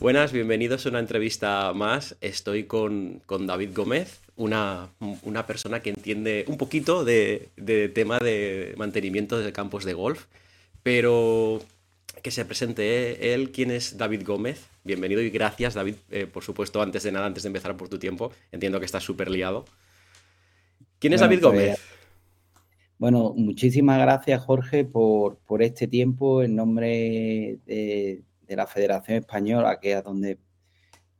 Buenas, 0.00 0.32
bienvenidos 0.32 0.86
a 0.86 0.88
una 0.88 0.98
entrevista 0.98 1.74
más. 1.74 2.16
Estoy 2.22 2.64
con, 2.64 3.20
David 3.28 3.72
Gómez, 3.74 4.22
una, 4.34 4.88
persona 5.46 5.80
que 5.80 5.90
entiende 5.90 6.46
un 6.48 6.56
poquito 6.56 7.04
de, 7.04 7.50
tema 7.94 8.18
de 8.18 8.72
mantenimiento 8.78 9.38
de 9.38 9.52
campos 9.52 9.84
de 9.84 9.92
golf, 9.92 10.24
pero 10.82 11.60
que 12.22 12.30
se 12.30 12.46
presente 12.46 13.34
él. 13.34 13.52
¿Quién 13.52 13.70
es 13.70 13.98
David 13.98 14.22
Gómez? 14.24 14.70
Bienvenido 14.84 15.20
y 15.20 15.28
gracias, 15.28 15.74
David, 15.74 15.96
eh, 16.10 16.26
por 16.26 16.44
supuesto, 16.44 16.80
antes 16.80 17.02
de 17.02 17.12
nada, 17.12 17.26
antes 17.26 17.42
de 17.42 17.48
empezar 17.48 17.76
por 17.76 17.90
tu 17.90 17.98
tiempo. 17.98 18.32
Entiendo 18.52 18.78
que 18.80 18.86
estás 18.86 19.04
súper 19.04 19.30
liado. 19.30 19.66
¿Quién 20.98 21.12
es 21.12 21.20
David 21.20 21.42
Gómez? 21.42 21.78
Pues, 21.78 21.80
bueno, 22.96 23.34
muchísimas 23.36 23.98
gracias, 24.00 24.42
Jorge, 24.42 24.86
por, 24.86 25.36
por 25.40 25.62
este 25.62 25.86
tiempo 25.88 26.42
en 26.42 26.56
nombre 26.56 27.58
de 27.66 28.22
de 28.50 28.56
la 28.56 28.66
Federación 28.66 29.18
Española, 29.18 29.78
que 29.80 29.92
es 29.92 30.02
donde 30.02 30.40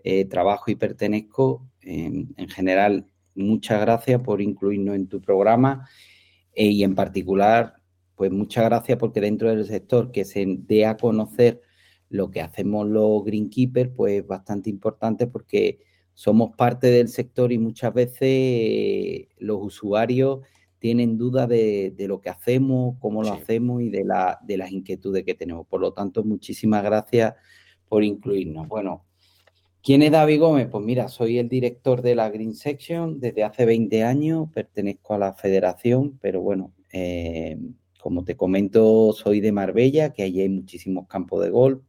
eh, 0.02 0.24
trabajo 0.24 0.70
y 0.70 0.74
pertenezco. 0.74 1.66
en 1.82 2.48
general, 2.48 3.06
muchas 3.34 3.80
gracias 3.80 4.20
por 4.20 4.40
incluirnos 4.42 4.96
en 4.96 5.08
tu 5.08 5.20
programa 5.20 5.88
eh, 6.54 6.66
y 6.66 6.82
en 6.82 6.94
particular, 6.94 7.74
pues 8.16 8.32
muchas 8.32 8.64
gracias 8.64 8.98
porque 8.98 9.20
dentro 9.20 9.48
del 9.48 9.64
sector 9.64 10.10
que 10.10 10.24
se 10.24 10.44
dé 10.46 10.86
a 10.86 10.96
conocer 10.96 11.62
lo 12.08 12.30
que 12.30 12.40
hacemos 12.40 12.88
los 12.88 13.24
greenkeepers, 13.24 13.90
pues 13.96 14.20
es 14.20 14.26
bastante 14.26 14.68
importante 14.68 15.28
porque 15.28 15.78
somos 16.14 16.50
parte 16.56 16.88
del 16.88 17.08
sector 17.08 17.52
y 17.52 17.58
muchas 17.58 17.94
veces 17.94 18.18
eh, 18.22 19.28
los 19.38 19.58
usuarios 19.60 20.40
tienen 20.80 21.18
dudas 21.18 21.46
de, 21.48 21.94
lo 22.08 22.20
que 22.20 22.30
hacemos, 22.30 22.96
cómo 22.98 23.22
lo 23.22 23.32
hacemos 23.32 23.82
y 23.82 23.90
de, 23.90 24.02
la, 24.02 24.38
de 24.42 24.56
las 24.56 24.72
inquietudes 24.72 25.24
que 25.24 25.34
tenemos. 25.34 25.66
Por 25.66 25.80
lo 25.80 25.92
tanto, 25.92 26.24
muchísimas 26.24 26.82
gracias 26.82 27.34
por 27.86 28.02
incluirnos. 28.02 28.66
Bueno, 28.66 29.04
¿quién 29.82 30.02
es 30.02 30.10
David 30.10 30.40
Gómez? 30.40 30.68
Pues 30.70 30.82
mira, 30.82 31.08
soy 31.08 31.38
el 31.38 31.50
director 31.50 32.00
de 32.00 32.14
la 32.14 32.30
Green 32.30 32.54
Section 32.54 33.20
desde 33.20 33.44
hace 33.44 33.66
20 33.66 34.02
años, 34.04 34.48
pertenezco 34.54 35.12
a 35.14 35.18
la 35.18 35.34
federación, 35.34 36.18
pero 36.18 36.40
bueno, 36.40 36.72
eh, 36.92 37.58
como 38.00 38.24
te 38.24 38.34
comento, 38.34 39.12
soy 39.12 39.40
de 39.40 39.52
Marbella, 39.52 40.14
que 40.14 40.22
allí 40.22 40.40
hay 40.40 40.48
muchísimos 40.48 41.06
campos 41.08 41.44
de 41.44 41.50
golf 41.50 41.82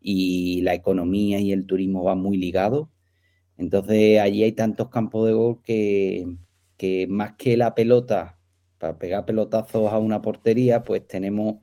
y 0.00 0.62
la 0.62 0.72
economía 0.72 1.40
y 1.40 1.52
el 1.52 1.66
turismo 1.66 2.02
van 2.04 2.20
muy 2.20 2.38
ligados. 2.38 2.88
Entonces, 3.58 4.18
allí 4.18 4.42
hay 4.42 4.52
tantos 4.52 4.88
campos 4.88 5.26
de 5.26 5.34
golf 5.34 5.60
que, 5.62 6.26
que 6.76 7.06
más 7.08 7.34
que 7.36 7.56
la 7.56 7.74
pelota, 7.74 8.38
para 8.78 8.98
pegar 8.98 9.24
pelotazos 9.24 9.92
a 9.92 9.98
una 9.98 10.22
portería, 10.22 10.84
pues 10.84 11.06
tenemos 11.06 11.56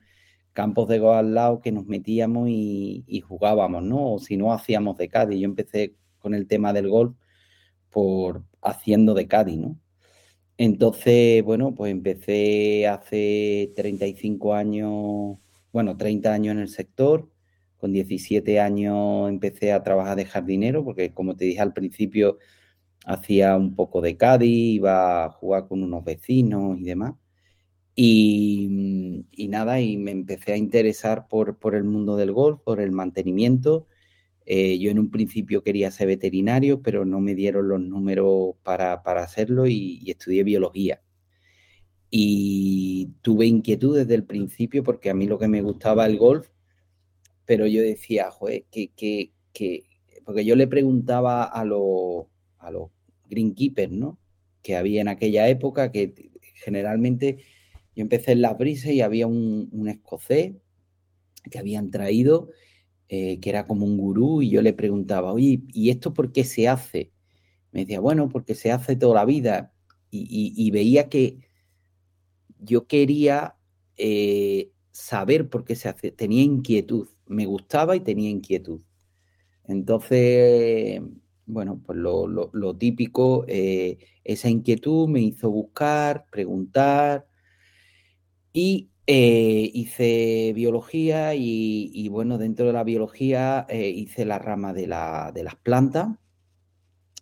campos 0.52 0.88
de 0.88 0.98
golf 0.98 1.16
al 1.18 1.34
lado 1.34 1.60
que 1.60 1.72
nos 1.72 1.86
metíamos 1.86 2.48
y, 2.50 3.22
jugábamos, 3.26 3.82
¿no? 3.82 4.14
O 4.14 4.18
si 4.18 4.36
no, 4.36 4.52
hacíamos 4.52 4.96
de 4.98 5.08
Cádiz. 5.08 5.40
Yo 5.40 5.46
empecé 5.46 5.96
con 6.18 6.34
el 6.34 6.46
tema 6.46 6.72
del 6.72 6.88
golf 6.88 7.16
por 7.90 8.44
haciendo 8.62 9.14
de 9.14 9.28
Cádiz, 9.28 9.58
¿no? 9.58 9.78
Entonces, 10.58 11.42
bueno, 11.42 11.74
pues 11.74 11.92
empecé 11.92 12.86
hace 12.86 13.72
35 13.76 14.54
años, 14.54 15.38
bueno, 15.72 15.96
30 15.96 16.32
años 16.32 16.52
en 16.52 16.60
el 16.60 16.68
sector. 16.68 17.30
Con 17.78 17.92
17 17.92 18.60
años 18.60 19.28
empecé 19.28 19.72
a 19.72 19.82
trabajar 19.82 20.16
de 20.16 20.24
jardinero, 20.26 20.84
porque 20.84 21.12
como 21.12 21.36
te 21.36 21.46
dije 21.46 21.60
al 21.60 21.72
principio, 21.72 22.38
hacía 23.04 23.56
un 23.56 23.74
poco 23.74 24.00
de 24.00 24.16
Cádiz, 24.16 24.76
iba 24.76 25.24
a 25.24 25.30
jugar 25.30 25.68
con 25.68 25.82
unos 25.82 26.04
vecinos 26.04 26.78
y 26.78 26.84
demás. 26.84 27.14
Y, 27.94 29.26
nada, 29.48 29.80
y 29.80 29.96
me 29.98 30.12
empecé 30.12 30.52
a 30.52 30.56
interesar 30.56 31.28
por, 31.28 31.58
por, 31.58 31.74
el 31.74 31.84
mundo 31.84 32.16
del 32.16 32.32
golf, 32.32 32.60
por 32.62 32.80
el 32.80 32.92
mantenimiento. 32.92 33.86
Eh, 34.46 34.78
yo 34.78 34.90
en 34.90 34.98
un 34.98 35.10
principio 35.10 35.62
quería 35.62 35.90
ser 35.90 36.08
veterinario, 36.08 36.82
pero 36.82 37.04
no 37.04 37.20
me 37.20 37.34
dieron 37.34 37.68
los 37.68 37.80
números 37.80 38.56
para, 38.62 38.94
hacerlo 38.94 39.66
y, 39.66 40.02
estudié 40.10 40.44
biología. 40.44 41.02
Y 42.10 43.10
tuve 43.22 43.46
inquietud 43.46 43.96
desde 43.98 44.14
el 44.14 44.24
principio 44.24 44.84
porque 44.84 45.10
a 45.10 45.14
mí 45.14 45.26
lo 45.26 45.38
que 45.38 45.48
me 45.48 45.62
gustaba 45.62 46.06
el 46.06 46.18
golf, 46.18 46.48
pero 47.46 47.66
yo 47.66 47.82
decía, 47.82 48.30
joder, 48.30 48.64
que, 48.70 48.88
que, 48.92 49.32
que 49.52 49.84
porque 50.24 50.44
yo 50.44 50.56
le 50.56 50.66
preguntaba 50.66 51.44
a 51.44 51.64
a 52.62 52.70
los 52.70 52.90
greenkeepers, 53.32 53.90
¿no? 53.92 54.18
Que 54.62 54.76
había 54.76 55.00
en 55.00 55.08
aquella 55.08 55.48
época, 55.48 55.90
que 55.90 56.30
generalmente 56.54 57.38
yo 57.96 58.02
empecé 58.02 58.32
en 58.32 58.42
las 58.42 58.56
brisas 58.56 58.92
y 58.92 59.00
había 59.00 59.26
un, 59.26 59.88
escocés 59.88 60.54
que 61.50 61.58
habían 61.58 61.90
traído, 61.90 62.50
eh, 63.08 63.40
que 63.40 63.50
era 63.50 63.66
como 63.66 63.84
un 63.86 63.96
gurú, 63.98 64.42
y 64.42 64.50
yo 64.50 64.62
le 64.62 64.72
preguntaba, 64.72 65.32
oye, 65.32 65.62
¿y 65.72 65.90
esto 65.90 66.14
por 66.14 66.32
qué 66.32 66.44
se 66.44 66.68
hace? 66.68 67.12
Me 67.72 67.80
decía, 67.80 68.00
bueno, 68.00 68.28
porque 68.28 68.54
se 68.54 68.70
hace 68.70 68.96
toda 68.96 69.16
la 69.16 69.24
vida. 69.24 69.74
Y, 70.14 70.70
veía 70.72 71.08
que 71.08 71.38
yo 72.58 72.86
quería 72.86 73.56
eh, 73.96 74.70
saber 74.90 75.48
por 75.48 75.64
qué 75.64 75.74
se 75.74 75.88
hace, 75.88 76.12
tenía 76.12 76.42
inquietud, 76.42 77.08
me 77.26 77.46
gustaba 77.46 77.96
y 77.96 78.00
tenía 78.00 78.28
inquietud. 78.28 78.82
Entonces, 79.64 81.00
bueno, 81.46 81.80
pues 81.84 81.98
lo, 81.98 82.76
típico, 82.76 83.44
eh, 83.48 83.98
esa 84.24 84.48
inquietud 84.48 85.08
me 85.08 85.20
hizo 85.20 85.50
buscar, 85.50 86.26
preguntar 86.30 87.26
y 88.52 88.90
eh, 89.06 89.70
hice 89.74 90.52
biología 90.54 91.34
y, 91.34 92.08
bueno, 92.08 92.38
dentro 92.38 92.66
de 92.66 92.72
la 92.72 92.84
biología 92.84 93.66
eh, 93.68 93.88
hice 93.88 94.24
la 94.24 94.38
rama 94.38 94.72
de, 94.72 94.86
la, 94.86 95.32
de 95.34 95.42
las 95.44 95.56
plantas, 95.56 96.08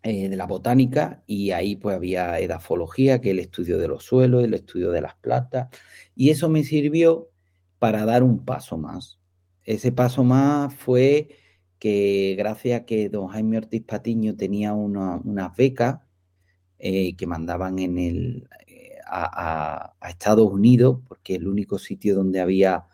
de 0.02 0.34
la 0.34 0.46
botánica 0.46 1.22
y 1.26 1.50
ahí 1.50 1.76
pues 1.76 1.94
había 1.94 2.38
edafología, 2.38 3.20
que 3.20 3.28
es 3.28 3.32
el 3.32 3.40
estudio 3.40 3.76
de 3.76 3.88
los 3.88 4.02
suelos, 4.02 4.44
el 4.44 4.54
estudio 4.54 4.90
de 4.90 5.02
las 5.02 5.14
plantas 5.16 5.68
y 6.14 6.30
eso 6.30 6.48
me 6.48 6.64
sirvió 6.64 7.30
para 7.78 8.04
dar 8.04 8.22
un 8.22 8.44
paso 8.44 8.78
más. 8.78 9.18
Ese 9.64 9.92
paso 9.92 10.24
más 10.24 10.74
fue 10.74 11.28
que 11.80 12.36
gracias 12.38 12.82
a 12.82 12.84
que 12.84 13.08
don 13.08 13.28
Jaime 13.28 13.56
Ortiz 13.58 13.82
Patiño 13.82 14.36
tenía 14.36 14.74
unas 14.74 15.56
becas 15.56 16.00
eh, 16.78 17.16
que 17.16 17.26
mandaban 17.26 17.78
en 17.78 17.98
el, 17.98 18.48
eh, 18.66 18.98
a, 19.06 19.94
Estados 20.08 20.52
Unidos, 20.52 21.00
porque 21.08 21.36
el 21.36 21.48
único 21.48 21.78
sitio 21.78 22.14
donde 22.14 22.40
había 22.40 22.86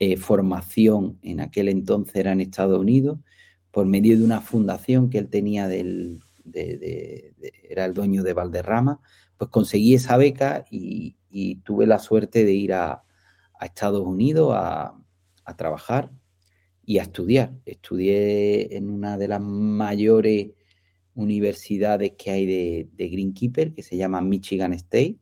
eh, 0.00 0.16
formación 0.16 1.18
en 1.22 1.40
aquel 1.40 1.68
entonces 1.68 2.16
era 2.16 2.32
en 2.32 2.40
Estados 2.40 2.78
Unidos, 2.78 3.20
por 3.70 3.86
medio 3.86 4.18
de 4.18 4.24
una 4.24 4.40
fundación 4.40 5.08
que 5.08 5.18
él 5.18 5.28
tenía 5.28 5.68
del, 5.68 6.20
era 7.62 7.84
el 7.84 7.94
dueño 7.94 8.22
de 8.24 8.32
Valderrama, 8.32 9.00
pues 9.38 9.50
conseguí 9.50 9.94
esa 9.94 10.16
beca 10.16 10.64
y, 10.70 11.16
tuve 11.64 11.86
la 11.86 11.98
suerte 11.98 12.44
de 12.44 12.52
ir 12.54 12.72
a, 12.72 13.04
Estados 13.60 14.02
Unidos 14.02 14.52
a, 14.54 14.94
a 15.44 15.56
trabajar 15.56 16.10
y 16.86 16.98
a 16.98 17.02
estudiar. 17.02 17.52
Estudié 17.66 18.76
en 18.76 18.88
una 18.88 19.18
de 19.18 19.28
las 19.28 19.40
mayores 19.42 20.52
universidades 21.14 22.12
que 22.16 22.30
hay 22.30 22.46
de, 22.46 23.08
Greenkeeper, 23.08 23.74
que 23.74 23.82
se 23.82 23.96
llama 23.96 24.20
Michigan 24.22 24.72
State. 24.72 25.18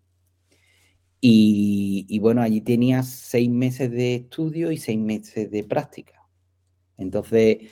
Y, 1.20 2.18
bueno, 2.20 2.42
allí 2.42 2.60
tenía 2.60 3.02
seis 3.02 3.48
meses 3.48 3.90
de 3.90 4.16
estudio 4.16 4.70
y 4.70 4.76
seis 4.76 4.98
meses 4.98 5.50
de 5.50 5.64
práctica. 5.64 6.28
Entonces, 6.98 7.70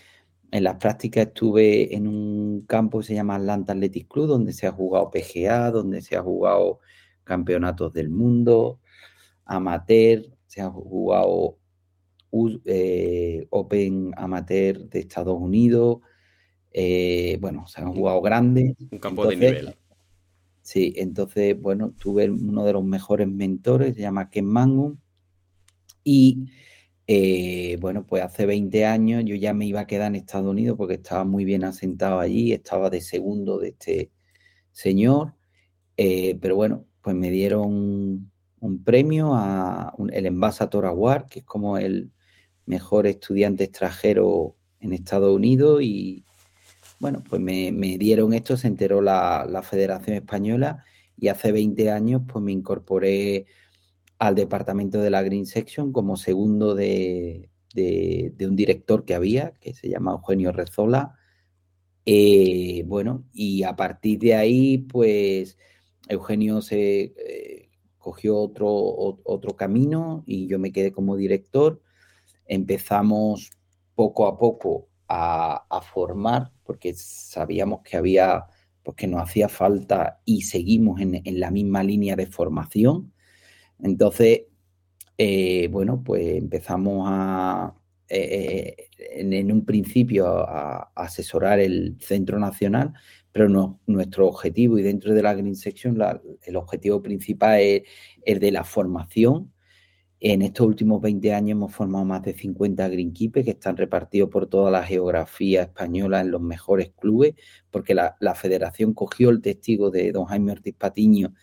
en 0.50 0.64
las 0.64 0.76
prácticas 0.76 1.26
estuve 1.26 1.94
en 1.94 2.08
un 2.08 2.62
campo 2.66 3.00
que 3.00 3.06
se 3.08 3.14
llama 3.14 3.36
Atlanta 3.36 3.74
Athletic 3.74 4.08
Club, 4.08 4.26
donde 4.26 4.54
se 4.54 4.66
ha 4.66 4.72
jugado 4.72 5.10
PGA, 5.10 5.70
donde 5.70 6.00
se 6.00 6.16
ha 6.16 6.22
jugado 6.22 6.80
campeonatos 7.24 7.92
del 7.92 8.08
mundo, 8.08 8.80
amateur, 9.44 10.24
se 10.46 10.62
ha 10.62 10.70
jugado 10.70 11.58
eh, 12.64 13.46
Open 13.50 14.12
Amateur 14.16 14.88
de 14.88 15.00
Estados 15.00 15.38
Unidos. 15.38 15.98
Eh, 16.70 17.36
bueno, 17.40 17.66
se 17.66 17.80
han 17.80 17.92
jugado 17.92 18.22
grandes. 18.22 18.74
Un 18.90 18.98
campo 18.98 19.26
de 19.26 19.36
nivel. 19.36 19.76
Sí, 20.62 20.94
entonces, 20.96 21.60
bueno, 21.60 21.92
tuve 21.98 22.30
uno 22.30 22.64
de 22.64 22.72
los 22.72 22.84
mejores 22.84 23.28
mentores, 23.28 23.96
se 23.96 24.00
llama 24.00 24.30
Ken 24.30 24.46
Mangum. 24.46 24.96
Y 26.04 26.48
eh, 27.06 27.76
bueno, 27.80 28.06
pues 28.06 28.22
hace 28.22 28.46
20 28.46 28.86
años 28.86 29.24
yo 29.24 29.34
ya 29.34 29.52
me 29.54 29.66
iba 29.66 29.80
a 29.80 29.86
quedar 29.86 30.08
en 30.08 30.16
Estados 30.16 30.50
Unidos 30.50 30.76
porque 30.78 30.94
estaba 30.94 31.24
muy 31.24 31.44
bien 31.44 31.64
asentado 31.64 32.20
allí, 32.20 32.52
estaba 32.52 32.90
de 32.90 33.00
segundo 33.00 33.58
de 33.58 33.68
este 33.70 34.10
señor. 34.70 35.34
pero 35.96 36.56
bueno, 36.56 36.86
pues 37.02 37.14
me 37.16 37.30
dieron 37.30 38.30
un 38.60 38.84
premio 38.84 39.34
a 39.34 39.94
el 40.12 40.26
Ambassador 40.26 40.86
Award, 40.86 41.26
que 41.28 41.40
es 41.40 41.44
como 41.44 41.76
el, 41.78 42.12
mejor 42.72 43.06
estudiante 43.06 43.64
extranjero 43.64 44.56
en 44.80 44.94
Estados 44.94 45.34
Unidos 45.34 45.82
y 45.82 46.24
bueno, 47.00 47.22
pues 47.28 47.40
me, 47.42 47.70
dieron 47.98 48.32
esto, 48.32 48.56
se 48.56 48.68
enteró 48.68 49.02
la, 49.02 49.62
Federación 49.62 50.16
Española 50.16 50.84
y 51.18 51.28
hace 51.28 51.52
20 51.52 51.90
años 51.90 52.22
pues 52.26 52.42
me 52.42 52.52
incorporé 52.52 53.44
al 54.18 54.34
departamento 54.36 55.00
de 55.02 55.10
la 55.10 55.22
Green 55.22 55.44
Section 55.44 55.92
como 55.92 56.16
segundo 56.16 56.74
de, 56.74 57.50
de, 57.74 58.46
un 58.48 58.56
director 58.56 59.04
que 59.04 59.14
había, 59.14 59.52
que 59.60 59.74
se 59.74 59.90
llama 59.90 60.12
Eugenio 60.12 60.52
Rezola. 60.52 61.18
Eh, 62.06 62.84
bueno, 62.86 63.24
y 63.32 63.64
a 63.64 63.76
partir 63.76 64.18
de 64.18 64.34
ahí, 64.34 64.78
pues 64.78 65.58
Eugenio 66.08 66.62
se 66.62 67.12
eh, 67.16 67.70
cogió 67.98 68.38
otro, 68.38 68.68
otro 69.24 69.56
camino 69.56 70.24
y 70.26 70.46
yo 70.46 70.58
me 70.58 70.72
quedé 70.72 70.92
como 70.92 71.16
director. 71.16 71.82
Empezamos 72.46 73.50
poco 73.94 74.26
a 74.26 74.38
poco 74.38 74.88
a, 75.08 75.82
formar, 75.92 76.50
porque 76.64 76.94
sabíamos 76.94 77.82
que 77.82 77.96
había, 77.96 78.46
porque 78.82 79.06
nos 79.06 79.22
hacía 79.22 79.48
falta 79.48 80.20
y 80.24 80.42
seguimos 80.42 81.00
en, 81.00 81.20
en 81.24 81.40
la 81.40 81.50
misma 81.50 81.82
línea 81.82 82.16
de 82.16 82.26
formación. 82.26 83.12
Entonces, 83.78 84.42
eh, 85.18 85.68
bueno, 85.70 86.02
pues 86.02 86.36
empezamos 86.36 87.06
a, 87.08 87.74
eh, 88.08 88.88
en, 88.98 89.52
un 89.52 89.64
principio 89.64 90.26
a, 90.26 90.90
asesorar 90.94 91.60
el 91.60 91.96
Centro 92.00 92.38
Nacional, 92.38 92.92
pero 93.30 93.48
no, 93.48 93.80
nuestro 93.86 94.26
objetivo 94.26 94.78
y 94.78 94.82
dentro 94.82 95.14
de 95.14 95.22
la 95.22 95.34
Green 95.34 95.56
Section 95.56 95.98
el 96.42 96.56
objetivo 96.56 97.02
principal 97.02 97.60
es 97.60 97.82
el 98.24 98.40
de 98.40 98.52
la 98.52 98.64
formación. 98.64 99.51
En 100.24 100.40
estos 100.42 100.68
últimos 100.68 101.02
20 101.02 101.34
años 101.34 101.50
hemos 101.50 101.74
formado 101.74 102.04
más 102.04 102.22
de 102.22 102.32
50 102.32 102.88
greenkeepers 102.88 103.44
que 103.44 103.50
están 103.50 103.76
repartidos 103.76 104.30
por 104.30 104.46
toda 104.46 104.70
la 104.70 104.84
geografía 104.84 105.62
española 105.62 106.20
en 106.20 106.30
los 106.30 106.40
mejores 106.40 106.92
clubes, 106.96 107.34
porque 107.72 107.92
la, 107.92 108.14
federación 108.36 108.94
cogió 108.94 109.30
el 109.30 109.42
testigo 109.42 109.90
de 109.90 110.12
don 110.12 110.26
Jaime 110.26 110.52
Ortiz 110.52 110.76
Patiño 110.76 111.34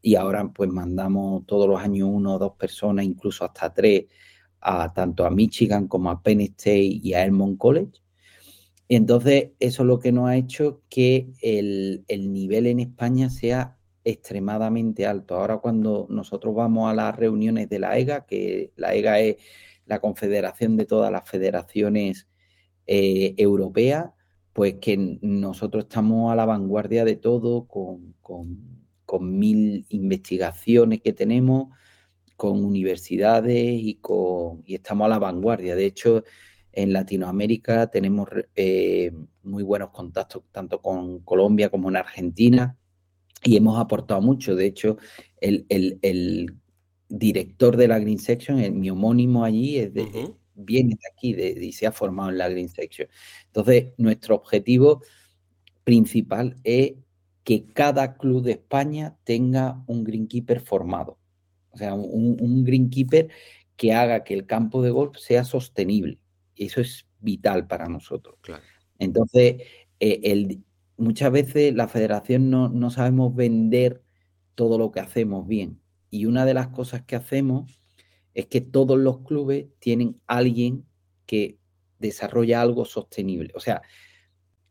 y 0.00 0.14
ahora 0.14 0.48
pues 0.48 0.70
mandamos 0.70 1.44
todos 1.44 1.68
los 1.68 1.78
años 1.78 2.08
uno 2.10 2.36
o 2.36 2.38
dos 2.38 2.54
personas, 2.56 3.04
incluso 3.04 3.44
hasta 3.44 3.70
tres, 3.74 4.06
a 4.62 4.94
tanto 4.94 5.26
a 5.26 5.30
Michigan 5.30 5.86
como 5.86 6.10
a 6.10 6.22
Penn 6.22 6.40
State 6.40 7.00
y 7.02 7.12
a 7.12 7.24
Elmont 7.24 7.58
College. 7.58 8.00
Entonces 8.88 9.50
eso 9.60 9.82
es 9.82 9.86
lo 9.86 9.98
que 9.98 10.10
nos 10.10 10.30
ha 10.30 10.36
hecho 10.36 10.80
que 10.88 11.28
el, 11.42 12.02
nivel 12.08 12.66
en 12.66 12.80
España 12.80 13.28
sea 13.28 13.76
extremadamente 14.04 15.06
alto. 15.06 15.36
Ahora 15.36 15.58
cuando 15.58 16.06
nosotros 16.10 16.54
vamos 16.54 16.90
a 16.90 16.94
las 16.94 17.16
reuniones 17.16 17.68
de 17.68 17.78
la 17.78 17.98
EGA, 17.98 18.26
que 18.26 18.72
la 18.76 18.94
EGA 18.94 19.20
es 19.20 19.36
la 19.86 20.00
confederación 20.00 20.76
de 20.76 20.86
todas 20.86 21.12
las 21.12 21.28
federaciones 21.28 22.28
eh, 22.86 23.34
europeas, 23.36 24.10
pues 24.52 24.74
que 24.80 25.18
nosotros 25.22 25.84
estamos 25.84 26.32
a 26.32 26.36
la 26.36 26.44
vanguardia 26.44 27.04
de 27.04 27.16
todo 27.16 27.66
con 27.66 28.12
con 29.12 29.38
mil 29.38 29.84
investigaciones 29.90 31.02
que 31.02 31.12
tenemos, 31.12 31.68
con 32.34 32.64
universidades 32.64 33.54
y, 33.54 33.96
con, 33.96 34.62
y 34.64 34.76
estamos 34.76 35.04
a 35.04 35.10
la 35.10 35.18
vanguardia. 35.18 35.76
De 35.76 35.84
hecho, 35.84 36.24
en 36.72 36.94
Latinoamérica 36.94 37.88
tenemos 37.88 38.26
eh, 38.54 39.12
muy 39.42 39.62
buenos 39.64 39.90
contactos 39.90 40.44
tanto 40.50 40.80
con 40.80 41.20
Colombia 41.24 41.68
como 41.68 41.90
en 41.90 41.96
Argentina 41.96 42.78
y 43.44 43.56
hemos 43.56 43.78
aportado 43.78 44.20
mucho. 44.20 44.54
De 44.54 44.66
hecho, 44.66 44.98
el, 45.40 46.54
director 47.08 47.76
de 47.76 47.88
la 47.88 47.98
Green 47.98 48.18
Section, 48.18 48.80
mi 48.80 48.88
homónimo 48.88 49.44
allí, 49.44 49.76
es 49.76 49.92
de, 49.92 50.32
viene 50.54 50.94
de 50.94 51.08
aquí 51.12 51.34
y 51.66 51.72
se 51.72 51.86
ha 51.86 51.92
formado 51.92 52.30
en 52.30 52.38
la 52.38 52.48
Green 52.48 52.68
Section. 52.68 53.08
Entonces, 53.46 53.88
nuestro 53.98 54.36
objetivo 54.36 55.02
principal 55.84 56.56
es 56.64 56.94
que 57.44 57.66
cada 57.66 58.16
club 58.16 58.42
de 58.42 58.52
España 58.52 59.16
tenga 59.24 59.82
un 59.86 60.04
greenkeeper 60.04 60.60
formado. 60.60 61.18
O 61.70 61.76
sea, 61.76 61.94
un, 61.94 62.64
greenkeeper 62.64 63.28
que 63.76 63.92
haga 63.92 64.24
que 64.24 64.34
el 64.34 64.46
campo 64.46 64.82
de 64.82 64.90
golf 64.90 65.16
sea 65.18 65.44
sostenible. 65.44 66.18
Eso 66.54 66.80
es 66.80 67.06
vital 67.18 67.66
para 67.66 67.88
nosotros. 67.88 68.36
Entonces, 68.98 69.62
eh, 69.98 70.56
muchas 70.96 71.32
veces 71.32 71.74
la 71.74 71.88
federación 71.88 72.50
no, 72.50 72.68
no 72.68 72.90
sabemos 72.90 73.34
vender 73.34 74.02
todo 74.54 74.78
lo 74.78 74.92
que 74.92 75.00
hacemos 75.00 75.46
bien. 75.46 75.80
Y 76.10 76.26
una 76.26 76.44
de 76.44 76.54
las 76.54 76.68
cosas 76.68 77.02
que 77.02 77.16
hacemos 77.16 77.80
es 78.34 78.46
que 78.46 78.60
todos 78.60 78.98
los 78.98 79.20
clubes 79.20 79.66
tienen 79.78 80.20
alguien 80.26 80.86
que 81.26 81.58
desarrolla 81.98 82.60
algo 82.60 82.84
sostenible. 82.84 83.52
O 83.54 83.60
sea, 83.60 83.82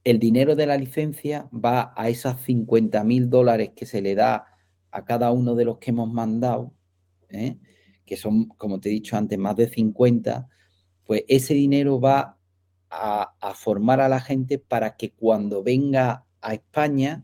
el 0.03 0.19
dinero 0.19 0.55
de 0.55 0.65
la 0.65 0.77
licencia 0.77 1.49
va 1.53 1.93
a 1.95 2.09
esas 2.09 2.41
50 2.41 3.03
mil 3.03 3.29
dólares 3.29 3.71
que 3.75 3.85
se 3.85 4.01
le 4.01 4.15
da 4.15 4.45
a 4.91 5.05
cada 5.05 5.31
uno 5.31 5.55
de 5.55 5.65
los 5.65 5.77
que 5.77 5.91
hemos 5.91 6.11
mandado, 6.11 6.73
¿eh? 7.29 7.57
que 8.05 8.17
son, 8.17 8.47
como 8.49 8.79
te 8.79 8.89
he 8.89 8.91
dicho 8.91 9.15
antes, 9.15 9.37
más 9.37 9.55
de 9.55 9.69
50, 9.69 10.49
pues 11.05 11.23
ese 11.27 11.53
dinero 11.53 11.99
va 11.99 12.37
a, 12.91 13.53
formar 13.55 14.01
a 14.01 14.09
la 14.09 14.19
gente 14.19 14.59
para 14.59 14.97
que 14.97 15.11
cuando 15.11 15.63
venga 15.63 16.25
a 16.41 16.53
España 16.53 17.23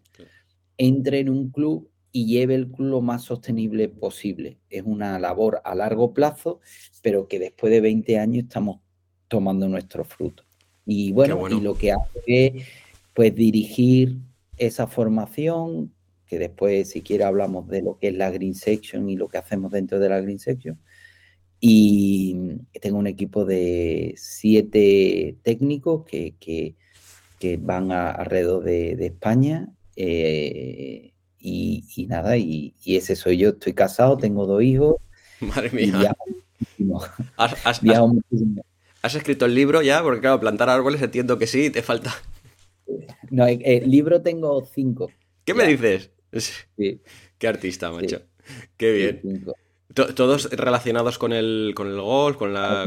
entre 0.77 1.19
en 1.19 1.29
un 1.29 1.49
club 1.49 1.89
y 2.11 2.25
lleve 2.25 2.55
el 2.55 2.67
club 2.71 2.87
lo 2.87 3.01
más 3.01 3.23
sostenible 3.23 3.89
posible. 3.89 4.59
Es 4.69 4.83
una 4.85 5.19
labor 5.19 5.61
a 5.63 5.75
largo 5.75 6.13
plazo, 6.13 6.61
pero 7.01 7.27
que 7.27 7.39
después 7.39 7.71
de 7.71 7.81
20 7.81 8.17
años 8.17 8.45
estamos 8.45 8.79
tomando 9.27 9.67
nuestros 9.67 10.07
frutos. 10.07 10.45
Y 10.85 11.11
bueno, 11.11 11.47
y 11.49 11.59
lo 11.59 11.75
que 11.75 11.91
hace 11.91 12.21
es 12.25 12.65
pues 13.13 13.35
dirigir 13.35 14.17
esa 14.57 14.87
formación, 14.87 15.93
que 16.27 16.39
después 16.39 16.89
si 16.89 17.01
quiere 17.01 17.23
hablamos 17.23 17.67
de 17.67 17.81
lo 17.81 17.97
que 17.99 18.09
es 18.09 18.15
la 18.15 18.31
Green 18.31 18.55
Section 18.55 19.09
y 19.09 19.15
lo 19.15 19.27
que 19.27 19.37
hacemos 19.37 19.71
dentro 19.71 19.99
de 19.99 20.09
la 20.09 20.21
Green 20.21 20.39
Section. 20.39 20.79
Y 21.59 22.35
tengo 22.81 22.99
un 22.99 23.07
equipo 23.07 23.45
de 23.45 24.13
siete 24.17 25.37
técnicos 25.41 26.05
que, 26.05 26.75
van 27.59 27.91
alrededor 27.91 28.63
de, 28.63 29.05
España. 29.05 29.69
Eh, 29.95 31.13
y, 31.39 32.05
nada, 32.07 32.37
y, 32.37 32.73
ese 32.85 33.15
soy 33.15 33.37
yo. 33.37 33.49
Estoy 33.49 33.73
casado, 33.73 34.17
tengo 34.17 34.45
dos 34.45 34.61
hijos. 34.63 34.95
Madre 35.39 35.71
mía. 35.71 36.15
¿Has 37.37 39.15
escrito 39.15 39.45
el 39.45 39.55
libro 39.55 39.81
ya? 39.81 40.01
Porque 40.01 40.21
claro, 40.21 40.39
plantar 40.39 40.69
árboles 40.69 41.01
entiendo 41.01 41.37
que 41.37 41.47
sí, 41.47 41.69
te 41.69 41.81
falta. 41.81 42.13
No, 43.29 43.45
el 43.45 43.61
eh, 43.61 43.77
eh, 43.77 43.83
libro 43.85 44.21
tengo 44.21 44.63
cinco. 44.65 45.11
¿Qué 45.43 45.53
me 45.53 45.67
dices? 45.67 46.11
Sí. 46.77 47.01
Qué 47.37 47.47
artista, 47.49 47.91
macho. 47.91 48.21
Qué 48.77 48.93
bien. 48.93 49.45
Todos 50.15 50.49
relacionados 50.51 51.17
con 51.17 51.33
el, 51.33 51.73
con 51.75 51.87
el 51.87 51.99
golf, 51.99 52.37
con 52.37 52.53
la. 52.53 52.85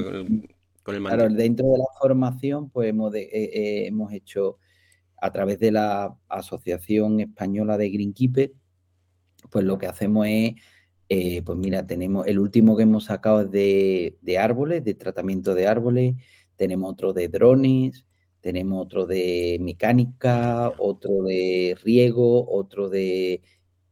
Con 0.82 0.94
el, 0.94 1.02
claro, 1.02 1.28
dentro 1.28 1.66
de 1.66 1.78
la 1.78 1.84
formación, 2.00 2.70
pues 2.70 2.88
hemos, 2.88 3.14
eh, 3.14 3.86
hemos 3.86 4.12
hecho 4.12 4.58
a 5.20 5.30
través 5.30 5.58
de 5.58 5.72
la 5.72 6.16
Asociación 6.28 7.20
Española 7.20 7.76
de 7.76 7.90
Greenkeeper, 7.90 8.52
pues 9.50 9.64
lo 9.64 9.76
que 9.76 9.86
hacemos 9.86 10.26
es 10.26 10.54
eh, 11.12 11.42
pues 11.42 11.58
mira, 11.58 11.84
tenemos 11.84 12.24
el 12.28 12.38
último 12.38 12.76
que 12.76 12.84
hemos 12.84 13.06
sacado 13.06 13.40
es 13.40 13.50
de, 13.50 14.38
árboles, 14.38 14.84
de 14.84 14.94
tratamiento 14.94 15.56
de 15.56 15.66
árboles, 15.66 16.14
tenemos 16.54 16.92
otro 16.92 17.12
de 17.12 17.26
drones, 17.26 18.06
tenemos 18.40 18.80
otro 18.80 19.06
de 19.06 19.58
mecánica, 19.60 20.72
otro 20.78 21.24
de 21.24 21.76
riego, 21.82 22.48
otro 22.48 22.88
de 22.88 23.42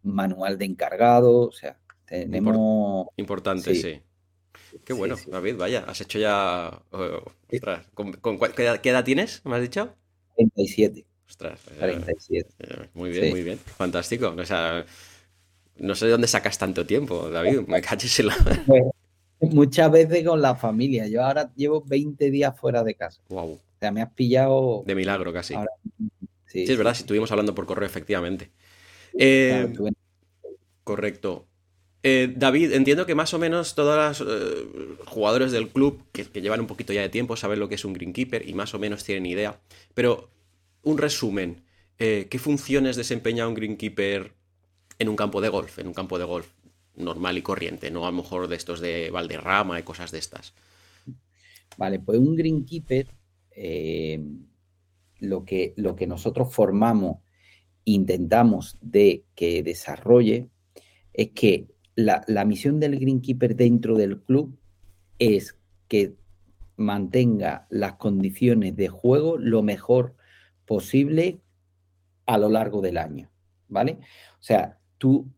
manual 0.05 0.59
de 0.59 0.67
encargado, 0.67 1.49
o 1.49 1.53
sea, 1.53 1.81
tenemos... 2.09 3.09
Importante, 3.17 3.75
sí. 3.75 4.01
Qué 4.85 4.93
bueno, 4.93 5.17
David, 5.27 5.57
vaya, 5.57 5.85
has 5.87 6.01
hecho 6.01 6.19
ya... 6.19 6.83
¿con, 7.95 8.39
qué, 8.55 8.91
edad, 8.91 9.05
tienes, 9.05 9.45
me 9.45 9.57
has 9.57 9.63
dicho? 9.63 9.95
37. 10.37 11.05
Ostras. 11.29 11.61
37. 11.79 12.49
Eh, 12.59 12.67
eh, 12.69 12.89
muy 12.95 13.11
bien, 13.11 13.31
muy 13.31 13.43
bien. 13.43 13.59
Fantástico. 13.59 14.35
O 14.37 14.45
sea, 14.45 14.85
no 15.77 15.95
sé 15.95 16.07
de 16.07 16.13
dónde 16.13 16.27
sacas 16.27 16.59
tanto 16.59 16.87
tiempo, 16.87 17.29
David. 17.29 17.61
Me 17.67 17.81
caches 17.83 18.19
en 18.21 18.29
la. 18.29 18.37
Pues, 18.67 18.83
muchas 19.41 19.91
veces 19.91 20.27
con 20.27 20.41
la 20.41 20.55
familia. 20.55 21.07
Yo 21.07 21.25
ahora 21.25 21.51
llevo 21.55 21.83
20 21.83 22.31
días 22.31 22.59
fuera 22.59 22.83
de 22.83 22.95
casa. 22.95 23.21
Wow. 23.29 23.53
O 23.53 23.61
sea, 23.79 23.93
me 23.93 24.03
has 24.03 24.13
pillado. 24.13 24.83
De 24.87 24.95
milagro 24.95 25.33
casi. 25.33 25.55
Sí, 26.47 26.65
es 26.65 26.77
verdad, 26.77 26.95
si 26.95 27.03
estuvimos 27.03 27.31
hablando 27.31 27.55
por 27.55 27.67
correo, 27.67 27.87
efectivamente. 27.87 28.51
Eh, 29.17 29.73
correcto. 30.83 31.47
Eh, 32.03 32.33
David, 32.37 32.73
entiendo 32.73 33.07
que 33.07 33.15
más 33.15 33.35
o 33.35 33.39
menos 33.39 33.75
todos 33.75 34.21
los 34.21 34.29
eh, 34.31 34.67
jugadores 35.07 35.51
del 35.51 35.69
club 35.69 36.05
que, 36.13 36.25
llevan 36.41 36.61
un 36.61 36.67
poquito 36.67 36.93
ya 36.93 37.03
de 37.03 37.09
tiempo 37.09 37.37
saben 37.37 37.59
lo 37.59 37.69
que 37.69 37.75
es 37.75 37.85
un 37.85 37.93
greenkeeper 37.93 38.49
y 38.49 38.55
más 38.55 38.75
o 38.75 38.79
menos 38.79 39.05
tienen 39.05 39.27
idea. 39.27 39.61
Pero 39.95 40.31
un 40.83 40.99
resumen, 40.99 41.65
¿qué 41.97 42.39
funciones 42.39 42.95
desempeña 42.97 43.49
un 43.49 43.55
greenkeeper 43.55 44.33
en 44.99 45.09
un 45.09 45.17
campo 45.17 45.41
de 45.41 45.49
golf, 45.49 45.79
en 45.79 45.89
un 45.89 45.95
campo 45.95 46.19
de 46.19 46.25
golf 46.25 46.47
normal 46.99 47.39
y 47.39 47.43
corriente, 47.43 47.91
no 47.91 48.07
a 48.07 48.11
lo 48.11 48.17
mejor 48.17 48.49
de 48.49 48.57
estos 48.57 48.81
de 48.81 49.11
Valderrama 49.11 49.79
y 49.79 49.83
cosas 49.83 50.11
de 50.11 50.19
estas. 50.19 50.55
Vale, 51.77 52.01
pues 52.01 52.19
un 52.19 52.35
greenkeeper, 52.35 53.07
eh, 53.53 54.21
lo, 55.21 55.45
que, 55.45 55.75
lo 55.77 55.95
que 55.95 56.07
nosotros 56.07 56.53
formamos, 56.53 57.19
intentamos 57.85 58.77
de 58.81 59.25
que 59.35 59.63
desarrolle, 59.63 60.49
es 61.13 61.31
que 61.31 61.69
la, 61.99 62.23
la 62.29 62.45
misión 62.45 62.79
del 62.79 62.97
greenkeeper 62.97 63.57
dentro 63.57 63.97
del 63.99 64.21
club 64.23 64.57
es 65.19 65.59
que 65.89 66.15
mantenga 66.77 67.67
las 67.71 67.95
condiciones 67.95 68.77
de 68.77 68.87
juego 68.87 69.37
lo 69.37 69.65
mejor 69.65 70.15
posible 70.65 71.41
a 72.25 72.39
lo 72.39 72.51
largo 72.51 72.83
del 72.83 72.99
año, 72.99 73.33
¿vale? 73.67 73.99
O 74.35 74.43
sea, 74.43 74.79
tú, 74.97 75.29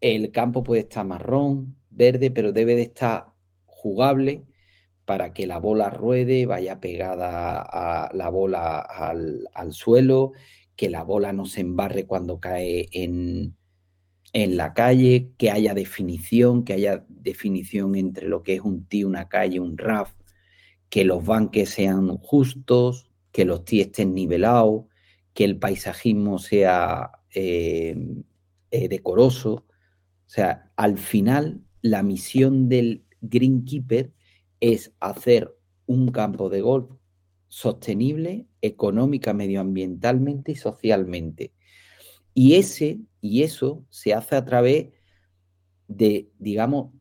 el 0.00 0.30
campo 0.30 0.62
puede 0.62 0.80
estar 0.82 1.04
marrón, 1.04 1.76
verde, 1.90 2.30
pero 2.30 2.50
debe 2.50 2.76
de 2.76 2.82
estar 2.82 3.26
jugable 3.66 4.46
para 5.04 5.34
que 5.34 5.46
la 5.46 5.58
bola 5.58 5.90
ruede, 5.90 6.46
vaya 6.46 6.80
pegada 6.80 7.60
a 7.60 8.10
la 8.14 8.30
bola 8.30 8.78
al, 8.78 9.50
al 9.52 9.74
suelo, 9.74 10.32
que 10.76 10.88
la 10.88 11.02
bola 11.02 11.34
no 11.34 11.44
se 11.44 11.60
embarre 11.60 12.06
cuando 12.06 12.40
cae 12.40 12.88
en, 12.92 13.54
en 14.36 14.58
la 14.58 14.74
calle, 14.74 15.32
que 15.38 15.50
haya 15.50 15.72
definición, 15.72 16.62
que 16.64 16.74
haya 16.74 17.06
definición 17.08 17.94
entre 17.94 18.28
lo 18.28 18.42
que 18.42 18.56
es 18.56 18.60
un 18.60 18.84
tee, 18.84 19.06
una 19.06 19.30
calle, 19.30 19.60
un 19.60 19.78
RAF, 19.78 20.12
que 20.90 21.06
los 21.06 21.24
banques 21.24 21.70
sean 21.70 22.18
justos, 22.18 23.10
que 23.32 23.46
los 23.46 23.64
tees 23.64 23.86
estén 23.86 24.12
nivelados, 24.12 24.84
que 25.32 25.44
el 25.44 25.58
paisajismo 25.58 26.38
sea 26.38 27.12
eh, 27.30 27.96
eh, 28.70 28.88
decoroso. 28.88 29.54
O 29.54 30.28
sea, 30.28 30.70
al 30.76 30.98
final 30.98 31.62
la 31.80 32.02
misión 32.02 32.68
del 32.68 33.06
Greenkeeper 33.22 34.12
es 34.60 34.92
hacer 35.00 35.56
un 35.86 36.08
campo 36.08 36.50
de 36.50 36.60
golf 36.60 36.90
sostenible 37.48 38.48
económica, 38.60 39.32
medioambientalmente 39.32 40.52
y 40.52 40.56
socialmente. 40.56 41.54
Y 42.38 42.56
ese 42.56 43.00
y 43.22 43.44
eso 43.44 43.86
se 43.88 44.12
hace 44.12 44.36
a 44.36 44.44
través 44.44 44.88
de, 45.88 46.30
digamos, 46.38 46.92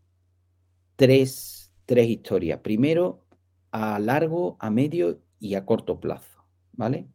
tres, 0.96 1.74
tres 1.86 2.08
historias. 2.08 2.62
Primero, 2.62 3.26
a 3.72 4.00
largo, 4.00 4.56
a 4.62 4.70
medio 4.70 5.22
y 5.38 5.56
a 5.56 5.66
corto 5.66 6.00
plazo, 6.00 6.48
¿vale? 6.72 7.10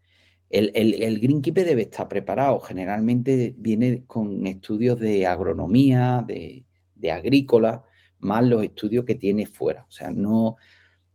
El, 0.50 0.70
el, 0.74 1.18
greenkeeper 1.18 1.64
debe 1.64 1.82
estar 1.82 2.08
preparado. 2.08 2.60
Generalmente 2.60 3.54
viene 3.56 4.04
con 4.06 4.46
estudios 4.46 5.00
de 5.00 5.26
agronomía, 5.26 6.22
de, 6.26 6.66
de, 6.94 7.12
agrícola, 7.12 7.84
más 8.18 8.44
los 8.44 8.62
estudios 8.62 9.06
que 9.06 9.14
tiene 9.14 9.46
fuera. 9.46 9.86
O 9.88 9.90
sea, 9.90 10.10
no, 10.10 10.56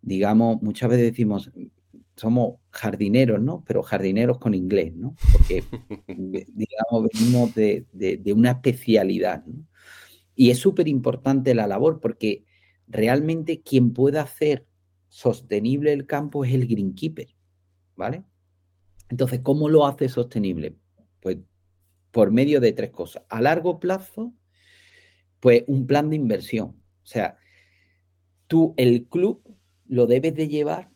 digamos, 0.02 0.60
muchas 0.64 0.90
veces 0.90 1.12
decimos, 1.12 1.52
somos 2.16 2.56
jardineros, 2.76 3.42
¿no? 3.42 3.64
Pero 3.66 3.84
jardineros 3.84 4.38
con 4.38 4.54
inglés, 4.54 4.94
¿no? 4.96 5.16
Porque, 5.32 5.64
digamos, 6.08 7.10
venimos 7.14 7.56
de, 7.56 7.86
de, 7.94 8.34
una 8.34 8.52
especialidad, 8.52 9.46
¿no? 9.46 9.66
Y 10.36 10.50
es 10.50 10.60
súper 10.60 10.90
importante 10.90 11.56
la 11.56 11.68
labor 11.68 12.02
porque 12.02 12.44
realmente 12.88 13.62
quien 13.62 13.94
pueda 13.94 14.22
hacer 14.22 14.66
sostenible 15.08 15.94
el 15.94 16.06
campo 16.06 16.44
es 16.44 16.54
el 16.54 16.68
greenkeeper, 16.68 17.30
¿vale? 17.96 18.26
Entonces, 19.10 19.40
¿cómo 19.42 19.70
lo 19.70 19.86
hace 19.86 20.10
sostenible? 20.10 20.76
Pues 21.22 21.38
por 22.12 22.32
medio 22.32 22.60
de 22.60 22.74
tres 22.74 22.92
cosas. 22.92 23.24
A 23.30 23.40
largo 23.42 23.80
plazo, 23.80 24.34
pues 25.40 25.64
un 25.68 25.88
plan 25.88 26.10
de 26.10 26.18
inversión. 26.18 26.68
O 27.04 27.08
sea, 27.08 27.38
tú, 28.48 28.74
el 28.76 29.06
club, 29.08 29.42
lo 29.88 30.08
debes 30.08 30.36
de 30.36 30.50
llevar 30.50 30.92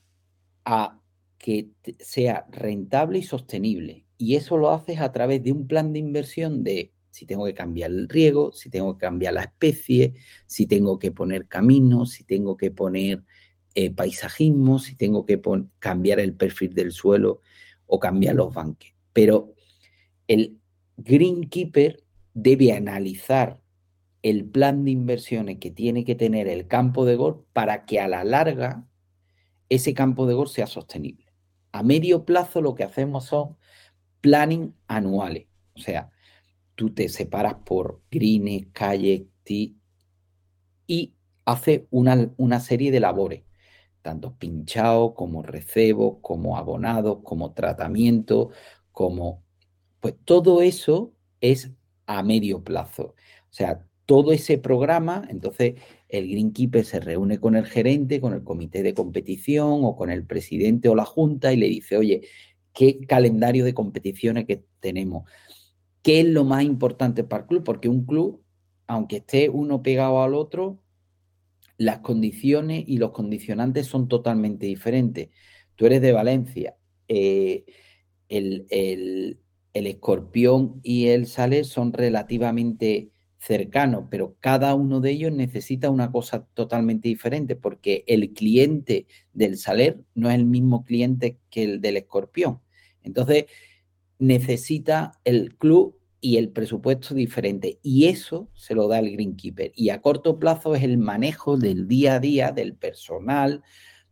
a 0.66 0.99
que 1.40 1.70
sea 2.00 2.46
rentable 2.52 3.20
y 3.20 3.24
sostenible. 3.24 4.06
Y 4.18 4.36
eso 4.36 4.58
lo 4.58 4.70
haces 4.72 5.00
a 5.00 5.12
través 5.12 5.42
de 5.42 5.54
un 5.54 5.66
plan 5.66 5.94
de 5.94 6.00
inversión 6.00 6.64
de 6.64 6.92
si 7.10 7.26
tengo 7.26 7.46
que 7.46 7.54
cambiar 7.54 7.90
el 7.90 8.08
riego, 8.08 8.52
si 8.52 8.70
tengo 8.70 8.96
que 8.98 9.06
cambiar 9.06 9.34
la 9.34 9.44
especie, 9.44 10.14
si 10.46 10.68
tengo 10.68 11.00
que 11.00 11.12
poner 11.12 11.48
caminos, 11.48 12.12
si 12.12 12.24
tengo 12.24 12.56
que 12.58 12.70
poner 12.70 13.24
eh, 13.74 13.90
paisajismo, 13.92 14.78
si 14.78 14.96
tengo 14.96 15.26
que 15.26 15.42
cambiar 15.80 16.20
el 16.20 16.36
perfil 16.36 16.74
del 16.76 16.92
suelo 16.92 17.42
o 17.88 18.00
cambiar 18.00 18.36
los 18.36 18.54
banques. 18.54 18.94
Pero 19.14 19.56
el 20.28 20.60
greenkeeper 20.98 22.04
debe 22.34 22.74
analizar 22.74 23.62
el 24.22 24.46
plan 24.46 24.84
de 24.84 24.92
inversiones 24.92 25.58
que 25.60 25.72
tiene 25.72 26.04
que 26.04 26.16
tener 26.16 26.48
el 26.48 26.68
campo 26.68 27.06
de 27.06 27.16
golf 27.16 27.38
para 27.54 27.86
que 27.86 28.00
a 28.00 28.08
la 28.08 28.24
larga 28.24 28.86
ese 29.70 29.94
campo 29.94 30.26
de 30.26 30.34
golf 30.34 30.52
sea 30.52 30.68
sostenible. 30.68 31.29
A 31.72 31.84
medio 31.84 32.26
plazo 32.26 32.62
lo 32.62 32.76
que 32.76 32.84
hacemos 32.84 33.26
son 33.26 33.58
planning 34.22 34.76
anuales. 34.88 35.48
O 35.74 35.80
sea, 35.80 36.12
tú 36.76 36.94
te 36.94 37.10
separas 37.10 37.56
por 37.66 38.02
greens, 38.12 38.68
calles, 38.74 39.24
y 40.88 41.16
haces 41.46 41.82
una, 41.90 42.32
una 42.38 42.60
serie 42.60 42.92
de 42.92 43.00
labores, 43.00 43.44
tanto 44.02 44.36
pinchado 44.38 45.14
como 45.14 45.44
recebo, 45.44 46.22
como 46.22 46.58
abonado, 46.58 47.24
como 47.24 47.54
tratamiento, 47.54 48.52
como... 48.92 49.44
Pues 50.00 50.16
todo 50.24 50.62
eso 50.62 51.14
es 51.42 51.72
a 52.06 52.24
medio 52.24 52.64
plazo. 52.64 53.16
O 53.50 53.54
sea, 53.54 53.86
todo 54.06 54.32
ese 54.32 54.58
programa, 54.58 55.28
entonces 55.30 55.76
el 56.10 56.28
Greenkeeper 56.28 56.84
se 56.84 57.00
reúne 57.00 57.40
con 57.40 57.56
el 57.56 57.66
gerente, 57.66 58.20
con 58.20 58.34
el 58.34 58.44
comité 58.44 58.84
de 58.84 58.96
competición 58.96 59.82
o 59.84 59.96
con 59.96 60.10
el 60.10 60.26
presidente 60.26 60.90
o 60.90 60.96
la 60.96 61.06
junta 61.06 61.54
y 61.54 61.58
le 61.58 61.68
dice, 61.70 61.98
oye, 61.98 62.28
¿qué 62.74 63.06
calendario 63.06 63.64
de 63.64 63.76
competiciones 63.76 64.46
que 64.46 64.66
tenemos? 64.80 65.30
¿Qué 66.02 66.22
es 66.22 66.26
lo 66.26 66.46
más 66.46 66.64
importante 66.64 67.24
para 67.24 67.44
el 67.44 67.48
club? 67.48 67.64
Porque 67.64 67.90
un 67.90 68.06
club, 68.06 68.44
aunque 68.88 69.18
esté 69.18 69.50
uno 69.50 69.84
pegado 69.84 70.24
al 70.24 70.34
otro, 70.34 70.82
las 71.78 72.00
condiciones 72.00 72.84
y 72.88 72.98
los 72.98 73.12
condicionantes 73.12 73.86
son 73.86 74.08
totalmente 74.08 74.66
diferentes. 74.66 75.30
Tú 75.76 75.86
eres 75.86 76.02
de 76.02 76.12
Valencia. 76.12 76.76
Eh, 77.08 77.66
el, 78.30 78.66
el 79.74 79.88
escorpión 79.88 80.80
y 80.84 81.08
el 81.08 81.28
saler 81.28 81.66
son 81.66 81.94
relativamente 81.94 83.12
cercano, 83.40 84.08
pero 84.12 84.36
cada 84.40 84.76
uno 84.76 85.00
de 85.00 85.12
ellos 85.12 85.32
necesita 85.32 85.90
una 85.90 86.12
cosa 86.12 86.46
totalmente 86.54 87.08
diferente 87.08 87.56
porque 87.56 88.04
el 88.06 88.34
cliente 88.34 89.08
del 89.34 89.58
Saler 89.58 90.04
no 90.14 90.30
es 90.30 90.36
el 90.36 90.46
mismo 90.46 90.84
cliente 90.84 91.40
que 91.50 91.64
el 91.64 91.82
del 91.82 91.98
escorpión. 91.98 92.60
Entonces, 93.02 93.46
necesita 94.20 95.14
el 95.24 95.56
club 95.56 95.98
y 96.22 96.36
el 96.36 96.50
presupuesto 96.50 97.16
diferente. 97.16 97.80
Y 97.82 98.08
eso 98.08 98.50
se 98.54 98.76
lo 98.76 98.90
da 98.90 99.00
el 99.00 99.14
Greenkeeper. 99.14 99.72
Y 99.74 99.90
a 99.90 100.02
corto 100.02 100.38
plazo 100.38 100.76
es 100.76 100.84
el 100.84 100.98
manejo 100.98 101.58
del 101.58 101.88
día 101.88 102.16
a 102.16 102.20
día, 102.20 102.52
del 102.52 102.76
personal, 102.76 103.64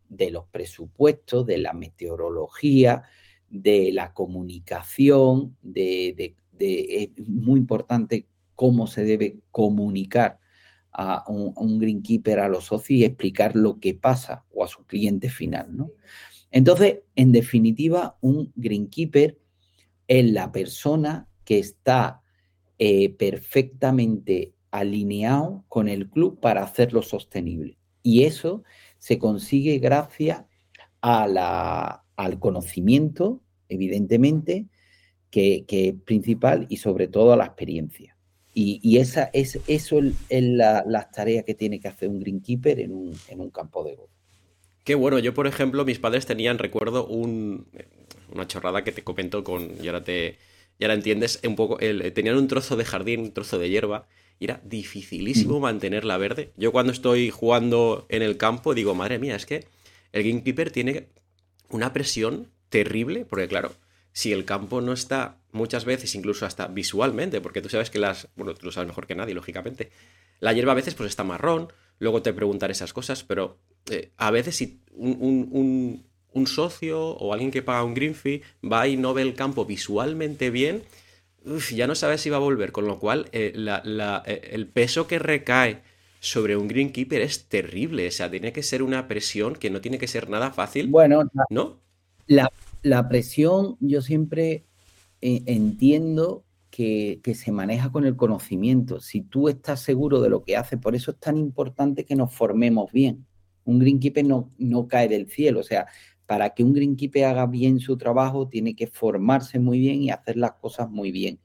de 0.08 0.30
los 0.30 0.46
presupuestos, 0.46 1.44
de 1.44 1.58
la 1.58 1.74
meteorología, 1.74 3.02
de 3.50 3.92
la 3.92 4.14
comunicación, 4.14 5.56
de, 5.60 6.34
es 6.58 7.10
muy 7.28 7.60
importante 7.60 8.26
cómo 8.58 8.88
se 8.88 9.04
debe 9.04 9.38
comunicar 9.52 10.40
a 10.90 11.22
un, 11.28 11.78
greenkeeper, 11.78 12.40
a 12.40 12.48
los 12.48 12.64
socios 12.64 12.98
y 12.98 13.04
explicar 13.04 13.54
lo 13.54 13.78
que 13.78 13.94
pasa 13.94 14.46
o 14.52 14.64
a 14.64 14.66
su 14.66 14.84
cliente 14.84 15.30
final, 15.30 15.76
¿no? 15.76 15.92
Entonces, 16.50 17.02
en 17.14 17.30
definitiva, 17.30 18.18
un 18.20 18.52
greenkeeper 18.56 19.38
es 20.08 20.32
la 20.32 20.50
persona 20.50 21.28
que 21.44 21.60
está 21.60 22.20
eh, 22.80 23.10
perfectamente 23.10 24.54
alineado 24.72 25.64
con 25.68 25.88
el 25.88 26.10
club 26.10 26.40
para 26.40 26.64
hacerlo 26.64 27.02
sostenible. 27.02 27.78
Y 28.02 28.24
eso 28.24 28.64
se 28.98 29.20
consigue 29.20 29.78
gracias 29.78 30.46
al 31.00 32.38
conocimiento, 32.40 33.40
evidentemente, 33.68 34.66
que, 35.30 35.64
que, 35.64 35.90
es 35.90 35.94
principal 36.04 36.66
y 36.68 36.78
sobre 36.78 37.06
todo 37.06 37.32
a 37.32 37.36
la 37.36 37.44
experiencia. 37.44 38.17
Y, 38.60 38.98
esa 38.98 39.30
es 39.32 39.60
eso 39.68 40.00
es 40.28 40.42
la, 40.42 40.82
las 40.84 41.12
tareas 41.12 41.44
que 41.44 41.54
tiene 41.54 41.78
que 41.78 41.86
hacer 41.86 42.08
un 42.08 42.18
greenkeeper 42.18 42.80
en 42.80 42.92
un, 42.92 43.16
en 43.28 43.40
un 43.40 43.50
campo 43.50 43.84
de 43.84 43.94
golf. 43.94 44.10
Qué 44.82 44.96
bueno, 44.96 45.20
yo 45.20 45.32
por 45.32 45.46
ejemplo, 45.46 45.84
mis 45.84 46.00
padres 46.00 46.26
tenían, 46.26 46.58
recuerdo, 46.58 47.06
un, 47.06 47.68
una 48.32 48.48
chorrada 48.48 48.82
que 48.82 48.90
te 48.90 49.04
comento 49.04 49.44
con, 49.44 49.70
y 49.80 49.86
ahora 49.86 50.02
te, 50.02 50.38
y 50.76 50.84
ahora 50.84 50.94
entiendes 50.94 51.38
un 51.46 51.54
poco, 51.54 51.78
el, 51.78 52.12
tenían 52.12 52.36
un 52.36 52.48
trozo 52.48 52.74
de 52.74 52.84
jardín, 52.84 53.20
un 53.20 53.32
trozo 53.32 53.60
de 53.60 53.70
hierba, 53.70 54.08
y 54.40 54.46
era 54.46 54.60
dificilísimo 54.64 55.60
mantenerla 55.60 56.16
verde. 56.16 56.50
Yo 56.56 56.72
cuando 56.72 56.92
estoy 56.92 57.30
jugando 57.30 58.06
en 58.08 58.22
el 58.22 58.38
campo 58.38 58.74
digo, 58.74 58.92
madre 58.96 59.20
mía, 59.20 59.36
es 59.36 59.46
que 59.46 59.66
el 60.10 60.24
greenkeeper 60.24 60.72
tiene 60.72 61.06
una 61.68 61.92
presión 61.92 62.48
terrible, 62.70 63.24
porque 63.24 63.46
claro, 63.46 63.72
si 64.12 64.32
el 64.32 64.44
campo 64.44 64.80
no 64.80 64.92
está 64.92 65.37
muchas 65.52 65.84
veces, 65.84 66.14
incluso 66.14 66.46
hasta 66.46 66.66
visualmente, 66.66 67.40
porque 67.40 67.60
tú 67.60 67.68
sabes 67.68 67.90
que 67.90 67.98
las, 67.98 68.28
bueno, 68.36 68.54
tú 68.54 68.66
lo 68.66 68.72
sabes 68.72 68.88
mejor 68.88 69.06
que 69.06 69.14
nadie, 69.14 69.34
lógicamente, 69.34 69.90
la 70.40 70.52
hierba 70.52 70.72
a 70.72 70.76
veces 70.76 70.94
pues 70.94 71.10
está 71.10 71.24
marrón, 71.24 71.72
luego 71.98 72.22
te 72.22 72.32
preguntar 72.32 72.70
esas 72.70 72.92
cosas, 72.92 73.24
pero 73.24 73.58
eh, 73.90 74.12
a 74.16 74.30
veces 74.30 74.56
si 74.56 74.80
un, 74.92 76.04
socio 76.46 77.00
o 77.02 77.32
alguien 77.32 77.50
que 77.50 77.62
paga 77.62 77.82
un 77.82 77.94
green 77.94 78.14
fee 78.14 78.42
va 78.64 78.86
y 78.86 78.96
no 78.96 79.12
ve 79.12 79.22
el 79.22 79.34
campo 79.34 79.64
visualmente 79.64 80.50
bien, 80.50 80.84
ya 81.72 81.88
no 81.88 81.96
sabes 81.96 82.20
si 82.20 82.30
va 82.30 82.36
a 82.36 82.40
volver, 82.40 82.70
con 82.70 82.86
lo 82.86 83.00
cual 83.00 83.28
eh, 83.32 83.52
eh, 83.56 84.50
el 84.52 84.68
peso 84.68 85.08
que 85.08 85.18
recae 85.18 85.82
sobre 86.20 86.56
un 86.56 86.68
greenkeeper 86.68 87.22
es 87.22 87.46
terrible. 87.46 88.06
O 88.06 88.10
sea, 88.10 88.30
tiene 88.30 88.52
que 88.52 88.62
ser 88.62 88.84
una 88.84 89.08
presión 89.08 89.56
que 89.56 89.70
no 89.70 89.80
tiene 89.80 89.98
que 89.98 90.06
ser 90.06 90.28
nada 90.28 90.52
fácil. 90.52 90.88
Bueno, 90.88 91.28
¿no? 91.50 91.80
La, 92.26 92.52
la 92.82 93.08
presión 93.08 93.76
yo 93.80 94.00
siempre 94.00 94.64
eh, 95.20 95.42
entiendo 95.46 96.44
que, 96.70 97.20
se 97.34 97.52
maneja 97.52 97.90
con 97.90 98.04
el 98.04 98.16
conocimiento. 98.16 99.00
Si 99.00 99.22
tú 99.22 99.48
estás 99.48 99.80
seguro 99.80 100.20
de 100.20 100.28
lo 100.28 100.42
que 100.44 100.56
haces, 100.56 100.78
por 100.78 100.94
eso 100.94 101.10
es 101.10 101.18
tan 101.18 101.36
importante 101.36 102.04
que 102.04 102.16
nos 102.16 102.32
formemos 102.32 102.92
bien. 102.92 103.26
Un 103.64 103.78
greenkeeper 103.78 104.24
no, 104.24 104.52
no 104.58 104.86
cae 104.86 105.08
del 105.08 105.28
cielo. 105.28 105.60
O 105.60 105.64
sea, 105.64 105.86
para 106.26 106.50
que 106.50 106.62
un 106.62 106.72
greenkeeper 106.72 107.24
haga 107.24 107.46
bien 107.46 107.80
su 107.80 107.96
trabajo, 107.96 108.48
tiene 108.48 108.76
que 108.76 108.86
formarse 108.86 109.58
muy 109.58 109.78
bien 109.78 110.02
y 110.02 110.10
hacer 110.10 110.36
las 110.36 110.52
cosas 110.52 110.90
muy 110.90 111.10
bien. 111.10 111.40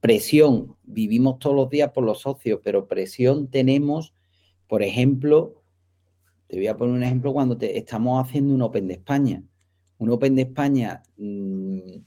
Presión, 0.00 0.76
vivimos 0.82 1.38
todos 1.38 1.54
los 1.54 1.68
días 1.68 1.90
por 1.92 2.04
los 2.04 2.20
socios, 2.20 2.60
pero 2.64 2.88
presión 2.88 3.48
tenemos, 3.48 4.14
por 4.66 4.82
ejemplo, 4.82 5.62
te 6.46 6.56
voy 6.56 6.68
a 6.68 6.76
poner 6.76 6.94
un 6.94 7.02
ejemplo 7.02 7.32
cuando 7.32 7.58
te, 7.58 7.76
estamos 7.78 8.24
haciendo 8.24 8.54
un 8.54 8.62
Open 8.62 8.88
de 8.88 8.94
España. 8.94 9.42
Un 9.98 10.10
Open 10.10 10.34
de 10.34 10.42
España 10.42 11.02
mmm, 11.18 12.00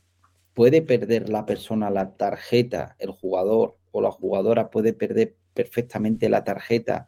puede 0.53 0.81
perder 0.81 1.29
la 1.29 1.45
persona 1.45 1.89
la 1.89 2.15
tarjeta, 2.15 2.95
el 2.99 3.11
jugador 3.11 3.77
o 3.91 4.01
la 4.01 4.11
jugadora 4.11 4.69
puede 4.69 4.93
perder 4.93 5.35
perfectamente 5.53 6.29
la 6.29 6.43
tarjeta 6.43 7.07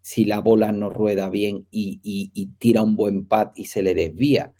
si 0.00 0.24
la 0.24 0.40
bola 0.40 0.70
no 0.70 0.90
rueda 0.90 1.30
bien 1.30 1.66
y, 1.70 2.46
tira 2.58 2.82
un 2.82 2.94
buen 2.94 3.26
pad 3.26 3.52
y 3.54 3.66
se 3.66 3.82
le 3.82 3.94
desvía, 3.94 4.52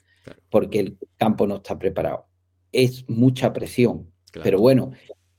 porque 0.48 0.80
el 0.80 0.98
campo 1.18 1.46
no 1.46 1.56
está 1.56 1.78
preparado. 1.78 2.26
Es 2.72 3.08
mucha 3.08 3.52
presión. 3.52 4.10
Pero 4.42 4.58
bueno, 4.58 4.92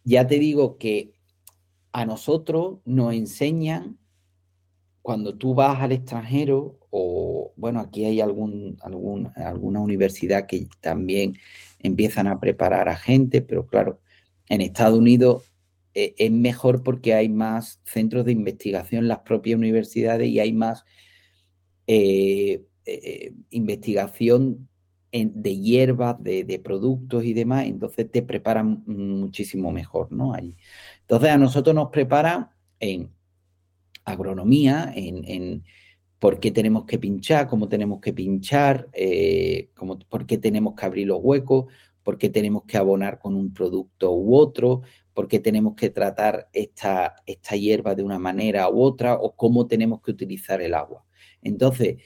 ya 0.04 0.28
te 0.28 0.38
digo 0.38 0.78
que 0.78 1.16
a 1.92 2.06
nosotros 2.06 2.80
nos 2.86 3.14
enseñan 3.14 3.98
cuando 5.02 5.38
tú 5.38 5.56
vas 5.56 5.82
al 5.82 5.92
extranjero 5.92 6.78
o 6.92 7.54
bueno, 7.56 7.80
aquí 7.80 8.06
hay 8.06 8.22
algún, 8.22 8.78
algún, 8.82 9.32
alguna 9.36 9.80
universidad 9.80 10.46
que 10.46 10.68
también 10.82 11.36
empiezan 11.86 12.28
a 12.28 12.40
preparar 12.40 12.90
a 12.90 12.96
gente, 12.96 13.42
pero 13.42 13.66
claro, 13.68 14.02
en 14.50 14.62
Estados 14.62 14.98
Unidos 14.98 15.52
eh, 15.94 16.14
es 16.18 16.32
mejor 16.32 16.84
porque 16.84 17.14
hay 17.14 17.30
más 17.30 17.80
centros 17.86 18.26
de 18.26 18.32
investigación 18.32 19.04
en 19.04 19.08
las 19.08 19.20
propias 19.20 19.58
universidades 19.58 20.28
y 20.28 20.40
hay 20.40 20.54
más 20.54 20.84
eh, 21.88 22.64
eh, 22.86 23.34
investigación 23.50 24.70
de 25.12 25.58
hierbas, 25.58 26.22
de, 26.22 26.62
productos 26.62 27.24
y 27.24 27.34
demás, 27.34 27.68
entonces 27.68 28.12
te 28.12 28.22
preparan 28.22 28.84
muchísimo 28.86 29.72
mejor, 29.72 30.12
¿no? 30.12 30.36
Entonces 30.36 31.30
a 31.30 31.38
nosotros 31.38 31.74
nos 31.74 31.90
preparan 31.90 32.50
en 32.82 33.12
agronomía, 34.04 34.92
en 34.94 35.64
por 36.20 36.40
qué 36.40 36.52
tenemos 36.52 36.86
que 36.86 36.98
pinchar, 36.98 37.48
cómo 37.48 37.68
tenemos 37.68 38.00
que 38.00 38.14
pinchar, 38.14 38.90
eh, 38.94 39.70
por 40.10 40.26
qué 40.26 40.38
tenemos 40.38 40.76
que 40.76 40.86
abrir 40.86 41.08
los 41.08 41.20
huecos, 41.22 41.66
por 42.04 42.18
qué 42.18 42.30
tenemos 42.30 42.64
que 42.64 42.78
abonar 42.78 43.20
con 43.20 43.36
un 43.36 43.54
producto 43.54 44.14
u 44.14 44.36
otro, 44.36 44.82
por 45.14 45.28
qué 45.28 45.40
tenemos 45.40 45.76
que 45.76 45.90
tratar 45.90 46.50
esta, 46.54 47.16
esta 47.26 47.56
hierba 47.56 47.96
de 47.96 48.04
una 48.04 48.20
manera 48.20 48.70
u 48.70 48.82
otra 48.82 49.16
o 49.16 49.36
cómo 49.36 49.68
tenemos 49.68 50.02
que 50.02 50.12
utilizar 50.12 50.62
el 50.62 50.74
agua. 50.74 51.06
Entonces, 51.42 51.98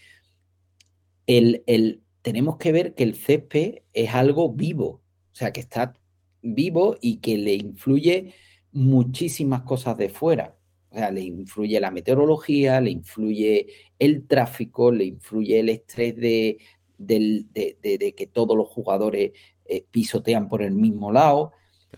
el, 1.26 2.04
tenemos 2.22 2.58
que 2.58 2.72
ver 2.72 2.96
que 2.96 3.04
el 3.04 3.16
césped 3.16 3.80
es 3.94 4.14
algo 4.14 4.54
vivo, 4.54 5.02
o 5.32 5.36
sea, 5.36 5.52
que 5.52 5.60
está 5.60 5.94
vivo 6.42 6.98
y 7.02 7.18
que 7.18 7.38
le 7.38 7.56
influye 7.56 8.34
muchísimas 8.72 9.64
cosas 9.64 9.98
de 9.98 10.10
fuera. 10.10 10.59
O 10.92 10.96
sea, 10.96 11.12
le 11.12 11.22
influye 11.22 11.80
la 11.80 11.92
meteorología, 11.92 12.82
le 12.82 12.92
influye 12.92 13.68
el 14.00 14.26
tráfico, 14.28 14.92
le 14.92 15.06
influye 15.06 15.60
el 15.60 15.70
estrés 15.70 16.16
de, 16.16 16.58
que 16.98 18.30
todos 18.32 18.58
los 18.58 18.68
jugadores 18.68 19.32
eh, 19.66 19.86
pisotean 19.92 20.50
por 20.50 20.64
el 20.64 20.72
mismo 20.72 21.12
lado. 21.12 21.52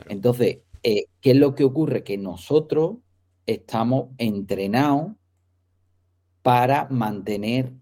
Entonces, 0.09 0.59
eh, 0.83 1.05
¿qué 1.21 1.31
es 1.31 1.37
lo 1.37 1.55
que 1.55 1.63
ocurre? 1.63 2.03
Que 2.03 2.17
nosotros 2.17 2.97
estamos 3.45 4.09
entrenados 4.17 5.13
para 6.41 6.87
mantener 6.89 7.73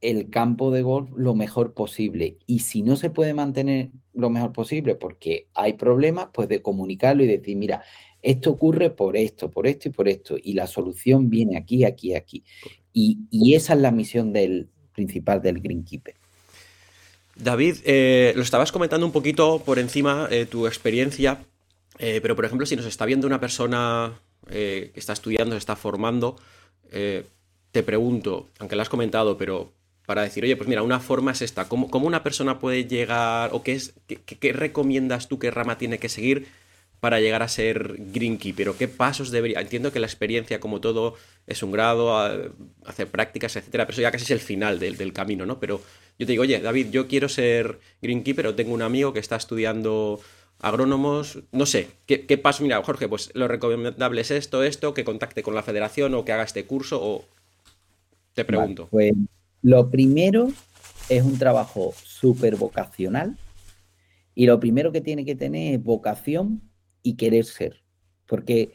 el 0.00 0.30
campo 0.30 0.70
de 0.70 0.82
golf 0.82 1.10
lo 1.16 1.34
mejor 1.34 1.74
posible. 1.74 2.38
Y 2.46 2.60
si 2.60 2.82
no 2.82 2.96
se 2.96 3.10
puede 3.10 3.34
mantener 3.34 3.90
lo 4.12 4.30
mejor 4.30 4.52
posible 4.52 4.94
porque 4.94 5.48
hay 5.54 5.74
problemas, 5.74 6.28
pues 6.32 6.48
de 6.48 6.62
comunicarlo 6.62 7.22
y 7.22 7.26
decir, 7.26 7.56
mira, 7.56 7.82
esto 8.22 8.50
ocurre 8.50 8.90
por 8.90 9.16
esto, 9.16 9.50
por 9.50 9.66
esto 9.66 9.88
y 9.88 9.92
por 9.92 10.08
esto, 10.08 10.36
y 10.42 10.52
la 10.54 10.66
solución 10.66 11.30
viene 11.30 11.56
aquí, 11.56 11.84
aquí, 11.84 12.14
aquí. 12.14 12.44
Y, 12.92 13.54
esa 13.54 13.74
es 13.74 13.80
la 13.80 13.90
misión 13.90 14.32
del 14.32 14.68
principal 14.94 15.40
del 15.40 15.60
Greenkeeper. 15.60 16.14
David, 17.36 17.76
eh, 17.84 18.32
lo 18.36 18.42
estabas 18.42 18.72
comentando 18.72 19.06
un 19.06 19.12
poquito 19.12 19.62
por 19.64 19.78
encima 19.78 20.28
eh, 20.30 20.46
tu 20.46 20.66
experiencia, 20.66 21.38
eh, 21.98 22.20
pero 22.20 22.36
por 22.36 22.44
ejemplo, 22.44 22.66
si 22.66 22.76
nos 22.76 22.84
está 22.84 23.06
viendo 23.06 23.26
una 23.26 23.40
persona 23.40 24.20
que 24.48 24.90
está 24.96 25.12
estudiando, 25.12 25.52
se 25.52 25.58
está 25.58 25.76
formando, 25.76 26.34
te 26.90 27.82
pregunto, 27.84 28.48
aunque 28.58 28.74
lo 28.74 28.82
has 28.82 28.88
comentado, 28.88 29.38
pero 29.38 29.70
para 30.06 30.22
decir, 30.22 30.42
oye, 30.42 30.56
pues 30.56 30.68
mira, 30.68 30.82
una 30.82 30.98
forma 30.98 31.30
es 31.30 31.42
esta, 31.42 31.68
¿cómo, 31.68 31.86
una 31.92 32.24
persona 32.24 32.58
puede 32.58 32.84
llegar 32.86 33.50
o 33.52 33.62
qué, 33.62 33.74
es, 33.74 33.94
qué 34.08 34.52
recomiendas 34.52 35.28
tú, 35.28 35.38
qué 35.38 35.52
rama 35.52 35.78
tiene 35.78 35.98
que 35.98 36.08
seguir 36.08 36.48
para 37.00 37.20
llegar 37.20 37.42
a 37.42 37.48
ser 37.48 37.96
greenkeeper? 37.98 38.68
¿O 38.68 38.76
qué 38.76 38.88
pasos 38.88 39.30
debería? 39.30 39.60
Entiendo 39.60 39.92
que 39.92 40.00
la 40.00 40.06
experiencia, 40.06 40.60
como 40.60 40.80
todo, 40.80 41.14
es 41.46 41.62
un 41.62 41.72
grado, 41.72 42.14
hacer 42.84 43.08
prácticas, 43.08 43.56
etcétera, 43.56 43.86
pero 43.86 43.94
eso 43.94 44.02
ya 44.02 44.10
casi 44.10 44.24
es 44.24 44.30
el 44.30 44.40
final 44.40 44.78
del, 44.78 45.12
camino, 45.12 45.46
¿no? 45.46 45.58
Pero 45.58 45.80
yo 46.18 46.26
te 46.26 46.32
digo, 46.32 46.42
oye, 46.42 46.60
David, 46.60 46.88
yo 46.90 47.08
quiero 47.08 47.28
ser 47.28 47.80
greenkeeper 48.02 48.46
o 48.46 48.54
tengo 48.54 48.74
un 48.74 48.82
amigo 48.82 49.12
que 49.12 49.20
está 49.20 49.36
estudiando 49.36 50.20
agrónomos, 50.60 51.38
no 51.52 51.64
sé, 51.64 51.88
¿qué, 52.06 52.26
qué 52.26 52.36
paso? 52.36 52.62
Mira, 52.62 52.82
Jorge, 52.82 53.08
pues 53.08 53.30
lo 53.34 53.48
recomendable 53.48 54.20
es 54.20 54.30
esto, 54.30 54.62
esto, 54.62 54.92
que 54.92 55.04
contacte 55.04 55.42
con 55.42 55.54
la 55.54 55.62
federación 55.62 56.14
o 56.14 56.24
que 56.24 56.32
haga 56.32 56.42
este 56.42 56.66
curso 56.66 57.00
o 57.02 57.24
te 58.34 58.44
pregunto. 58.44 58.88
pues 58.90 59.12
lo 59.62 59.90
primero 59.90 60.52
es 61.08 61.22
un 61.22 61.38
trabajo 61.38 61.92
súper 62.02 62.56
vocacional 62.56 63.36
y 64.34 64.46
lo 64.46 64.60
primero 64.60 64.92
que 64.92 65.00
tiene 65.00 65.24
que 65.24 65.34
tener 65.34 65.74
es 65.74 65.82
vocación 65.82 66.62
y 67.02 67.16
querer 67.16 67.44
ser. 67.44 67.82
Porque 68.26 68.72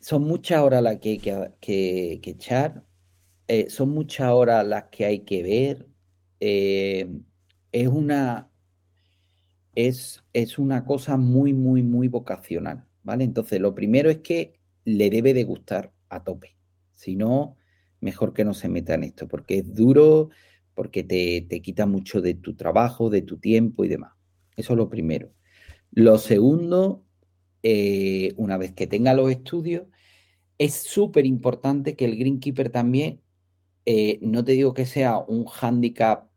son 0.00 0.24
muchas 0.24 0.60
horas 0.60 0.82
las 0.82 0.98
que 0.98 1.10
hay 1.10 1.18
que, 1.60 2.20
echar, 2.30 2.84
eh, 3.48 3.70
son 3.70 3.90
muchas 3.90 4.30
horas 4.30 4.66
las 4.66 4.84
que 4.84 5.06
hay 5.06 5.20
que 5.20 5.42
ver. 5.42 5.86
Eh, 6.40 7.08
es 7.72 7.88
una. 7.88 8.50
Es, 9.74 10.22
es 10.32 10.58
una 10.58 10.84
cosa 10.84 11.16
muy, 11.16 11.52
muy, 11.52 11.82
muy 11.82 12.08
vocacional, 12.08 12.84
¿vale? 13.02 13.24
Entonces, 13.24 13.60
lo 13.60 13.74
primero 13.74 14.08
es 14.10 14.18
que 14.18 14.60
le 14.84 15.10
debe 15.10 15.34
de 15.34 15.44
gustar 15.44 15.92
a 16.08 16.22
tope. 16.22 16.56
Si 16.94 17.16
no, 17.16 17.56
mejor 18.00 18.34
que 18.34 18.44
no 18.44 18.54
se 18.54 18.68
meta 18.68 18.94
en 18.94 19.04
esto, 19.04 19.26
porque 19.26 19.58
es 19.58 19.74
duro, 19.74 20.30
porque 20.74 21.02
te, 21.02 21.46
te 21.48 21.60
quita 21.60 21.86
mucho 21.86 22.20
de 22.20 22.34
tu 22.34 22.54
trabajo, 22.54 23.10
de 23.10 23.22
tu 23.22 23.38
tiempo 23.38 23.84
y 23.84 23.88
demás. 23.88 24.12
Eso 24.56 24.74
es 24.74 24.76
lo 24.76 24.88
primero. 24.88 25.33
Lo 25.94 26.18
segundo, 26.18 27.04
eh, 27.62 28.34
una 28.36 28.56
vez 28.58 28.72
que 28.72 28.88
tenga 28.88 29.14
los 29.14 29.30
estudios, 29.30 29.86
es 30.58 30.74
súper 30.74 31.24
importante 31.24 31.94
que 31.94 32.04
el 32.04 32.16
greenkeeper 32.16 32.70
también, 32.70 33.22
eh, 33.86 34.18
no 34.20 34.44
te 34.44 34.52
digo 34.52 34.74
que 34.74 34.86
sea 34.86 35.18
un 35.18 35.46
handicap 35.60 36.28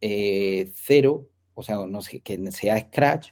eh, 0.00 0.72
cero, 0.74 1.30
o 1.54 1.62
sea, 1.62 1.78
que 2.24 2.50
sea 2.50 2.80
scratch, 2.80 3.30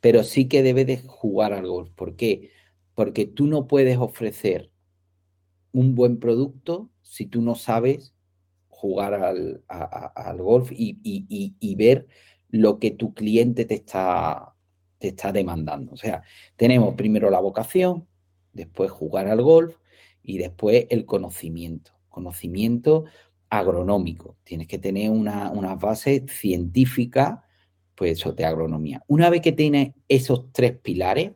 pero 0.00 0.24
sí 0.24 0.48
que 0.48 0.62
debe 0.62 0.86
de 0.86 1.02
jugar 1.06 1.52
al 1.52 1.66
golf. 1.66 1.90
¿Por 1.90 2.16
qué? 2.16 2.50
Porque 2.94 3.26
tú 3.26 3.46
no 3.46 3.66
puedes 3.66 3.98
ofrecer 3.98 4.70
un 5.72 5.94
buen 5.94 6.18
producto 6.18 6.90
si 7.02 7.26
tú 7.26 7.42
no 7.42 7.56
sabes 7.56 8.14
jugar 8.68 9.14
al, 9.14 9.62
golf 10.38 10.70
y, 10.72 11.74
ver 11.76 12.06
lo 12.48 12.78
que 12.78 12.90
tu 12.90 13.12
cliente 13.12 13.66
te 13.66 13.74
está, 13.74 14.54
te 15.00 15.08
está 15.08 15.32
demandando. 15.32 15.92
O 15.92 15.96
sea, 15.96 16.22
tenemos 16.54 16.94
primero 16.94 17.30
la 17.30 17.40
vocación, 17.40 18.06
después 18.52 18.90
jugar 18.90 19.26
al 19.28 19.42
golf 19.42 19.76
y 20.22 20.38
después 20.38 20.86
el 20.90 21.06
conocimiento. 21.06 21.92
Conocimiento 22.10 23.06
agronómico. 23.48 24.36
Tienes 24.44 24.68
que 24.68 24.78
tener 24.78 25.10
una, 25.10 25.74
base 25.76 26.26
científica, 26.28 27.44
pues 27.94 28.12
eso, 28.12 28.32
de 28.32 28.44
agronomía. 28.44 29.02
Una 29.06 29.30
vez 29.30 29.40
que 29.40 29.52
tienes 29.52 29.94
esos 30.06 30.52
tres 30.52 30.78
pilares, 30.78 31.32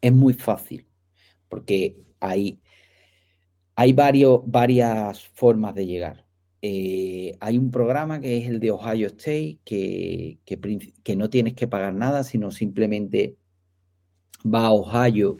es 0.00 0.12
muy 0.12 0.32
fácil, 0.32 0.86
porque 1.48 1.96
hay, 2.20 2.60
hay 3.74 3.92
varios, 3.92 4.40
varias 4.46 5.26
formas 5.34 5.74
de 5.74 5.86
llegar. 5.86 6.24
Eh, 6.62 7.36
hay 7.40 7.56
un 7.56 7.70
programa 7.70 8.20
que 8.20 8.36
es 8.38 8.48
el 8.48 8.60
de 8.60 8.70
Ohio 8.70 9.06
State, 9.08 9.60
que, 9.64 10.40
que, 10.44 11.16
no 11.16 11.30
tienes 11.30 11.54
que 11.54 11.68
pagar 11.68 11.94
nada, 11.94 12.22
sino 12.22 12.50
simplemente 12.50 13.38
va 14.44 14.66
a 14.66 14.72
Ohio 14.72 15.38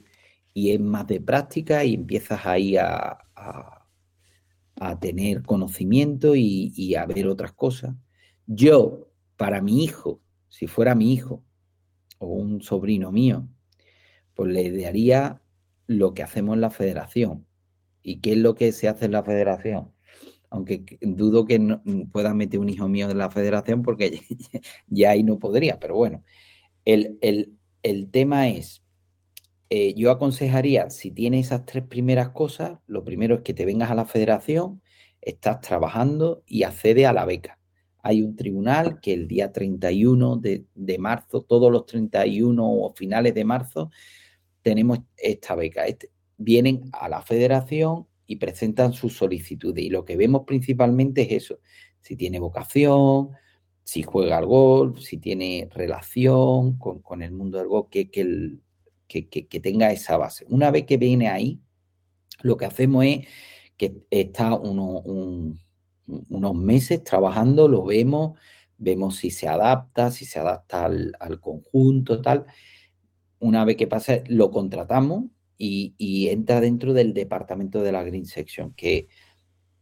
y 0.55 0.71
es 0.73 0.81
más 0.81 1.07
de 1.07 1.21
práctica 1.21 1.85
y 1.85 1.95
empiezas 1.95 2.47
ahí 2.47 2.77
a, 2.77 3.19
a, 3.37 3.77
tener 5.01 5.43
conocimiento 5.43 6.35
y, 6.35 6.73
y, 6.75 6.95
a 6.95 7.05
ver 7.07 7.27
otras 7.29 7.53
cosas. 7.53 7.95
Yo, 8.47 9.11
para 9.37 9.61
mi 9.61 9.85
hijo, 9.85 10.21
si 10.49 10.67
fuera 10.67 10.95
mi 10.95 11.13
hijo 11.13 11.45
o 12.19 12.29
un 12.29 12.63
sobrino 12.63 13.13
mío, 13.13 13.47
pues 14.35 14.53
le 14.53 14.71
daría 14.73 15.43
lo 15.87 16.15
que 16.15 16.23
hacemos 16.23 16.55
en 16.55 16.63
la 16.63 16.71
federación. 16.71 17.47
¿Y 18.03 18.21
qué 18.21 18.33
es 18.33 18.39
lo 18.39 18.55
que 18.55 18.73
se 18.73 18.89
hace 18.89 19.05
en 19.05 19.13
la 19.13 19.23
federación? 19.23 19.93
Aunque 20.51 20.99
dudo 21.01 21.47
que 21.47 21.61
pueda 22.13 22.35
meter 22.35 22.61
un 22.61 22.69
hijo 22.69 22.89
mío 22.89 23.09
en 23.09 23.19
la 23.19 23.31
federación 23.31 23.83
porque 23.83 24.21
ya 24.89 25.11
ahí 25.11 25.23
no 25.23 25.39
podría, 25.39 25.79
pero 25.79 25.95
bueno, 25.95 26.25
el, 26.85 27.19
el 27.83 28.11
tema 28.11 28.49
es 28.49 28.83
eh, 29.73 29.95
yo 29.95 30.11
aconsejaría, 30.11 30.91
si 30.91 31.13
tienes 31.13 31.47
esas 31.47 31.65
tres 31.65 31.85
primeras 31.85 32.31
cosas, 32.31 32.81
lo 32.89 33.05
primero 33.05 33.37
es 33.37 33.43
que 33.43 33.55
te 33.55 33.65
vengas 33.65 33.91
a 33.91 33.95
la 33.95 34.05
federación, 34.05 34.83
estás 35.21 35.61
trabajando 35.61 36.43
y 36.45 36.65
accede 36.65 37.07
a 37.07 37.13
la 37.13 37.25
beca. 37.25 37.59
Hay 38.03 38.23
un 38.23 38.35
tribunal 38.35 39.01
que 39.01 39.13
el 39.13 39.29
día 39.29 39.53
31 39.53 40.37
de, 40.39 40.65
de 40.75 40.99
marzo, 40.99 41.43
todos 41.43 41.71
los 41.71 41.87
31 41.87 42.65
o 42.65 42.93
finales 42.95 43.33
de 43.35 43.45
marzo, 43.45 43.91
tenemos 44.63 45.01
esta 45.17 45.55
beca. 45.55 45.87
Este, 45.87 46.11
vienen 46.37 46.91
a 46.93 47.09
la 47.09 47.23
federación 47.23 48.07
y 48.31 48.37
presentan 48.37 48.93
su 48.93 49.09
solicitud. 49.11 49.77
Y 49.77 49.91
lo 49.91 50.05
que 50.05 50.17
vemos 50.17 50.43
principalmente 50.47 51.23
es 51.23 51.45
eso, 51.45 51.59
si 52.01 52.15
tiene 52.15 52.39
vocación, 52.39 53.31
si 53.83 54.05
juega 54.05 54.39
al 54.39 54.47
golf, 54.47 55.01
si 55.01 55.19
tiene 55.19 55.69
relación 55.73 56.79
con, 56.79 57.23
el 57.23 57.33
mundo 57.33 57.59
del 57.59 57.67
golf, 57.67 57.89
que, 57.91 58.09
que 58.09 58.61
que, 59.09 59.61
tenga 59.61 59.91
esa 59.91 60.17
base. 60.17 60.47
Una 60.49 60.71
vez 60.71 60.87
que 60.87 60.97
viene 60.97 61.29
ahí, 61.29 61.61
lo 62.43 62.57
que 62.57 62.67
hacemos 62.67 63.05
es 63.05 63.27
que 63.77 64.05
está 64.11 64.55
unos 64.55 65.57
meses 66.55 67.03
trabajando, 67.03 67.67
lo 67.67 67.85
vemos, 67.85 68.39
vemos 68.79 69.17
si 69.17 69.33
se 69.33 69.49
adapta, 69.49 70.13
si 70.13 70.25
se 70.25 70.39
adapta 70.39 70.85
al, 70.85 71.41
conjunto, 71.41 72.23
tal. 72.23 72.47
Una 73.41 73.65
vez 73.65 73.77
que 73.77 73.89
pasa, 73.89 74.23
lo 74.29 74.53
contratamos 74.53 75.25
y, 75.63 76.29
entra 76.29 76.61
dentro 76.61 76.95
del 76.95 77.13
departamento 77.13 77.83
de 77.83 77.93
la 77.93 78.03
Green 78.03 78.25
Section, 78.25 78.73
que 78.73 79.09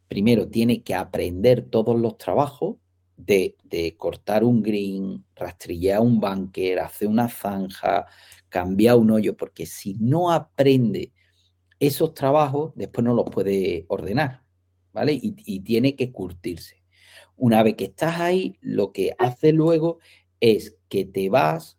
primero 0.09 0.49
tiene 0.49 0.83
que 0.83 0.95
aprender 0.95 1.63
todos 1.63 1.99
los 1.99 2.19
trabajos 2.19 2.77
de, 3.17 3.57
cortar 3.97 4.43
un 4.43 4.63
green, 4.63 5.25
rastrillar 5.37 6.01
un 6.01 6.19
banquer, 6.19 6.81
hacer 6.81 7.07
una 7.07 7.29
zanja, 7.29 8.07
cambiar 8.49 8.97
un 8.97 9.13
hoyo, 9.13 9.37
porque 9.37 9.67
si 9.67 9.95
no 9.95 10.33
aprende 10.33 11.13
esos 11.79 12.13
trabajos, 12.13 12.73
después 12.75 13.05
no 13.05 13.15
los 13.15 13.27
puede 13.31 13.85
ordenar, 13.89 14.43
¿vale? 14.93 15.13
Y, 15.21 15.61
tiene 15.61 15.95
que 15.95 16.11
curtirse. 16.11 16.83
Una 17.37 17.63
vez 17.63 17.77
que 17.77 17.85
estás 17.85 18.19
ahí, 18.19 18.57
lo 18.61 18.93
que 18.93 19.15
hace 19.19 19.53
luego 19.53 20.01
es 20.41 20.77
que 20.89 21.05
te 21.05 21.29
vas 21.29 21.79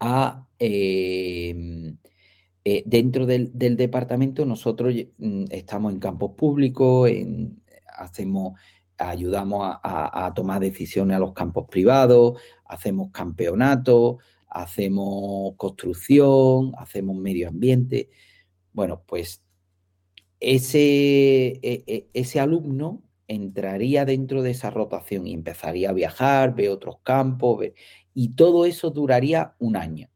a... 0.00 0.48
Em, 0.58 1.98
eh, 2.64 2.82
dentro 2.86 3.26
del, 3.26 3.52
departamento 3.52 4.46
nosotros 4.46 4.94
mm, 5.18 5.44
estamos 5.50 5.92
en 5.92 6.00
campos 6.00 6.32
públicos, 6.32 7.10
hacemos, 7.96 8.58
ayudamos 8.96 9.78
a, 9.82 10.32
tomar 10.34 10.60
decisiones 10.60 11.16
a 11.16 11.20
los 11.20 11.34
campos 11.34 11.66
privados, 11.70 12.40
hacemos 12.64 13.10
campeonatos, 13.12 14.16
hacemos 14.48 15.54
construcción, 15.56 16.72
hacemos 16.78 17.16
medio 17.16 17.48
ambiente. 17.48 18.10
Bueno, 18.72 19.02
pues 19.06 19.42
ese, 20.40 21.60
e, 21.62 21.84
e, 21.86 22.08
ese 22.14 22.40
alumno 22.40 23.02
entraría 23.28 24.04
dentro 24.04 24.42
de 24.42 24.52
esa 24.52 24.70
rotación 24.70 25.26
y 25.26 25.34
empezaría 25.34 25.90
a 25.90 25.92
viajar, 25.92 26.54
ver 26.54 26.70
otros 26.70 26.96
campos, 27.02 27.64
y 28.14 28.30
todo 28.30 28.64
eso 28.64 28.90
duraría 28.90 29.54
un 29.58 29.76
año. 29.76 30.08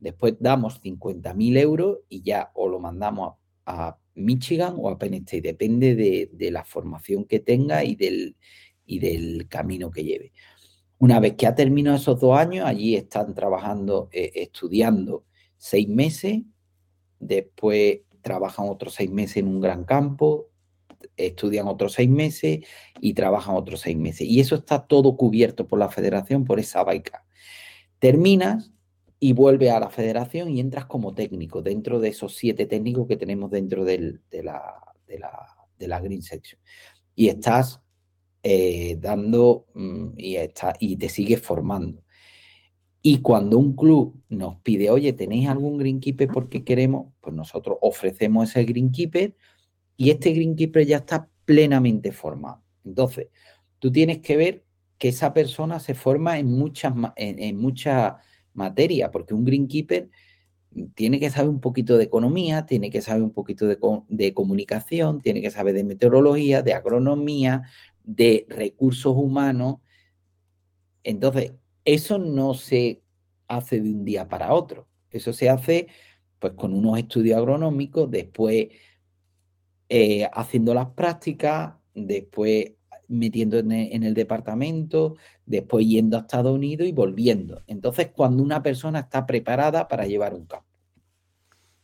Después 0.00 0.36
damos 0.38 0.80
50.000 0.82 1.58
euros 1.58 1.98
y 2.08 2.22
ya 2.22 2.50
o 2.54 2.68
lo 2.68 2.78
mandamos 2.80 3.34
a, 3.66 3.98
Michigan 4.14 4.74
o 4.76 4.88
a 4.88 4.98
Penn 4.98 5.14
State, 5.14 5.42
depende 5.42 5.94
de, 5.94 6.50
la 6.50 6.64
formación 6.64 7.24
que 7.24 7.38
tenga 7.38 7.84
y 7.84 7.94
del, 7.94 8.36
y 8.84 8.98
del 8.98 9.46
camino 9.48 9.90
que 9.90 10.02
lleve. 10.02 10.32
Una 10.98 11.20
vez 11.20 11.34
que 11.34 11.46
ha 11.46 11.54
terminado 11.54 11.96
esos 11.96 12.18
dos 12.20 12.36
años, 12.36 12.66
allí 12.66 12.96
están 12.96 13.34
trabajando, 13.34 14.08
eh, 14.10 14.32
estudiando 14.34 15.24
seis 15.56 15.88
meses, 15.88 16.40
después 17.20 18.00
trabajan 18.20 18.68
otros 18.68 18.94
seis 18.94 19.10
meses 19.10 19.38
en 19.38 19.46
un 19.46 19.60
gran 19.60 19.84
campo, 19.84 20.50
estudian 21.16 21.68
otros 21.68 21.92
seis 21.92 22.08
meses 22.08 22.60
y 23.00 23.14
trabajan 23.14 23.54
otros 23.54 23.80
seis 23.80 23.96
meses. 23.96 24.22
Y 24.22 24.40
eso 24.40 24.56
está 24.56 24.86
todo 24.86 25.16
cubierto 25.16 25.68
por 25.68 25.78
la 25.78 25.88
federación, 25.88 26.44
por 26.44 26.58
esa 26.58 26.82
beca. 26.82 27.24
Terminas 28.00 28.72
y 29.20 29.32
vuelves 29.32 29.70
a 29.70 29.80
la 29.80 29.90
federación 29.90 30.50
y 30.50 30.60
entras 30.60 30.86
como 30.86 31.14
técnico 31.14 31.62
dentro 31.62 31.98
de 32.00 32.08
esos 32.08 32.36
siete 32.36 32.66
técnicos 32.66 33.08
que 33.08 33.16
tenemos 33.16 33.50
dentro 33.50 33.84
de, 33.84 34.20
la, 34.30 34.80
de, 35.06 35.18
la, 35.18 35.56
de 35.78 35.88
la 35.88 36.00
Green 36.00 36.22
Section. 36.22 36.60
Y 37.14 37.28
estás 37.28 37.80
eh, 38.42 38.96
dando 39.00 39.66
mm, 39.74 40.10
y, 40.16 40.36
está, 40.36 40.74
y 40.78 40.96
te 40.96 41.08
sigues 41.08 41.40
formando. 41.40 42.04
Y 43.02 43.20
cuando 43.20 43.58
un 43.58 43.74
club 43.74 44.22
nos 44.28 44.56
pide, 44.60 44.90
oye, 44.90 45.12
¿tenéis 45.12 45.48
algún 45.48 45.78
greenkeeper 45.78 46.28
porque 46.28 46.64
queremos? 46.64 47.12
Pues 47.20 47.34
nosotros 47.34 47.78
ofrecemos 47.80 48.50
ese 48.50 48.64
greenkeeper 48.64 49.36
y 49.96 50.10
este 50.10 50.32
greenkeeper 50.32 50.86
ya 50.86 50.98
está 50.98 51.28
plenamente 51.44 52.12
formado. 52.12 52.62
Entonces, 52.84 53.28
tú 53.78 53.90
tienes 53.90 54.18
que 54.18 54.36
ver 54.36 54.64
que 54.98 55.08
esa 55.08 55.32
persona 55.32 55.80
se 55.80 55.94
forma 55.94 56.38
en 56.38 56.46
muchas, 56.46 56.92
en, 57.16 57.38
en 57.38 57.56
muchas 57.56 58.14
materias, 58.54 59.10
porque 59.12 59.34
un 59.34 59.44
greenkeeper 59.44 60.10
tiene 60.94 61.18
que 61.18 61.30
saber 61.30 61.48
un 61.50 61.60
poquito 61.60 61.96
de 61.96 62.04
economía, 62.04 62.66
tiene 62.66 62.90
que 62.90 63.00
saber 63.00 63.22
un 63.22 63.32
poquito 63.32 63.66
de, 63.66 63.78
de, 64.08 64.34
comunicación, 64.34 65.20
tiene 65.20 65.40
que 65.40 65.50
saber 65.50 65.74
de 65.74 65.84
meteorología, 65.84 66.62
de 66.62 66.74
agronomía, 66.74 67.62
de 68.04 68.46
recursos 68.48 69.14
humanos. 69.16 69.76
Entonces, 71.02 71.54
eso 71.84 72.18
no 72.18 72.54
se 72.54 73.02
hace 73.48 73.80
de 73.80 73.90
un 73.90 74.04
día 74.04 74.28
para 74.28 74.52
otro. 74.52 74.88
Eso 75.10 75.32
se 75.32 75.48
hace 75.48 75.88
pues 76.38 76.52
con 76.52 76.72
unos 76.74 76.98
estudios 76.98 77.36
agronómicos, 77.38 78.10
después 78.10 78.68
eh, 79.88 80.28
haciendo 80.32 80.74
las 80.74 80.90
prácticas, 80.90 81.74
después 81.94 82.72
metiendo 83.08 83.58
en 83.58 83.72
en 83.72 84.02
el, 84.02 84.14
departamento, 84.14 85.16
después 85.46 85.86
yendo 85.86 86.16
a 86.16 86.20
Estados 86.20 86.54
Unidos 86.54 86.86
y 86.86 86.92
volviendo. 86.92 87.62
Entonces, 87.66 88.10
cuando 88.14 88.42
una 88.42 88.62
persona 88.62 89.00
está 89.00 89.26
preparada 89.26 89.88
para 89.88 90.06
llevar 90.06 90.34
un 90.34 90.46
campo. 90.46 90.68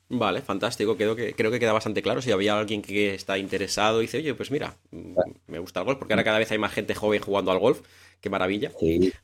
Vale, 0.08 0.42
fantástico. 0.42 0.96
Creo 0.96 1.16
que, 1.16 1.34
creo 1.34 1.50
que 1.50 1.58
queda 1.58 1.72
bastante 1.72 2.02
claro. 2.02 2.20
Si 2.20 2.30
había 2.30 2.58
alguien 2.58 2.82
que 2.82 3.14
está 3.14 3.38
interesado 3.38 4.00
y 4.00 4.02
dice, 4.02 4.18
oye, 4.18 4.34
pues 4.34 4.50
mira, 4.50 4.76
mm, 4.90 5.16
me 5.46 5.58
gusta 5.58 5.80
el 5.80 5.86
golf, 5.86 5.98
porque 5.98 6.12
ahora 6.12 6.24
cada 6.24 6.38
vez 6.38 6.50
hay 6.50 6.58
más 6.58 6.72
gente 6.72 6.94
joven 6.94 7.20
jugando 7.20 7.50
al 7.50 7.58
golf. 7.58 7.80
Qué 8.20 8.30
maravilla. 8.30 8.70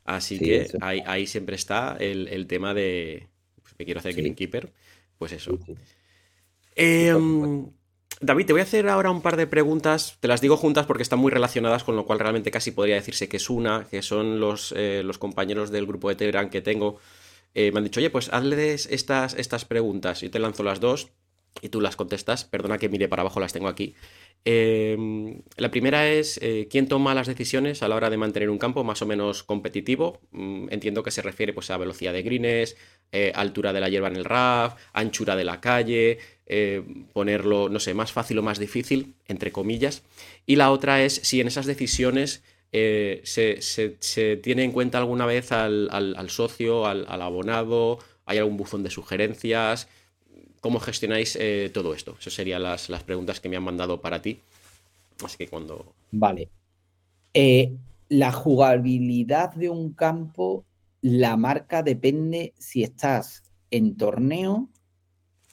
Así 0.05 0.39
que 0.39 0.67
ahí, 0.81 1.27
siempre 1.27 1.55
está 1.55 1.97
el, 1.99 2.45
tema 2.47 2.73
de 2.73 3.27
pues, 3.61 3.73
que 3.75 3.85
quiero 3.85 3.99
hacer 3.99 4.15
greenkeeper. 4.15 4.71
Pues 5.17 5.31
eso. 5.31 5.57
Em, 6.75 7.67
David, 8.21 8.45
te 8.45 8.53
voy 8.53 8.59
a 8.59 8.63
hacer 8.63 8.87
ahora 8.87 9.09
un 9.09 9.21
par 9.21 9.35
de 9.35 9.47
preguntas. 9.47 10.17
Te 10.19 10.27
las 10.27 10.41
digo 10.41 10.55
juntas 10.55 10.85
porque 10.85 11.01
están 11.01 11.19
muy 11.19 11.31
relacionadas, 11.31 11.83
con 11.83 11.95
lo 11.95 12.05
cual 12.05 12.19
realmente 12.19 12.51
casi 12.51 12.71
podría 12.71 12.95
decirse 12.95 13.27
que 13.27 13.37
es 13.37 13.49
una, 13.49 13.87
que 13.89 14.03
son 14.03 14.39
los, 14.39 14.73
eh, 14.77 15.01
los 15.03 15.17
compañeros 15.17 15.71
del 15.71 15.87
grupo 15.87 16.07
de 16.09 16.15
Telegram 16.15 16.49
que 16.49 16.61
tengo 16.61 16.99
eh, 17.53 17.71
me 17.71 17.79
han 17.79 17.83
dicho, 17.83 17.99
oye, 17.99 18.09
pues 18.09 18.29
hazles 18.31 18.87
estas, 18.89 19.33
estas 19.33 19.65
preguntas. 19.65 20.21
Yo 20.21 20.31
te 20.31 20.39
lanzo 20.39 20.63
las 20.63 20.79
dos 20.79 21.09
y 21.61 21.69
tú 21.69 21.81
las 21.81 21.95
contestas. 21.95 22.45
Perdona 22.45 22.77
que 22.77 22.89
mire 22.89 23.07
para 23.07 23.21
abajo, 23.21 23.39
las 23.39 23.53
tengo 23.53 23.67
aquí. 23.67 23.95
Em, 24.43 25.41
la 25.57 25.69
primera 25.69 26.09
es, 26.09 26.39
eh, 26.41 26.67
¿quién 26.69 26.87
toma 26.87 27.13
las 27.13 27.27
decisiones 27.27 27.83
a 27.83 27.87
la 27.87 27.95
hora 27.95 28.09
de 28.09 28.17
mantener 28.17 28.49
un 28.49 28.57
campo 28.57 28.83
más 28.83 29.01
o 29.01 29.05
menos 29.05 29.43
competitivo? 29.43 30.19
Mm, 30.31 30.67
entiendo 30.71 31.03
que 31.03 31.11
se 31.11 31.21
refiere 31.21 31.53
pues, 31.53 31.69
a 31.69 31.77
velocidad 31.77 32.13
de 32.13 32.23
greens, 32.23 32.75
eh, 33.11 33.31
altura 33.35 33.73
de 33.73 33.81
la 33.81 33.89
hierba 33.89 34.07
en 34.07 34.15
el 34.15 34.25
RAF, 34.25 34.75
anchura 34.93 35.35
de 35.35 35.43
la 35.43 35.61
calle, 35.61 36.17
ponerlo, 37.13 37.69
no 37.69 37.79
sé, 37.79 37.93
más 37.93 38.11
fácil 38.11 38.37
o 38.39 38.43
más 38.43 38.59
difícil, 38.59 39.15
entre 39.27 39.53
comillas. 39.53 40.03
Y 40.45 40.57
la 40.57 40.71
otra 40.71 41.01
es 41.01 41.15
si 41.15 41.39
en 41.39 41.47
esas 41.47 41.65
decisiones 41.65 42.43
eh, 42.73 43.21
se, 43.25 44.37
tiene 44.37 44.63
en 44.63 44.71
cuenta 44.71 44.97
alguna 44.97 45.25
vez 45.25 45.51
al, 45.51 46.29
socio, 46.29 46.85
al, 46.85 47.05
abonado? 47.21 47.99
¿Hay 48.25 48.37
algún 48.37 48.57
buzón 48.57 48.83
de 48.83 48.89
sugerencias? 48.89 49.89
¿Cómo 50.61 50.79
gestionáis 50.79 51.37
eh, 51.39 51.69
todo 51.73 51.93
esto? 51.93 52.15
Esas 52.19 52.33
serían 52.33 52.63
las, 52.63 52.87
preguntas 53.05 53.41
que 53.41 53.49
me 53.49 53.57
han 53.57 53.63
mandado 53.63 53.99
para 53.99 54.21
ti. 54.21 54.39
Así 55.23 55.37
que 55.37 55.47
cuando. 55.47 55.93
Vale. 56.11 56.49
Eh, 57.33 57.75
la 58.07 58.31
jugabilidad 58.31 59.53
de 59.53 59.69
un 59.69 59.93
campo, 59.93 60.65
la 61.01 61.35
marca 61.35 61.83
depende 61.83 62.53
si 62.57 62.83
estás 62.83 63.43
en 63.69 63.97
torneo 63.97 64.69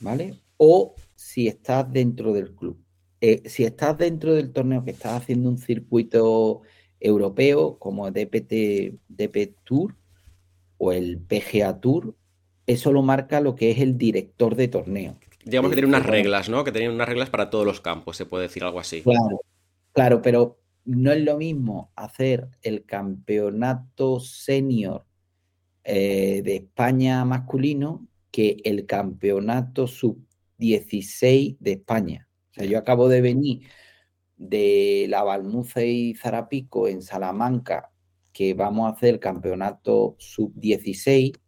¿vale? 0.00 0.34
O 0.56 0.94
si 1.14 1.48
estás 1.48 1.90
dentro 1.92 2.32
del 2.32 2.54
club. 2.54 2.82
Eh, 3.20 3.48
si 3.48 3.64
estás 3.64 3.98
dentro 3.98 4.34
del 4.34 4.52
torneo 4.52 4.84
que 4.84 4.92
estás 4.92 5.22
haciendo 5.22 5.48
un 5.48 5.58
circuito 5.58 6.62
europeo 7.00 7.78
como 7.78 8.10
DPT, 8.10 8.98
DP 9.08 9.56
Tour 9.64 9.96
o 10.78 10.92
el 10.92 11.18
PGA 11.18 11.80
Tour, 11.80 12.14
eso 12.68 12.92
lo 12.92 13.02
marca 13.02 13.40
lo 13.40 13.56
que 13.56 13.70
es 13.72 13.80
el 13.80 13.98
director 13.98 14.54
de 14.54 14.68
torneo. 14.68 15.16
Digamos 15.44 15.70
que 15.70 15.76
tiene 15.76 15.88
unas 15.88 16.06
reglas, 16.06 16.48
¿no? 16.48 16.62
Que 16.62 16.70
tiene 16.70 16.90
unas 16.90 17.08
reglas 17.08 17.30
para 17.30 17.48
todos 17.48 17.64
los 17.64 17.80
campos, 17.80 18.16
se 18.16 18.26
puede 18.26 18.44
decir 18.44 18.62
algo 18.62 18.78
así. 18.78 19.02
Claro, 19.02 19.40
claro, 19.92 20.22
pero 20.22 20.60
no 20.84 21.10
es 21.10 21.22
lo 21.24 21.38
mismo 21.38 21.90
hacer 21.96 22.48
el 22.62 22.84
campeonato 22.84 24.20
senior 24.20 25.06
eh, 25.82 26.42
de 26.44 26.56
España 26.56 27.24
masculino 27.24 28.06
que 28.30 28.58
el 28.64 28.84
campeonato 28.84 29.86
sub-16 29.86 31.56
de 31.58 31.72
España. 31.72 32.28
O 32.50 32.54
sea, 32.54 32.66
yo 32.66 32.78
acabo 32.78 33.08
de 33.08 33.22
venir 33.22 33.62
de 34.36 35.06
la 35.08 35.22
Balmuce 35.22 35.86
y 35.86 36.14
Zarapico 36.14 36.88
en 36.88 37.00
Salamanca, 37.00 37.90
que 38.32 38.52
vamos 38.52 38.86
a 38.86 38.94
hacer 38.94 39.14
el 39.14 39.20
campeonato 39.20 40.16
sub-16, 40.18 41.38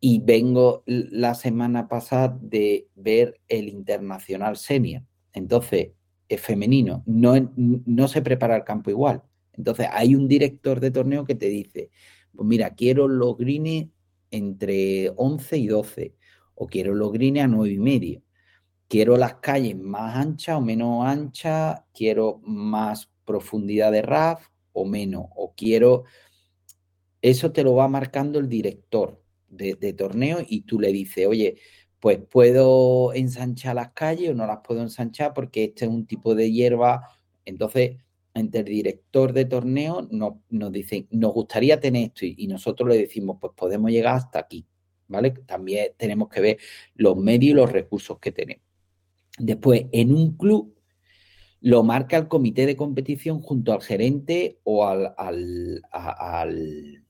y 0.00 0.20
vengo 0.20 0.82
la 0.86 1.34
semana 1.34 1.88
pasada 1.88 2.36
de 2.40 2.88
ver 2.94 3.40
el 3.48 3.68
Internacional 3.68 4.56
Senior. 4.56 5.02
Entonces, 5.32 5.90
es 6.28 6.40
femenino, 6.40 7.02
no, 7.06 7.34
no 7.56 8.08
se 8.08 8.22
prepara 8.22 8.56
el 8.56 8.64
campo 8.64 8.90
igual. 8.90 9.22
Entonces, 9.52 9.86
hay 9.90 10.14
un 10.14 10.28
director 10.28 10.80
de 10.80 10.90
torneo 10.90 11.24
que 11.24 11.34
te 11.34 11.48
dice, 11.48 11.90
pues 12.34 12.46
mira, 12.46 12.70
quiero 12.74 13.08
los 13.08 13.36
entre 14.30 15.12
11 15.16 15.58
y 15.58 15.66
12, 15.68 16.14
o 16.54 16.66
quiero 16.66 16.94
los 16.94 17.14
a 17.14 17.46
9 17.46 17.70
y 17.70 17.78
medio. 17.78 18.22
Quiero 18.88 19.16
las 19.16 19.36
calles 19.36 19.76
más 19.76 20.16
anchas 20.16 20.56
o 20.56 20.60
menos 20.60 21.04
anchas, 21.06 21.82
quiero 21.92 22.40
más 22.44 23.10
profundidad 23.24 23.90
de 23.92 24.02
RAF 24.02 24.46
o 24.72 24.84
menos, 24.84 25.26
o 25.34 25.54
quiero... 25.56 26.04
Eso 27.22 27.50
te 27.50 27.64
lo 27.64 27.74
va 27.74 27.88
marcando 27.88 28.38
el 28.38 28.48
director 28.48 29.25
de, 29.48 29.92
torneo 29.92 30.38
y 30.46 30.62
tú 30.62 30.80
le 30.80 30.92
dices, 30.92 31.26
oye, 31.26 31.56
pues 32.00 32.18
puedo 32.18 33.12
ensanchar 33.14 33.76
las 33.76 33.92
calles 33.92 34.30
o 34.30 34.34
no 34.34 34.46
las 34.46 34.58
puedo 34.64 34.82
ensanchar 34.82 35.32
porque 35.34 35.64
este 35.64 35.86
es 35.86 35.90
un 35.90 36.06
tipo 36.06 36.34
de 36.34 36.52
hierba. 36.52 37.08
Entonces, 37.44 37.96
entre 38.34 38.60
el 38.60 38.66
director 38.66 39.32
de 39.32 39.46
torneo 39.46 40.06
nos, 40.10 40.34
nos 40.50 40.70
dicen, 40.70 41.08
nos 41.10 41.32
gustaría 41.32 41.80
tener 41.80 42.04
esto 42.08 42.26
y, 42.26 42.46
nosotros 42.46 42.88
le 42.88 42.98
decimos, 42.98 43.38
pues 43.40 43.52
podemos 43.56 43.90
llegar 43.90 44.16
hasta 44.16 44.40
aquí, 44.40 44.66
¿vale? 45.08 45.30
También 45.30 45.92
tenemos 45.96 46.28
que 46.28 46.40
ver 46.40 46.58
los 46.94 47.16
medios 47.16 47.52
y 47.52 47.54
los 47.54 47.72
recursos 47.72 48.18
que 48.18 48.32
tenemos. 48.32 48.64
Después, 49.38 49.86
en 49.92 50.14
un 50.14 50.36
club 50.36 50.76
lo 51.60 51.82
marca 51.82 52.16
el 52.16 52.28
comité 52.28 52.66
de 52.66 52.76
competición 52.76 53.40
junto 53.40 53.72
al 53.72 53.82
gerente 53.82 54.60
o 54.64 54.86
al, 54.86 55.14
al, 55.16 57.04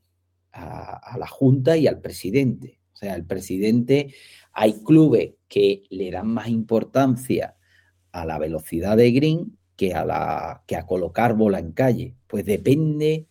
a, 0.56 0.96
a, 0.96 1.18
la 1.18 1.26
junta 1.26 1.76
y 1.76 1.86
al 1.86 2.00
presidente. 2.00 2.80
O 2.92 2.96
sea, 2.96 3.14
el 3.14 3.24
presidente, 3.24 4.14
hay 4.52 4.82
clubes 4.84 5.34
que 5.48 5.82
le 5.90 6.10
dan 6.10 6.28
más 6.28 6.48
importancia 6.48 7.56
a 8.12 8.24
la 8.24 8.38
velocidad 8.38 8.96
de 8.96 9.12
green 9.12 9.58
que 9.76 9.94
a, 9.94 10.04
la, 10.04 10.62
que 10.66 10.76
a 10.76 10.86
colocar 10.86 11.34
bola 11.36 11.58
en 11.58 11.72
calle. 11.72 12.16
Pues 12.26 12.44
depende 12.44 13.26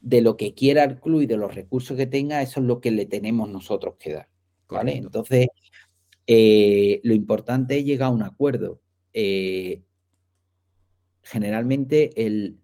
de 0.00 0.20
lo 0.20 0.36
que 0.36 0.54
quiera 0.54 0.84
el 0.84 1.00
club 1.00 1.22
y 1.22 1.26
de 1.26 1.36
los 1.36 1.54
recursos 1.54 1.96
que 1.96 2.06
tenga, 2.06 2.42
eso 2.42 2.60
es 2.60 2.66
lo 2.66 2.80
que 2.80 2.90
le 2.90 3.06
tenemos 3.06 3.48
nosotros 3.48 3.96
que 3.98 4.12
dar. 4.12 4.28
¿vale? 4.68 4.96
Entonces, 4.96 5.48
eh, 6.26 7.00
lo 7.04 7.14
importante 7.14 7.78
es 7.78 7.84
llegar 7.84 8.08
a 8.08 8.12
un 8.12 8.22
acuerdo. 8.22 8.80
Eh, 9.12 9.82
generalmente 11.22 12.24
el, 12.24 12.58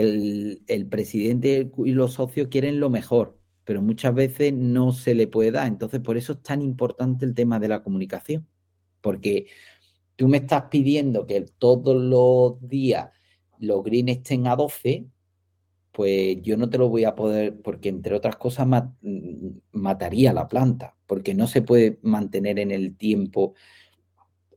el, 0.00 0.86
presidente 0.88 1.70
y 1.84 1.92
los 1.92 2.14
socios 2.14 2.48
quieren 2.48 2.80
lo 2.80 2.90
mejor, 2.90 3.38
pero 3.64 3.82
muchas 3.82 4.14
veces 4.14 4.52
no 4.52 4.92
se 4.92 5.14
le 5.14 5.26
puede 5.26 5.52
dar. 5.52 5.66
Entonces, 5.68 6.00
por 6.00 6.16
eso 6.16 6.34
es 6.34 6.42
tan 6.42 6.62
importante 6.62 7.24
el 7.24 7.34
tema 7.34 7.58
de 7.58 7.68
la 7.68 7.82
comunicación, 7.82 8.46
porque 9.00 9.46
tú 10.16 10.28
me 10.28 10.38
estás 10.38 10.64
pidiendo 10.70 11.26
que 11.26 11.42
todos 11.58 11.96
los 11.96 12.68
días 12.68 13.10
los 13.58 13.84
greens 13.84 14.10
estén 14.10 14.46
a 14.46 14.56
12, 14.56 15.06
pues 15.92 16.38
yo 16.42 16.56
no 16.56 16.70
te 16.70 16.78
lo 16.78 16.88
voy 16.88 17.04
a 17.04 17.14
poder, 17.14 17.60
porque 17.62 17.88
entre 17.88 18.14
otras 18.14 18.36
cosas 18.36 18.66
mm, 18.66 19.48
mataría 19.72 20.32
la 20.32 20.48
planta, 20.48 20.96
porque 21.06 21.34
no 21.34 21.46
se 21.46 21.62
puede 21.62 21.98
mantener 22.02 22.58
en 22.58 22.70
el 22.70 22.96
tiempo 22.96 23.54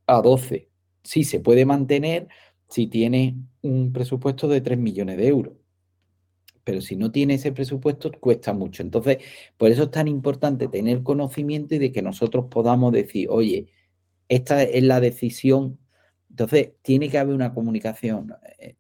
a 0.08 0.22
12. 0.22 0.70
Sí, 1.04 1.24
se 1.24 1.40
puede 1.40 1.66
mantener 1.66 2.28
si 2.74 2.88
tiene 2.88 3.36
un 3.62 3.94
presupuesto 3.94 4.48
de 4.48 4.60
3 4.60 4.80
millones 4.80 5.18
de 5.18 5.28
euros. 5.28 5.54
Pero 6.64 6.82
si 6.82 6.96
no 6.96 7.12
tiene 7.12 7.36
ese 7.36 7.52
presupuesto, 7.52 8.12
cuesta 8.20 8.52
mucho. 8.52 8.82
Entonces, 8.82 9.18
por 9.58 9.70
eso 9.70 9.84
es 9.84 9.92
tan 9.92 10.08
importante 10.08 10.68
tener 10.68 11.04
conocimiento 11.04 11.76
y 11.76 11.78
de 11.78 11.92
que 11.92 12.02
nosotros 12.02 12.46
podamos 12.50 12.92
decir, 12.92 13.28
oye, 13.30 13.68
esta 14.28 14.64
es 14.64 14.84
la 14.84 15.00
decisión. 15.00 15.78
Entonces, 16.32 16.72
tiene 16.82 17.10
que 17.10 17.20
haber 17.20 17.36
una 17.36 17.54
comunicación. 17.54 18.34
Eh, 18.58 18.76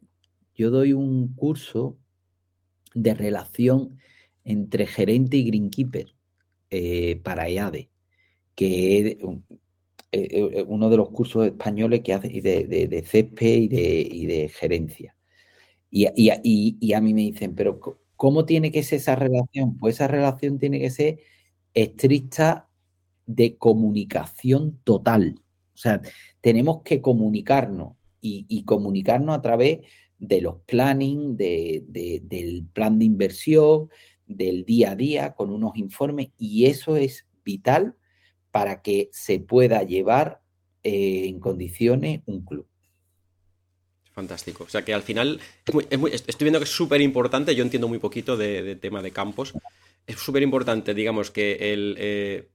yo 0.55 0.71
doy 0.71 0.93
un 0.93 1.35
curso 1.35 1.95
de 2.95 3.13
relación 3.13 3.99
entre 4.43 4.87
gerente 4.87 5.37
y 5.37 5.43
greenkeeper 5.43 6.15
eh, 6.71 7.17
para 7.17 7.47
EADE, 7.47 7.91
que 8.55 8.99
es 8.99 9.17
eh, 10.13 10.63
uno 10.67 10.91
de 10.91 10.97
los 10.97 11.09
cursos 11.09 11.47
españoles 11.47 12.01
que 12.01 12.13
hace 12.13 12.29
de, 12.29 12.65
de, 12.67 12.87
de 12.87 13.57
y 13.57 13.67
de, 13.67 14.07
y 14.11 14.25
de 14.27 14.49
gerencia. 14.49 15.15
Y, 15.89 16.07
y, 16.15 16.77
y, 16.79 16.93
a 16.93 17.01
mí 17.01 17.13
me 17.15 17.21
dicen, 17.21 17.55
pero 17.55 17.79
¿cómo 18.15 18.45
tiene 18.45 18.71
que 18.71 18.83
ser 18.83 18.97
esa 18.97 19.15
relación? 19.15 19.77
Pues 19.79 19.95
esa 19.95 20.07
relación 20.07 20.59
tiene 20.59 20.79
que 20.79 20.91
ser 20.91 21.19
estricta 21.73 22.69
de 23.25 23.57
comunicación 23.57 24.79
total. 24.83 25.41
O 25.73 25.77
sea, 25.77 26.01
tenemos 26.41 26.83
que 26.83 27.01
comunicarnos 27.01 27.93
y, 28.21 28.63
comunicarnos 28.65 29.35
a 29.35 29.41
través 29.41 29.79
de 30.19 30.41
los 30.41 30.57
planning, 30.67 31.35
de, 31.35 31.83
del 31.87 32.67
plan 32.71 32.99
de 32.99 33.05
inversión, 33.05 33.89
del 34.27 34.63
día 34.63 34.91
a 34.91 34.95
día, 34.95 35.33
con 35.33 35.49
unos 35.49 35.75
informes, 35.75 36.29
y 36.37 36.65
eso 36.65 36.97
es 36.97 37.25
vital 37.43 37.95
para 38.53 38.83
que 38.83 39.09
se 39.11 39.39
pueda 39.39 39.81
llevar 39.81 40.39
eh, 40.83 41.23
en 41.25 41.39
condiciones 41.39 42.21
un 42.27 42.45
club. 42.45 42.67
Fantástico. 44.11 44.65
O 44.65 44.69
sea 44.69 44.85
que 44.85 44.93
al 44.93 45.01
final, 45.01 45.39
estoy 45.65 46.45
viendo 46.45 46.59
que 46.59 46.65
es 46.65 46.69
súper 46.69 47.01
importante, 47.01 47.55
yo 47.55 47.63
entiendo 47.63 47.87
muy 47.87 47.97
poquito 47.97 48.37
de, 48.37 48.75
tema 48.75 49.01
de 49.01 49.09
campos, 49.09 49.53
es 50.05 50.19
súper 50.19 50.43
importante, 50.43 50.93
digamos, 50.93 51.31
que 51.31 51.73
el, 51.73 51.95
eh, 51.97 52.49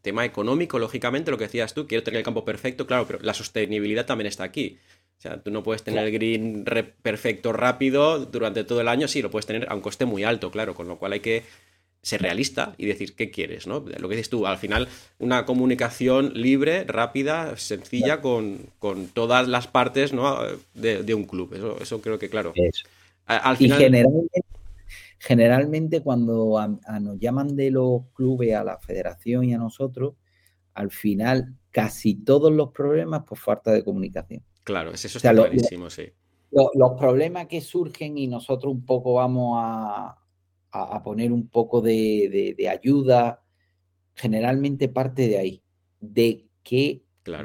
tema 0.00 0.24
económico, 0.24 0.78
lógicamente, 0.78 1.30
lo 1.30 1.36
que 1.36 1.44
decías 1.44 1.74
tú, 1.74 1.86
quiero 1.86 2.02
tener 2.02 2.16
el 2.16 2.24
campo 2.24 2.46
perfecto, 2.46 2.86
claro, 2.86 3.06
pero 3.06 3.18
la 3.20 3.34
sostenibilidad 3.34 4.06
también 4.06 4.28
está 4.28 4.44
aquí. 4.44 4.78
O 5.18 5.20
sea, 5.20 5.42
tú 5.42 5.50
no 5.50 5.62
puedes 5.62 5.82
tener 5.82 6.06
el 6.06 6.12
green 6.12 6.64
perfecto 7.02 7.52
rápido 7.52 8.24
durante 8.24 8.64
todo 8.64 8.80
el 8.80 8.88
año, 8.88 9.06
sí, 9.06 9.20
lo 9.20 9.30
puedes 9.30 9.44
tener 9.44 9.70
a 9.70 9.74
un 9.74 9.82
coste 9.82 10.06
muy 10.06 10.24
alto, 10.24 10.50
claro, 10.50 10.74
con 10.74 10.88
lo 10.88 10.98
cual 10.98 11.12
hay 11.12 11.20
que 11.20 11.42
ser 12.06 12.22
realista 12.22 12.72
y 12.78 12.86
decir 12.86 13.16
qué 13.16 13.32
quieres, 13.32 13.66
¿no? 13.66 13.80
Lo 13.80 14.08
que 14.08 14.14
dices 14.14 14.30
tú, 14.30 14.46
al 14.46 14.58
final, 14.58 14.86
una 15.18 15.44
comunicación 15.44 16.32
libre, 16.34 16.84
rápida, 16.84 17.56
sencilla, 17.56 18.20
con, 18.20 18.70
todas 19.12 19.48
las 19.48 19.66
partes 19.66 20.12
¿no? 20.12 20.38
de, 20.74 21.14
un 21.14 21.24
club. 21.24 21.54
Eso, 21.54 21.76
eso 21.80 22.00
creo 22.00 22.16
que, 22.16 22.28
claro. 22.28 22.54
Al 23.26 23.56
final... 23.56 23.78
generalmente 23.78 24.40
Generalmente 25.18 26.00
cuando 26.00 26.56
nos 27.00 27.18
llaman 27.18 27.56
de 27.56 27.72
los 27.72 28.02
clubes 28.14 28.54
a 28.54 28.62
la 28.62 28.78
federación 28.78 29.42
y 29.42 29.54
a 29.54 29.58
nosotros, 29.58 30.14
al 30.74 30.92
final 30.92 31.56
casi 31.72 32.14
todos 32.14 32.52
los 32.52 32.70
problemas 32.70 33.24
por 33.24 33.36
falta 33.36 33.72
de 33.72 33.82
comunicación. 33.82 34.44
Claro, 34.62 34.92
eso 34.92 35.08
está 35.08 35.32
clarísimo, 35.32 35.90
sí. 35.90 36.04
Los, 36.52 36.92
problemas 36.98 37.48
que 37.48 37.60
surgen 37.60 38.16
y 38.16 38.28
nosotros 38.28 38.72
un 38.72 38.84
poco 38.84 39.14
vamos 39.14 39.58
a, 39.60 40.16
poner 41.04 41.32
un 41.32 41.48
poco 41.48 41.80
de, 41.80 42.68
ayuda, 42.70 43.42
generalmente 44.14 44.88
parte 44.88 45.28
de 45.28 45.38
ahí, 45.38 45.62
de 46.00 46.46
que 46.62 47.02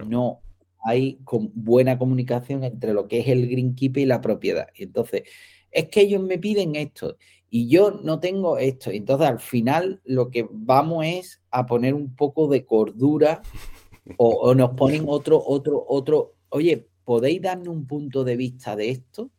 no 0.08 0.42
hay 0.84 1.20
buena 1.54 1.98
comunicación 1.98 2.64
entre 2.64 2.94
lo 2.94 3.08
que 3.08 3.20
es 3.20 3.28
el 3.28 3.48
greenkeeper 3.48 4.04
y 4.04 4.06
la 4.06 4.22
propiedad. 4.22 4.68
Entonces, 4.76 5.24
es 5.70 5.88
que 5.88 6.02
ellos 6.02 6.22
me 6.22 6.38
piden 6.38 6.76
esto 6.76 7.18
y 7.50 7.68
yo 7.68 7.92
no 7.92 8.20
tengo 8.20 8.58
esto. 8.58 8.92
Entonces, 8.92 9.28
al 9.28 9.40
final, 9.40 10.02
lo 10.06 10.30
que 10.32 10.48
vamos 10.50 11.06
es 11.06 11.42
a 11.52 11.66
poner 11.66 11.94
un 11.94 12.16
poco 12.16 12.48
de 12.48 12.66
cordura 12.66 13.42
o, 14.18 14.56
nos 14.56 14.72
ponen 14.72 15.06
otro, 15.08 15.42
otro, 15.46 15.86
otro. 15.88 16.36
Oye, 16.50 16.88
¿podéis 17.04 17.42
darme 17.42 17.70
un 17.70 17.86
punto 17.86 18.24
de 18.24 18.36
vista 18.36 18.76
de 18.76 18.90
esto? 18.90 19.30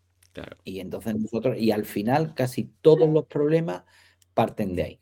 Y 0.65 0.81
entonces 0.81 1.15
nosotros, 1.17 1.57
y 1.59 1.71
al 1.71 1.85
final, 1.85 2.35
casi 2.35 2.71
todos 2.81 3.09
los 3.09 3.27
problemas 3.27 3.83
parten 4.35 4.75
de 4.75 4.83
ahí. 4.83 4.99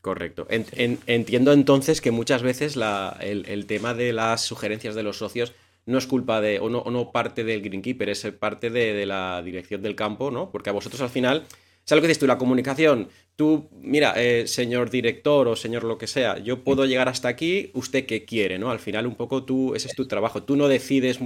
Correcto. 0.00 0.46
entiendo 0.48 1.52
entonces 1.52 2.00
que 2.00 2.10
muchas 2.10 2.42
veces 2.42 2.78
el, 3.20 3.66
tema 3.66 3.92
de 3.92 4.14
las 4.14 4.42
sugerencias 4.42 4.94
de 4.94 5.02
los 5.02 5.18
socios 5.18 5.52
no 5.84 5.98
es 5.98 6.06
culpa 6.06 6.40
de, 6.40 6.58
o 6.58 6.70
no, 6.70 7.12
parte 7.12 7.44
del 7.44 7.60
greenkeeper, 7.60 8.08
es 8.08 8.24
parte 8.38 8.70
de, 8.70 9.04
la 9.04 9.42
dirección 9.42 9.82
del 9.82 9.96
campo, 9.96 10.30
¿no? 10.30 10.50
Porque 10.50 10.70
a 10.70 10.72
vosotros 10.72 11.02
al 11.02 11.10
final, 11.10 11.44
¿sabes 11.84 12.00
lo 12.00 12.02
que 12.02 12.08
dices 12.08 12.20
tú? 12.20 12.26
La 12.26 12.38
comunicación, 12.38 13.08
tú, 13.36 13.68
mira, 13.72 14.14
eh, 14.16 14.46
señor 14.46 14.88
director 14.88 15.48
o 15.48 15.56
señor 15.56 15.84
lo 15.84 15.98
que 15.98 16.06
sea, 16.06 16.38
yo 16.38 16.64
puedo 16.64 16.86
llegar 16.86 17.08
hasta 17.08 17.28
aquí, 17.28 17.70
usted 17.74 18.06
qué 18.06 18.24
quiere, 18.24 18.58
¿no? 18.58 18.70
Al 18.70 18.78
final 18.78 19.06
un 19.06 19.16
poco 19.16 19.44
tú, 19.44 19.74
ese 19.74 19.88
es 19.88 19.94
tu 19.94 20.06
trabajo, 20.06 20.44
tú 20.44 20.56
no 20.56 20.68
decides, 20.68 21.18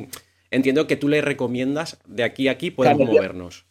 entiendo 0.55 0.87
que 0.87 0.97
tú 0.97 1.09
le 1.09 1.21
recomiendas 1.21 1.99
de 2.07 2.23
aquí 2.25 2.49
a 2.49 2.53
aquí 2.53 2.71
podemos 2.71 3.09
movernos. 3.09 3.67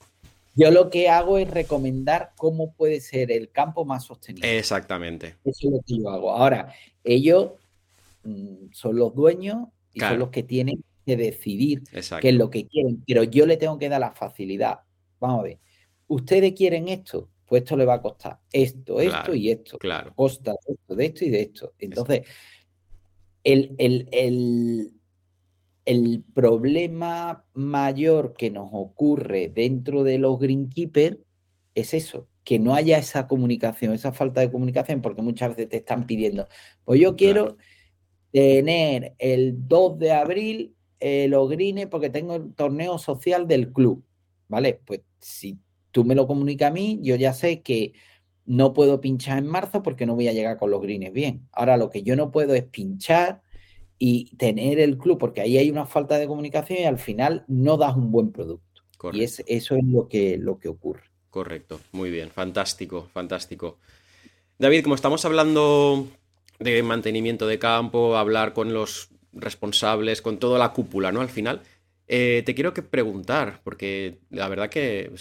Yo 0.56 0.70
lo 0.70 0.90
que 0.90 1.10
hago 1.10 1.40
es 1.40 1.50
recomendar 1.50 2.34
cómo 2.38 2.74
puede 2.74 3.02
ser 3.02 3.32
el 3.32 3.50
campo 3.50 3.86
más 3.86 4.04
sostenible. 4.04 4.58
Exactamente. 4.58 5.38
Eso 5.44 5.68
es 5.68 5.72
lo 5.72 5.80
que 5.86 5.98
yo 5.98 6.10
hago. 6.10 6.32
Ahora, 6.32 6.74
ellos 7.04 7.54
mm, 8.24 8.72
son 8.72 8.98
los 8.98 9.16
dueños 9.16 9.68
y 9.94 10.00
son 10.00 10.20
los 10.20 10.30
que 10.30 10.44
tienen 10.44 10.84
que 11.06 11.18
decidir 11.18 11.84
qué 12.22 12.30
es 12.30 12.36
lo 12.36 12.50
que 12.50 12.68
quieren, 12.68 13.04
pero 13.06 13.24
yo 13.24 13.46
le 13.46 13.58
tengo 13.58 13.80
que 13.80 13.90
dar 13.90 14.00
la 14.00 14.12
facilidad. 14.12 14.80
Vamos 15.20 15.40
a 15.40 15.44
ver, 15.44 15.60
ustedes 16.08 16.54
quieren 16.54 16.88
esto, 16.88 17.30
pues 17.46 17.64
esto 17.64 17.76
le 17.76 17.86
va 17.86 17.96
a 17.96 18.02
costar 18.02 18.40
esto, 18.52 19.00
esto 19.00 19.34
y 19.34 19.50
esto. 19.50 19.78
Claro. 19.80 20.14
Costa 20.16 20.54
esto, 20.68 20.96
de 20.96 21.06
esto 21.06 21.26
y 21.26 21.30
de 21.30 21.42
esto. 21.42 21.74
Entonces, 21.80 22.22
el, 23.44 23.76
el, 23.78 24.08
el 24.12 24.94
el 25.86 26.24
problema 26.34 27.46
mayor 27.54 28.34
que 28.34 28.50
nos 28.50 28.70
ocurre 28.72 29.50
dentro 29.50 30.04
de 30.04 30.18
los 30.18 30.40
greenkeepers 30.40 31.18
es 31.76 31.94
eso, 31.94 32.28
que 32.44 32.60
no 32.60 32.76
haya 32.76 32.98
esa 32.98 33.28
comunicación, 33.28 33.94
esa 33.94 34.14
falta 34.14 34.42
de 34.42 34.52
comunicación, 34.52 35.02
porque 35.02 35.22
muchas 35.22 35.50
veces 35.50 35.70
te 35.70 35.78
están 35.78 36.06
pidiendo, 36.06 36.48
pues 36.86 37.00
yo 37.00 37.16
quiero 37.16 37.58
tener 38.32 39.14
el 39.20 39.68
2 39.68 40.00
de 40.00 40.12
abril 40.12 40.76
eh, 41.00 41.28
los 41.28 41.50
greens 41.50 41.88
porque 41.88 42.10
tengo 42.10 42.36
el 42.36 42.54
torneo 42.56 42.98
social 42.98 43.48
del 43.48 43.72
club, 43.72 44.06
¿vale? 44.48 44.82
Pues 44.86 45.02
si 45.20 45.60
tú 45.92 46.06
me 46.06 46.16
lo 46.16 46.28
comunicas 46.28 46.72
a 46.72 46.74
mí, 46.74 47.00
yo 47.04 47.16
ya 47.16 47.34
sé 47.34 47.62
que 47.62 47.94
no 48.46 48.74
puedo 48.74 49.02
pinchar 49.02 49.38
en 49.38 49.48
marzo 49.48 49.84
porque 49.84 50.06
no 50.06 50.16
voy 50.16 50.30
a 50.30 50.34
llegar 50.34 50.58
con 50.58 50.72
los 50.72 50.82
greens 50.82 51.14
bien. 51.14 51.48
Ahora 51.52 51.78
lo 51.78 51.90
que 51.90 52.04
yo 52.04 52.16
no 52.16 52.32
puedo 52.32 52.56
es 52.56 52.64
pinchar 52.64 53.42
y 54.06 54.36
tener 54.36 54.82
el 54.82 54.98
club, 54.98 55.18
porque 55.18 55.40
ahí 55.40 55.58
hay 55.58 55.72
una 55.72 55.86
falta 55.86 56.18
de 56.18 56.28
comunicación 56.28 56.80
y 56.80 56.84
al 56.84 57.00
final 57.00 57.46
no 57.48 57.78
das 57.78 57.96
un 57.96 58.12
buen 58.12 58.34
producto. 58.34 58.84
Y 59.14 59.24
es, 59.24 59.42
eso 59.48 59.78
es 59.78 59.86
lo 59.86 60.10
que, 60.10 60.38
lo 60.38 60.60
que 60.60 60.68
ocurre. 60.68 61.04
Correcto, 61.30 61.80
muy 61.94 62.12
bien, 62.12 62.30
fantástico, 62.30 63.08
fantástico. 63.14 63.78
David, 64.60 64.84
como 64.84 64.96
estamos 64.96 65.24
hablando 65.24 66.06
de 66.60 66.84
mantenimiento 66.84 67.48
de 67.48 67.60
campo, 67.60 68.18
hablar 68.18 68.52
con 68.52 68.74
los 68.74 69.08
responsables, 69.32 70.22
con 70.22 70.38
toda 70.38 70.60
la 70.60 70.74
cúpula, 70.74 71.14
¿no? 71.14 71.22
Al 71.22 71.30
final, 71.30 71.62
eh, 72.10 72.44
te 72.46 72.56
quiero 72.56 72.74
que 72.74 72.82
preguntar, 72.82 73.62
porque 73.64 74.20
la 74.30 74.50
verdad 74.50 74.70
que 74.70 75.14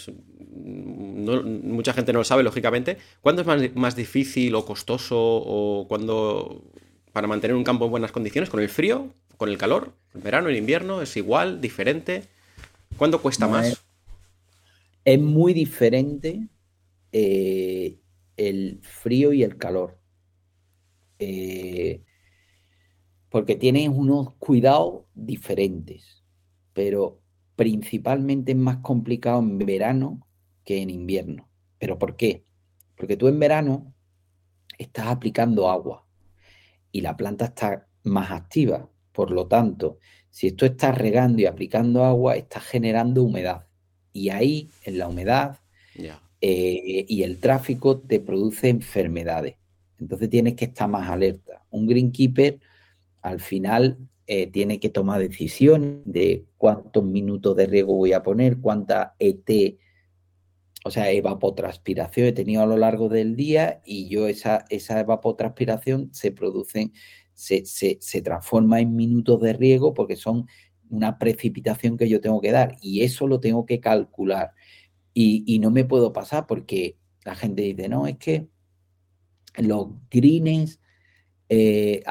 mucha 0.51 1.93
gente 1.93 2.11
no 2.11 2.19
lo 2.19 2.25
sabe, 2.25 2.43
lógicamente, 2.43 2.97
¿cuándo 3.21 3.43
es 3.43 3.47
más, 3.47 3.75
más 3.75 3.95
difícil 3.95 4.53
o 4.55 4.65
costoso 4.65 5.15
o 5.17 5.87
cuándo 5.87 6.65
para 7.13 7.27
mantener 7.27 7.55
un 7.55 7.63
campo 7.63 7.85
en 7.85 7.91
buenas 7.91 8.11
condiciones? 8.11 8.49
¿Con 8.49 8.59
el 8.59 8.69
frío? 8.69 9.13
¿Con 9.37 9.47
el 9.49 9.57
calor? 9.57 9.93
¿En 10.13 10.23
verano? 10.23 10.49
¿En 10.49 10.57
invierno? 10.57 11.01
¿Es 11.01 11.15
igual? 11.15 11.61
¿Diferente? 11.61 12.23
¿Cuándo 12.97 13.21
cuesta 13.21 13.47
más? 13.47 13.83
Es, 15.05 15.19
muy 15.19 15.53
diferente 15.53 16.47
eh, 17.11 17.99
el 18.35 18.79
frío 18.81 19.31
y 19.31 19.43
el 19.43 19.57
calor. 19.57 19.99
Eh, 21.19 22.01
porque 23.29 23.55
tienes 23.55 23.89
unos 23.89 24.33
cuidados 24.35 25.03
diferentes, 25.13 26.23
pero 26.73 27.21
principalmente 27.55 28.51
es 28.51 28.57
más 28.57 28.77
complicado 28.77 29.39
en 29.39 29.59
verano 29.59 30.27
que 30.63 30.81
en 30.81 30.89
invierno. 30.89 31.47
¿Pero 31.77 31.99
por 31.99 32.15
qué? 32.15 32.43
Porque 32.95 33.17
tú 33.17 33.27
en 33.27 33.39
verano 33.39 33.93
estás 34.77 35.07
aplicando 35.07 35.69
agua 35.69 36.03
y 36.93 37.01
la 37.01 37.17
planta 37.17 37.45
está 37.45 37.87
más 38.03 38.31
activa. 38.31 38.87
Por 39.11 39.31
lo 39.31 39.47
tanto, 39.47 39.97
si 40.29 40.47
esto 40.47 40.65
está 40.65 40.93
regando 40.93 41.41
y 41.41 41.45
aplicando 41.45 42.05
agua, 42.05 42.37
está 42.37 42.61
generando 42.61 43.23
humedad. 43.23 43.67
Y 44.13 44.29
ahí, 44.29 44.69
en 44.83 44.99
la 44.99 45.09
humedad 45.09 45.59
eh, 45.95 47.05
y 47.09 47.23
el 47.23 47.39
tráfico, 47.39 47.99
te 47.99 48.19
produce 48.21 48.69
enfermedades. 48.69 49.55
Entonces 49.99 50.29
tienes 50.29 50.55
que 50.55 50.65
estar 50.65 50.87
más 50.87 51.09
alerta. 51.09 51.65
Un 51.71 51.87
greenkeeper, 51.87 52.59
al 53.21 53.39
final, 53.39 53.97
eh, 54.27 54.47
tiene 54.47 54.79
que 54.79 54.89
tomar 54.89 55.19
decisiones 55.19 56.01
de 56.05 56.45
cuántos 56.57 57.03
minutos 57.03 57.55
de 57.55 57.65
riego 57.65 57.95
voy 57.95 58.13
a 58.13 58.23
poner, 58.23 58.59
cuánta 58.59 59.15
ET 59.19 59.77
o 60.85 60.91
sea, 60.91 61.11
evapotranspiración 61.11 62.27
he 62.27 62.31
tenido 62.33 62.61
a 62.63 62.65
lo 62.65 62.77
largo 62.77 63.09
del 63.09 63.35
día 63.35 63.81
y 63.85 64.09
yo 64.09 64.27
esa, 64.27 64.65
esa 64.69 64.99
evapotranspiración 64.99 66.09
se 66.13 66.31
produce, 66.31 66.91
se, 67.33 67.65
se, 67.65 68.21
transforma 68.21 68.81
en 68.81 68.95
minutos 68.95 69.41
de 69.41 69.53
riego 69.53 69.93
porque 69.93 70.15
son 70.15 70.47
una 70.89 71.17
precipitación 71.17 71.97
que 71.97 72.09
yo 72.09 72.21
tengo 72.21 72.41
que 72.41 72.51
dar 72.51 72.77
y 72.81 73.01
eso 73.01 73.27
lo 73.27 73.39
tengo 73.39 73.65
que 73.65 73.79
calcular 73.79 74.51
y, 75.13 75.59
no 75.59 75.71
me 75.71 75.85
puedo 75.85 76.11
pasar 76.11 76.47
porque 76.47 76.97
la 77.23 77.35
gente 77.35 77.61
dice, 77.61 77.87
no, 77.87 78.07
es 78.07 78.17
que 78.17 78.47
los 79.57 79.89
greens, 80.09 80.81
eh, 81.49 82.03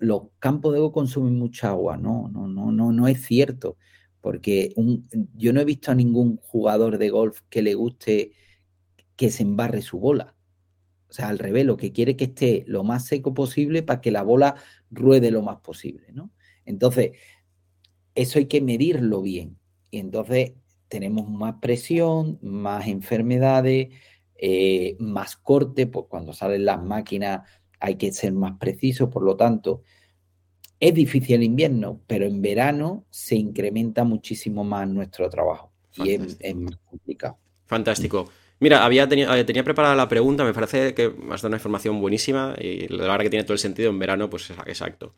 los 0.00 0.22
campos 0.38 0.72
de 0.72 0.78
agua 0.78 0.92
consumen 0.92 1.38
mucha 1.38 1.70
agua. 1.70 1.96
No, 1.96 2.28
no, 2.28 2.46
no, 2.46 2.70
no, 2.70 2.92
no 2.92 3.08
es 3.08 3.24
cierto 3.24 3.78
porque 4.20 4.74
yo 5.34 5.52
no 5.52 5.60
he 5.60 5.64
visto 5.64 5.90
a 5.90 5.94
ningún 5.94 6.38
jugador 6.38 6.98
de 6.98 7.10
golf 7.10 7.40
que 7.50 7.62
le 7.62 7.74
guste 7.74 8.32
que 9.16 9.30
se 9.30 9.42
embarre 9.42 9.82
su 9.82 9.98
bola. 9.98 10.34
O 11.08 11.12
sea, 11.12 11.28
al 11.28 11.38
revés, 11.38 11.64
lo 11.64 11.76
que 11.76 11.92
quiere 11.92 12.16
que 12.16 12.24
esté 12.24 12.64
lo 12.66 12.84
más 12.84 13.06
seco 13.06 13.32
posible 13.34 13.82
para 13.82 14.00
que 14.00 14.10
la 14.10 14.22
bola 14.22 14.56
ruede 14.90 15.30
lo 15.30 15.42
más 15.42 15.60
posible, 15.60 16.12
¿no? 16.12 16.30
Entonces, 16.64 17.12
eso 18.14 18.38
hay 18.38 18.46
que 18.46 18.60
medirlo 18.60 19.22
bien. 19.22 19.58
Y 19.90 19.98
entonces 19.98 20.52
tenemos 20.88 21.28
más 21.30 21.56
presión, 21.60 22.38
más 22.42 22.88
enfermedades, 22.88 23.88
eh, 24.36 24.96
más 24.98 25.36
corte, 25.36 25.86
pues 25.86 26.06
cuando 26.08 26.32
salen 26.32 26.64
las 26.64 26.82
máquinas 26.82 27.48
hay 27.80 27.96
que 27.96 28.12
ser 28.12 28.32
más 28.32 28.58
preciso, 28.58 29.08
por 29.10 29.22
lo 29.22 29.36
tanto, 29.36 29.82
es 30.80 30.94
difícil 30.94 31.36
el 31.36 31.42
invierno, 31.44 32.00
pero 32.06 32.26
en 32.26 32.40
verano 32.40 33.04
se 33.10 33.36
incrementa 33.36 34.04
muchísimo 34.04 34.64
más 34.64 34.88
nuestro 34.88 35.28
trabajo 35.28 35.72
y 35.96 36.10
es, 36.12 36.38
más 36.54 36.76
complicado. 36.88 37.38
Fantástico. 37.66 38.30
Mira, 38.60 38.84
había 38.84 39.04
eh, 39.10 39.44
tenía 39.44 39.62
preparada 39.62 39.94
la 39.94 40.08
pregunta, 40.08 40.44
me 40.44 40.52
parece 40.52 40.94
que 40.94 41.12
has 41.30 41.42
dado 41.42 41.48
una 41.48 41.56
información 41.56 42.00
buenísima 42.00 42.54
y 42.58 42.88
la 42.88 43.02
verdad 43.02 43.20
que 43.20 43.30
tiene 43.30 43.44
todo 43.44 43.52
el 43.52 43.58
sentido 43.58 43.90
en 43.90 43.98
verano, 43.98 44.28
pues 44.30 44.50
exacto. 44.66 45.14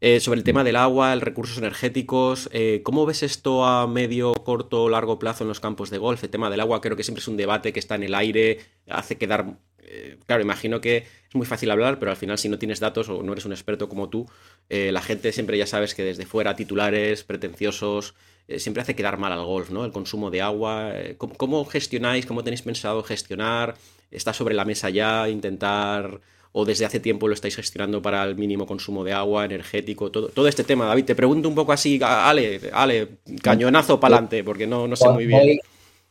Eh, 0.00 0.20
sobre 0.20 0.38
el 0.38 0.44
tema 0.44 0.62
del 0.62 0.76
agua, 0.76 1.14
el 1.14 1.22
recursos 1.22 1.56
energéticos, 1.56 2.50
eh, 2.52 2.82
¿cómo 2.84 3.06
ves 3.06 3.22
esto 3.22 3.64
a 3.64 3.86
medio, 3.86 4.34
corto 4.34 4.84
o 4.84 4.88
largo 4.90 5.18
plazo 5.18 5.42
en 5.42 5.48
los 5.48 5.58
campos 5.58 5.88
de 5.88 5.96
golf? 5.96 6.22
El 6.22 6.28
tema 6.28 6.50
del 6.50 6.60
agua 6.60 6.82
creo 6.82 6.96
que 6.96 7.02
siempre 7.02 7.22
es 7.22 7.28
un 7.28 7.38
debate 7.38 7.72
que 7.72 7.80
está 7.80 7.94
en 7.94 8.02
el 8.02 8.14
aire, 8.14 8.58
hace 8.88 9.16
quedar 9.16 9.58
eh, 9.88 10.18
claro, 10.26 10.42
imagino 10.42 10.80
que 10.80 10.98
es 10.98 11.34
muy 11.34 11.46
fácil 11.46 11.70
hablar, 11.70 11.98
pero 11.98 12.10
al 12.10 12.16
final 12.16 12.38
si 12.38 12.48
no 12.48 12.58
tienes 12.58 12.80
datos 12.80 13.08
o 13.08 13.22
no 13.22 13.32
eres 13.32 13.44
un 13.44 13.52
experto 13.52 13.88
como 13.88 14.08
tú, 14.08 14.28
eh, 14.68 14.90
la 14.92 15.00
gente 15.00 15.32
siempre 15.32 15.56
ya 15.58 15.66
sabes 15.66 15.94
que 15.94 16.02
desde 16.02 16.26
fuera, 16.26 16.56
titulares, 16.56 17.24
pretenciosos, 17.24 18.14
eh, 18.48 18.58
siempre 18.58 18.82
hace 18.82 18.94
quedar 18.94 19.18
mal 19.18 19.32
al 19.32 19.44
golf, 19.44 19.70
¿no? 19.70 19.84
El 19.84 19.92
consumo 19.92 20.30
de 20.30 20.42
agua. 20.42 20.92
¿cómo, 21.18 21.64
gestionáis? 21.64 22.26
¿Cómo 22.26 22.44
tenéis 22.44 22.62
pensado 22.62 23.02
gestionar? 23.02 23.76
¿Está 24.10 24.32
sobre 24.32 24.54
la 24.54 24.64
mesa 24.64 24.90
ya 24.90 25.28
intentar 25.28 26.20
o 26.58 26.64
desde 26.64 26.86
hace 26.86 27.00
tiempo 27.00 27.28
lo 27.28 27.34
estáis 27.34 27.54
gestionando 27.54 28.00
para 28.00 28.24
el 28.24 28.34
mínimo 28.34 28.66
consumo 28.66 29.04
de 29.04 29.12
agua, 29.12 29.44
energético, 29.44 30.10
todo, 30.10 30.28
todo 30.28 30.48
este 30.48 30.64
tema, 30.64 30.86
David. 30.86 31.04
Te 31.04 31.14
pregunto 31.14 31.50
un 31.50 31.54
poco 31.54 31.70
así, 31.70 32.00
Ale, 32.02 32.70
Ale, 32.72 33.08
cañonazo 33.42 34.00
para 34.00 34.14
adelante, 34.14 34.42
porque 34.42 34.66
no, 34.66 34.88
no 34.88 34.96
sé 34.96 35.06
muy 35.10 35.26
bien. 35.26 35.58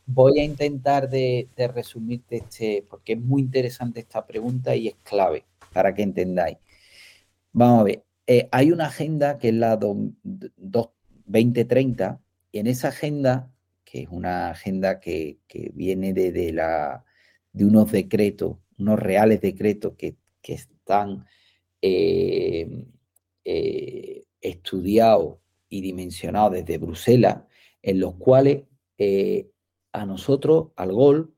Voy 0.06 0.38
a 0.38 0.44
intentar 0.44 1.10
de, 1.10 1.48
resumirte 1.74 2.36
este, 2.36 2.86
porque 2.88 3.14
es 3.14 3.20
muy 3.20 3.42
interesante 3.42 3.98
esta 4.00 4.24
pregunta 4.24 4.76
y 4.76 4.86
es 4.88 4.94
clave 5.02 5.44
para 5.72 5.94
que 5.94 6.02
entendáis. 6.02 6.58
Vamos 7.52 7.80
a 7.80 7.84
ver, 7.84 8.04
eh, 8.28 8.48
hay 8.52 8.70
una 8.70 8.86
agenda 8.86 9.38
que 9.38 9.48
es 9.48 9.54
la 9.54 9.76
2030 9.76 12.20
y 12.52 12.58
en 12.60 12.68
esa 12.68 12.88
agenda, 12.88 13.50
que 13.84 14.02
es 14.02 14.08
una 14.10 14.50
agenda 14.50 15.00
que, 15.00 15.38
viene 15.74 16.12
de, 16.12 16.52
la, 16.52 17.04
de 17.52 17.64
unos 17.64 17.90
decretos, 17.90 18.58
unos 18.78 19.00
reales 19.00 19.40
decretos 19.40 19.94
que, 19.96 20.14
están 20.42 21.26
eh, 21.82 22.84
eh, 23.44 24.24
estudiados 24.40 25.38
y 25.68 25.80
dimensionados 25.80 26.52
desde 26.52 26.78
Bruselas, 26.78 27.38
en 27.82 27.98
los 27.98 28.14
cuales 28.14 28.62
a 29.96 30.06
nosotros, 30.06 30.68
al 30.76 30.92
gol, 30.92 31.34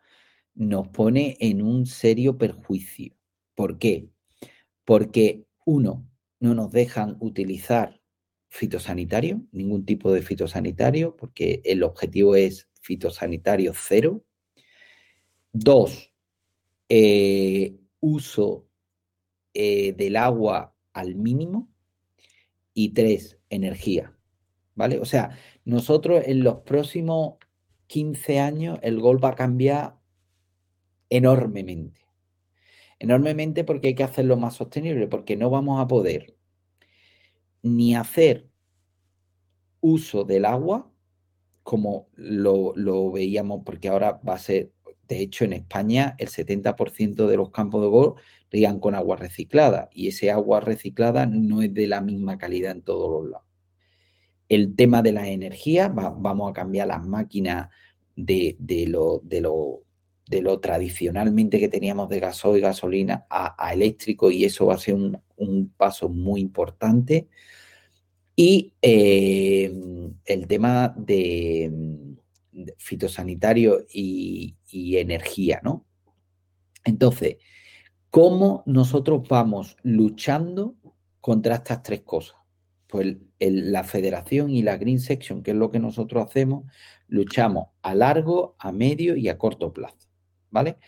nos 0.55 0.89
pone 0.89 1.37
en 1.41 1.63
un 1.63 1.87
serio 1.87 2.37
perjuicio. 2.37 3.15
¿Por 3.55 3.79
qué? 3.79 4.09
Porque, 4.85 5.47
uno, 5.65 6.09
no 6.41 6.55
nos 6.55 6.73
dejan 6.73 7.17
utilizar 7.21 8.01
fitosanitario, 8.49 9.43
ningún 9.53 9.85
tipo 9.85 10.13
de 10.13 10.23
fitosanitario, 10.23 11.17
porque 11.17 11.61
el 11.65 11.83
objetivo 11.83 12.35
es 12.35 12.69
fitosanitario 12.81 13.73
cero. 13.75 14.25
Dos, 15.53 16.13
eh, 16.89 17.77
uso 18.01 18.69
eh, 19.55 19.93
del 19.93 20.17
agua 20.17 20.75
al 20.93 21.15
mínimo. 21.15 21.69
Y 22.75 22.91
tres, 22.91 23.39
energía. 23.51 24.17
¿Vale? 24.75 24.99
O 25.01 25.05
sea, 25.05 25.37
nosotros 25.65 26.23
en 26.27 26.45
los 26.45 26.61
próximos 26.61 27.35
15 27.89 28.39
años 28.39 28.78
el 28.82 29.01
gol 29.01 29.22
va 29.22 29.30
a 29.30 29.34
cambiar 29.34 29.97
enormemente. 31.11 32.01
Enormemente 33.01 33.64
porque 33.64 33.89
hay 33.89 33.95
que 33.95 34.05
hacerlo 34.05 34.36
más 34.36 34.55
sostenible, 34.55 35.09
porque 35.09 35.36
no 35.36 35.51
vamos 35.51 35.80
a 35.80 35.89
poder 35.89 36.36
ni 37.62 37.95
hacer 37.97 38.49
uso 39.80 40.24
del 40.24 40.45
agua 40.45 40.91
como 41.64 42.09
lo, 42.14 42.72
lo 42.76 43.11
veíamos, 43.11 43.62
porque 43.64 43.89
ahora 43.89 44.20
va 44.26 44.34
a 44.34 44.39
ser 44.39 44.72
de 45.09 45.20
hecho, 45.20 45.45
en 45.45 45.55
España 45.55 46.14
el 46.18 46.28
70% 46.28 47.26
de 47.26 47.36
los 47.36 47.51
campos 47.51 47.80
de 47.82 47.89
golf 47.89 48.20
rían 48.51 48.78
con 48.78 48.95
agua 48.95 49.16
reciclada 49.16 49.89
y 49.93 50.09
ese 50.09 50.30
agua 50.30 50.61
reciclada 50.61 51.26
no 51.26 51.62
es 51.62 51.72
de 51.72 51.86
la 51.86 52.03
misma 52.03 52.36
calidad 52.36 52.72
en 52.72 52.82
todos 52.82 53.11
los 53.11 53.30
lados. 53.30 53.47
El 54.49 54.74
tema 54.76 55.03
de 55.03 55.12
la 55.12 55.28
energía, 55.28 55.88
vamos 55.88 56.51
a 56.51 56.55
cambiar 56.55 56.88
las 56.88 57.07
máquinas 57.07 57.68
de, 58.16 58.57
lo, 58.88 59.20
de, 59.24 59.40
lo, 59.40 59.82
de, 60.26 60.42
lo, 60.42 60.59
tradicionalmente 60.61 61.59
que 61.59 61.68
teníamos 61.68 62.09
de 62.09 62.20
gasoil 62.20 62.59
y 62.59 62.62
gasolina 62.62 63.26
a, 63.28 63.72
eléctrico 63.72 64.30
y 64.30 64.44
eso 64.44 64.66
va 64.66 64.74
a 64.74 64.78
ser 64.78 64.94
un, 64.94 65.72
paso 65.76 66.09
muy 66.09 66.40
importante. 66.40 67.28
Y 68.34 68.72
eh, 68.80 69.72
el 70.24 70.46
tema 70.46 70.94
de 70.96 71.99
fitosanitario 72.76 73.86
y, 73.92 74.57
energía, 74.96 75.61
¿no? 75.62 75.84
Entonces, 76.84 77.36
¿cómo 78.11 78.62
nosotros 78.66 79.26
vamos 79.28 79.76
luchando 79.82 80.74
contra 81.20 81.57
estas 81.57 81.82
tres 81.82 82.03
cosas? 82.03 82.36
Pues 82.86 83.16
la 83.41 83.84
federación 83.84 84.51
y 84.51 84.62
la 84.62 84.76
Green 84.76 85.01
Section, 85.01 85.43
que 85.43 85.53
es 85.53 85.57
lo 85.57 85.70
que 85.70 85.78
nosotros 85.78 86.26
hacemos, 86.26 86.64
luchamos 87.07 87.68
a 87.82 87.95
largo, 87.95 88.57
a 88.59 88.72
medio 88.72 89.16
y 89.16 89.28
a 89.28 89.39
corto 89.39 89.72
plazo, 89.72 90.09
¿vale? 90.51 90.78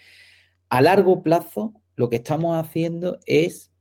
A 0.69 0.83
largo 0.83 1.23
plazo, 1.23 1.75
lo 1.97 2.09
que 2.09 2.17
estamos 2.17 2.57
haciendo 2.57 3.19
es 3.27 3.73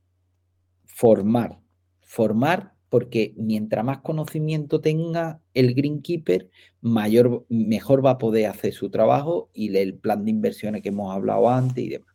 formar, 0.84 1.60
formar 2.00 2.74
porque 2.90 3.34
mientras 3.36 3.84
más 3.84 4.00
conocimiento 4.00 4.80
tenga 4.80 5.40
el 5.54 5.74
greenkeeper, 5.74 6.50
mayor, 6.80 7.46
mejor 7.48 8.04
va 8.04 8.12
a 8.12 8.18
poder 8.18 8.46
hacer 8.46 8.74
su 8.74 8.90
trabajo 8.90 9.48
y 9.54 9.74
el 9.76 9.94
plan 9.94 10.24
de 10.24 10.32
inversiones 10.32 10.82
que 10.82 10.88
hemos 10.88 11.14
hablado 11.14 11.48
antes 11.48 11.84
y 11.84 11.88
demás. 11.88 12.14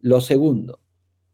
Lo 0.00 0.20
segundo, 0.20 0.80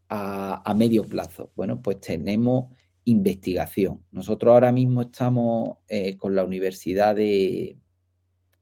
a, 0.09 0.73
medio 0.75 1.03
plazo, 1.05 1.51
bueno, 1.55 1.81
pues 1.81 1.99
tenemos 1.99 2.71
investigación. 3.09 4.03
Nosotros 4.11 4.51
ahora 4.51 4.71
mismo 4.71 5.01
estamos 5.01 5.77
eh, 5.87 6.17
con 6.17 6.35
la 6.35 6.43
Universidad 6.43 7.15
de, 7.15 7.77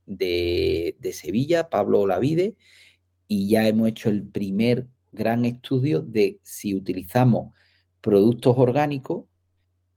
de, 0.06 1.14
Sevilla, 1.14 1.70
Pablo 1.70 2.02
Olavide, 2.02 2.56
y 3.28 3.50
ya 3.50 3.68
hemos 3.68 3.90
hecho 3.90 4.10
el 4.10 4.24
primer 4.24 4.88
gran 5.12 5.46
estudio 5.46 6.02
de 6.02 6.40
si 6.44 6.74
utilizamos 6.76 7.54
productos 8.02 8.56
orgánicos 8.58 9.26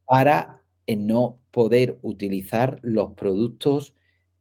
para 0.04 0.62
eh, 0.86 0.96
no 0.96 1.38
poder 1.50 1.98
utilizar 2.02 2.80
los 2.82 3.12
productos 3.12 3.94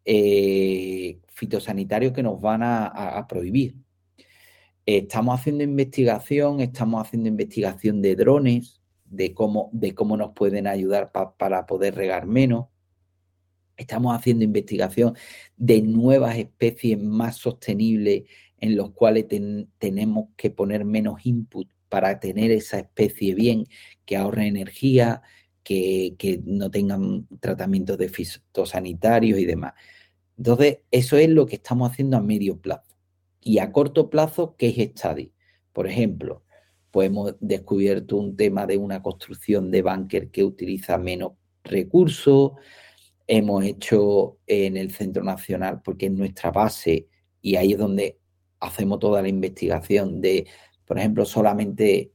eh, 0.06 1.20
fitosanitarios 1.28 2.14
que 2.14 2.24
nos 2.24 2.42
van 2.42 2.62
a, 2.64 3.26
prohibir. 3.30 3.76
Estamos 4.86 5.40
haciendo 5.40 5.64
investigación, 5.64 6.62
estamos 6.62 7.06
haciendo 7.06 7.30
investigación 7.30 8.02
de 8.02 8.16
drones, 8.16 8.79
de 9.10 9.34
cómo, 9.34 9.70
de 9.74 9.94
cómo 9.94 10.18
nos 10.18 10.32
pueden 10.34 10.68
ayudar 10.68 11.12
para 11.12 11.66
poder 11.66 11.96
regar 11.96 12.26
menos. 12.26 12.68
Estamos 13.78 14.16
haciendo 14.16 14.44
investigación 14.44 15.16
de 15.58 15.82
nuevas 15.82 16.38
especies 16.38 17.02
más 17.02 17.38
sostenibles 17.38 18.24
en 18.60 18.76
los 18.76 18.92
cuales 18.92 19.26
tenemos 19.78 20.30
que 20.36 20.50
poner 20.50 20.86
menos 20.86 21.26
input 21.26 21.70
para 21.88 22.20
tener 22.20 22.52
esa 22.52 22.80
especie 22.80 23.34
bien, 23.34 23.66
que 24.06 24.18
ahorre 24.18 24.48
energía, 24.48 25.22
que, 25.64 26.42
no 26.46 26.72
tengan 26.72 27.28
tratamientos 27.40 27.98
de 27.98 28.10
fitosanitarios 28.10 29.40
y 29.40 29.46
demás. 29.46 29.74
Entonces, 30.38 30.80
eso 30.92 31.18
es 31.18 31.30
lo 31.30 31.46
que 31.46 31.56
estamos 31.56 31.92
haciendo 31.92 32.18
a 32.18 32.22
medio 32.22 32.60
plazo. 32.60 32.96
Y 33.42 33.60
a 33.60 33.72
corto 33.72 34.10
plazo, 34.10 34.56
¿qué 34.58 34.70
es 34.70 34.92
study? 34.92 35.32
Por 35.74 35.88
ejemplo, 35.88 36.44
pues 36.92 37.08
hemos 37.08 37.36
descubierto 37.40 38.18
un 38.18 38.36
tema 38.36 38.66
de 38.66 38.78
una 38.78 39.02
construcción 39.02 39.72
de 39.72 39.82
búnker 39.82 40.30
que 40.30 40.44
utiliza 40.44 40.98
menos 40.98 41.34
recursos. 41.64 42.54
Hemos 43.28 43.64
hecho 43.66 44.40
en 44.48 44.78
el 44.78 44.92
Centro 44.92 45.24
Nacional, 45.24 45.82
porque 45.84 46.08
es 46.08 46.12
nuestra 46.12 46.52
base, 46.52 47.08
y 47.42 47.56
ahí 47.56 47.74
es 47.74 47.78
donde 47.78 48.20
hacemos 48.60 49.00
toda 49.00 49.22
la 49.22 49.30
investigación 49.30 50.22
de, 50.22 50.48
por 50.86 50.98
ejemplo, 50.98 51.26
solamente 51.26 52.12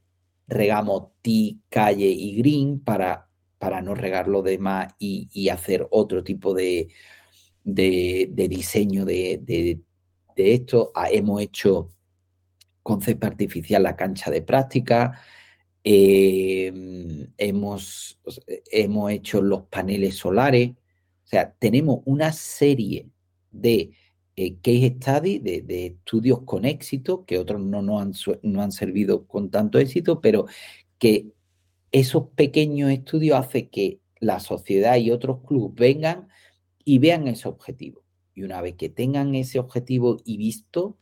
regamos 0.47 1.07
T, 1.21 1.57
calle 1.69 2.07
y 2.07 2.35
green 2.37 2.79
para 2.79 3.25
para 3.65 3.81
no 3.81 3.95
regar 3.95 4.27
lo 4.27 4.43
demás 4.43 4.93
y, 4.99 5.49
hacer 5.49 5.87
otro 5.89 6.23
tipo 6.23 6.53
de, 6.53 6.87
diseño 7.63 9.05
de, 9.05 9.79
esto. 10.35 10.91
Ah, 10.93 11.09
hemos 11.09 11.41
hecho 11.41 11.89
con 12.85 13.01
artificial 13.21 13.81
la 13.81 13.95
cancha 13.95 14.29
de 14.29 14.43
práctica. 14.43 15.19
Em, 15.83 17.31
hemos, 17.35 18.19
hemos 18.71 19.11
hecho 19.11 19.41
los 19.41 19.63
paneles 19.63 20.17
solares. 20.17 20.69
O 20.69 21.27
sea, 21.27 21.51
tenemos 21.57 22.01
una 22.05 22.31
serie 22.31 23.09
de 23.49 23.89
eh, 24.35 24.57
case 24.57 24.97
study, 25.01 25.39
de, 25.39 25.85
estudios 25.87 26.43
con 26.43 26.63
éxito, 26.63 27.25
que 27.25 27.39
otros 27.39 27.59
no, 27.59 27.81
no, 27.81 27.99
han, 27.99 28.13
no 28.43 28.61
han 28.61 28.71
servido 28.71 29.25
con 29.25 29.49
tanto 29.49 29.79
éxito, 29.79 30.21
pero 30.21 30.45
que 30.99 31.31
esos 31.91 32.27
pequeños 32.35 32.91
estudios 32.91 33.39
hacen 33.39 33.67
que 33.69 33.99
la 34.19 34.39
sociedad 34.39 34.97
y 34.97 35.09
otros 35.09 35.39
clubes 35.43 35.73
vengan 35.73 36.27
y 36.83 36.99
vean 36.99 37.27
ese 37.27 37.47
objetivo. 37.47 38.03
Y 38.35 38.43
una 38.43 38.61
vez 38.61 38.75
que 38.75 38.89
tengan 38.89 39.33
ese 39.33 39.57
objetivo 39.57 40.21
y 40.23 40.37
visto, 40.37 40.99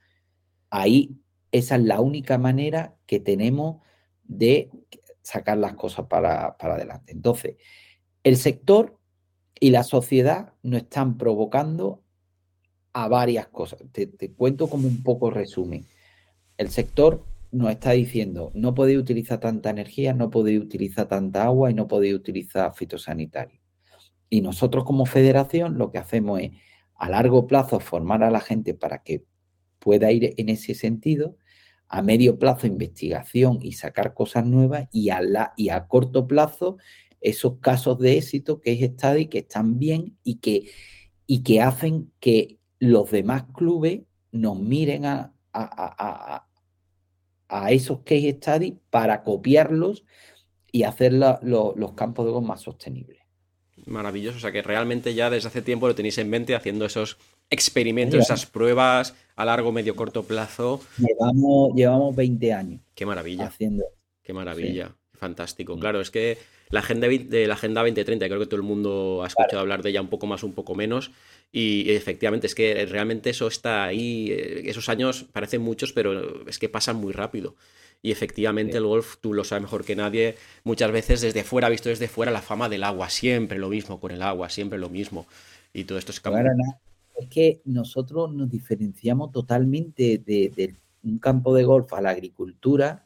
ahí 0.69 1.17
esa 1.53 1.75
es 1.75 1.83
la 1.83 2.01
única 2.01 2.37
manera 2.37 2.95
que 3.05 3.19
tenemos 3.19 3.81
de 4.23 4.69
sacar 5.21 5.57
las 5.57 5.75
cosas 5.75 6.07
para, 6.07 6.57
adelante. 6.59 7.13
Entonces, 7.13 7.55
el 8.23 8.37
sector 8.37 8.97
y 9.59 9.69
la 9.69 9.83
sociedad 9.83 10.53
nos 10.63 10.81
están 10.81 11.17
provocando 11.17 12.01
a 12.91 13.07
varias 13.07 13.47
cosas. 13.47 13.79
Te, 13.91 14.07
te 14.07 14.31
cuento 14.31 14.67
como 14.67 14.87
un 14.87 15.03
poco 15.03 15.29
resumen. 15.29 15.85
El 16.57 16.69
sector 16.69 17.23
nos 17.51 17.69
está 17.69 17.91
diciendo, 17.91 18.51
no 18.55 18.73
podéis 18.73 18.97
utilizar 18.97 19.39
tanta 19.39 19.69
energía, 19.69 20.13
no 20.13 20.31
podéis 20.31 20.59
utilizar 20.59 21.07
tanta 21.07 21.43
agua 21.43 21.69
y 21.69 21.75
no 21.75 21.87
podéis 21.87 22.15
utilizar 22.15 22.73
fitosanitario. 22.73 23.59
Y 24.27 24.41
nosotros 24.41 24.85
como 24.85 25.05
federación 25.05 25.77
lo 25.77 25.91
que 25.91 25.99
hacemos 25.99 26.39
es 26.39 26.51
a 26.95 27.09
largo 27.09 27.45
plazo 27.45 27.79
formar 27.79 28.23
a 28.23 28.31
la 28.31 28.39
gente 28.39 28.73
para 28.73 29.03
que 29.03 29.23
pueda 29.77 30.11
ir 30.11 30.33
en 30.37 30.49
ese 30.49 30.73
sentido, 30.73 31.37
a 31.93 32.01
medio 32.01 32.39
plazo 32.39 32.65
investigación 32.65 33.59
y 33.61 33.73
sacar 33.73 34.15
cosas 34.15 34.47
nuevas 34.47 34.89
y 34.91 35.11
a, 35.11 35.21
la, 35.21 35.53
y 35.55 35.69
a 35.69 35.85
corto 35.85 36.27
plazo 36.27 36.77
esos 37.21 37.59
casos 37.59 37.99
de 37.99 38.17
éxito 38.17 38.59
que 38.59 38.71
es 38.71 38.91
Study 38.93 39.27
que 39.27 39.37
están 39.37 39.77
bien 39.77 40.17
y 40.23 40.39
que, 40.39 40.71
y 41.27 41.43
que 41.43 41.61
hacen 41.61 42.11
que 42.19 42.57
los 42.79 43.11
demás 43.11 43.43
clubes 43.53 44.01
nos 44.31 44.59
miren 44.59 45.05
a, 45.05 45.35
a 45.53 47.71
esos 47.71 47.99
case 47.99 48.39
studies 48.41 48.73
para 48.89 49.21
copiarlos 49.21 50.03
y 50.71 50.83
hacer 50.83 51.13
los 51.13 51.93
campos 51.93 52.25
de 52.25 52.31
golf 52.31 52.47
más 52.47 52.61
sostenibles. 52.61 53.19
Maravilloso, 53.85 54.37
o 54.37 54.41
sea 54.41 54.51
que 54.51 54.63
realmente 54.63 55.13
ya 55.13 55.29
desde 55.29 55.49
hace 55.49 55.61
tiempo 55.61 55.87
lo 55.87 55.93
tenéis 55.93 56.17
en 56.17 56.31
mente 56.31 56.55
haciendo 56.55 56.85
esos 56.85 57.19
experimentos, 57.51 58.19
esas 58.19 58.47
pruebas 58.47 59.13
a 59.35 59.45
largo, 59.45 59.71
medio, 59.71 59.95
corto 59.95 60.23
plazo. 60.23 60.81
Llevamos, 60.97 61.73
llevamos 61.75 62.15
20 62.15 62.53
años. 62.53 62.81
Qué 62.95 63.05
maravilla. 63.05 63.47
Haciendo. 63.47 63.85
Qué 64.21 64.33
maravilla. 64.33 64.95
Fantástico. 65.13 65.77
Claro, 65.79 66.01
es 66.01 66.11
que 66.11 66.37
la 66.69 66.79
agenda 66.79 67.07
de 67.07 67.47
la 67.47 67.53
Agenda 67.53 67.81
2030, 67.81 68.27
creo 68.27 68.39
que 68.39 68.45
todo 68.45 68.55
el 68.55 68.63
mundo 68.63 69.21
ha 69.23 69.27
escuchado 69.27 69.59
hablar 69.59 69.83
de 69.83 69.91
ella 69.91 70.01
un 70.01 70.07
poco 70.07 70.25
más, 70.25 70.43
un 70.43 70.53
poco 70.53 70.75
menos. 70.75 71.11
Y 71.51 71.91
efectivamente, 71.91 72.47
es 72.47 72.55
que 72.55 72.85
realmente 72.87 73.29
eso 73.29 73.47
está 73.47 73.83
ahí. 73.83 74.31
Eh, 74.31 74.63
esos 74.65 74.89
años 74.89 75.25
parecen 75.31 75.61
muchos, 75.61 75.93
pero 75.93 76.47
es 76.47 76.57
que 76.57 76.69
pasan 76.69 76.95
muy 76.97 77.13
rápido. 77.13 77.55
y 78.05 78.11
efectivamente 78.11 78.75
el 78.75 78.83
golf, 78.83 79.15
tú 79.21 79.33
lo 79.33 79.45
sabes 79.45 79.61
mejor 79.61 79.85
que 79.85 79.95
nadie, 79.95 80.35
muchas 80.65 80.91
veces 80.91 81.21
desde 81.21 81.45
fuera, 81.45 81.69
visto 81.69 81.87
desde 81.87 82.09
fuera, 82.09 82.33
la 82.33 82.41
fama 82.41 82.67
del 82.67 82.83
agua, 82.83 83.09
siempre 83.09 83.57
lo 83.59 83.69
mismo 83.69 84.01
con 84.01 84.11
el 84.11 84.21
agua, 84.21 84.49
siempre 84.49 84.77
lo 84.77 84.89
mismo. 84.89 85.25
Y 85.73 85.85
todo 85.85 85.97
esto 85.97 86.11
es 86.11 86.19
Es 87.15 87.27
que 87.29 87.61
nosotros 87.65 88.33
nos 88.33 88.49
diferenciamos 88.49 89.31
totalmente 89.31 90.17
de, 90.17 90.75
un 91.03 91.19
campo 91.19 91.53
de 91.53 91.63
golf 91.63 91.93
a 91.93 92.01
la 92.01 92.11
agricultura, 92.11 93.05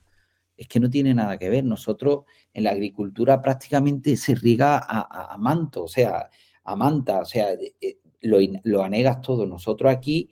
es 0.55 0.67
que 0.67 0.79
no 0.79 0.89
tiene 0.89 1.13
nada 1.13 1.37
que 1.37 1.49
ver. 1.49 1.63
Nosotros 1.63 2.25
en 2.53 2.63
la 2.63 2.71
agricultura 2.71 3.41
prácticamente 3.41 4.17
se 4.17 4.35
riega 4.35 4.83
a, 4.87 5.37
manto, 5.37 5.83
o 5.83 5.87
sea, 5.87 6.29
a 6.63 6.75
manta, 6.75 7.19
o 7.19 7.25
sea, 7.25 7.51
eh, 7.53 7.99
lo, 8.21 8.37
lo 8.63 8.83
anegas 8.83 9.21
todo. 9.21 9.45
Nosotros 9.45 9.91
aquí, 9.91 10.29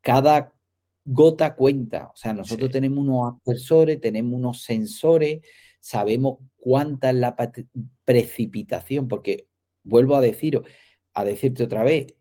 cada 0.00 0.52
gota 1.10 1.54
cuenta. 1.54 2.10
O 2.12 2.16
sea, 2.16 2.32
nosotros 2.32 2.70
tenemos 2.70 2.98
unos 2.98 3.34
aspersores, 3.34 4.00
tenemos 4.00 4.34
unos 4.34 4.62
sensores, 4.62 5.40
sabemos 5.80 6.38
cuánta 6.56 7.10
es 7.10 7.16
la 7.16 7.34
precipitación, 8.04 9.08
porque 9.08 9.48
vuelvo 9.82 10.16
a 10.16 10.20
deciros, 10.20 10.66
a 11.14 11.24
decirte 11.24 11.64
otra 11.64 11.82
vez, 11.82 12.14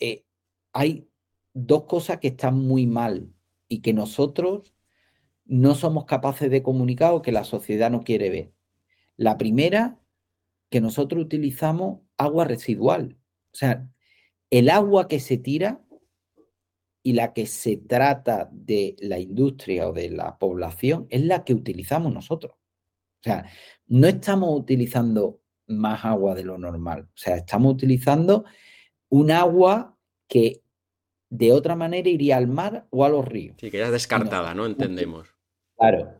eh, 0.00 0.24
hay 0.72 1.08
dos 1.54 1.84
cosas 1.84 2.18
que 2.18 2.28
están 2.28 2.58
muy 2.58 2.86
mal 2.86 3.32
y 3.68 3.80
que 3.80 3.92
nosotros 3.92 4.74
no 5.44 5.74
somos 5.74 6.04
capaces 6.04 6.50
de 6.50 6.62
comunicar 6.62 7.12
o 7.12 7.22
que 7.22 7.32
la 7.32 7.44
sociedad 7.44 7.90
no 7.90 8.02
quiere 8.02 8.30
ver. 8.30 8.52
La 9.16 9.38
primera, 9.38 9.98
que 10.70 10.80
nosotros 10.80 11.24
utilizamos 11.24 12.00
agua 12.16 12.44
residual. 12.44 13.16
O 13.52 13.56
sea, 13.56 13.88
el 14.50 14.70
agua 14.70 15.08
que 15.08 15.20
se 15.20 15.38
tira 15.38 15.80
y 17.02 17.14
la 17.14 17.32
que 17.32 17.46
se 17.46 17.76
trata 17.76 18.50
de 18.52 18.96
la 19.00 19.18
industria 19.18 19.88
o 19.88 19.92
de 19.92 20.10
la 20.10 20.38
población 20.38 21.06
es 21.10 21.24
la 21.24 21.44
que 21.44 21.54
utilizamos 21.54 22.12
nosotros. 22.12 22.52
O 22.52 23.22
sea, 23.22 23.46
no 23.86 24.06
estamos 24.06 24.50
utilizando 24.58 25.40
más 25.66 26.04
agua 26.04 26.34
de 26.34 26.44
lo 26.44 26.58
normal. 26.58 27.08
O 27.08 27.16
sea, 27.16 27.36
estamos 27.36 27.72
utilizando 27.72 28.44
un 29.08 29.30
agua 29.30 29.97
que 30.28 30.62
de 31.30 31.52
otra 31.52 31.74
manera 31.76 32.08
iría 32.08 32.36
al 32.36 32.46
mar 32.46 32.86
o 32.90 33.04
a 33.04 33.08
los 33.08 33.26
ríos. 33.26 33.56
Sí, 33.58 33.70
que 33.70 33.78
ya 33.78 33.86
es 33.86 33.92
descartada, 33.92 34.54
¿no? 34.54 34.66
Entendemos. 34.66 35.28
Claro. 35.76 36.14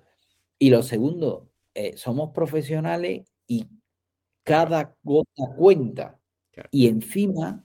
Y 0.58 0.70
lo 0.70 0.82
segundo, 0.82 1.50
eh, 1.74 1.96
somos 1.96 2.30
profesionales 2.32 3.30
y 3.46 3.66
cada 4.42 4.96
gota 5.02 5.54
cuenta. 5.56 6.18
Y 6.72 6.88
encima 6.88 7.64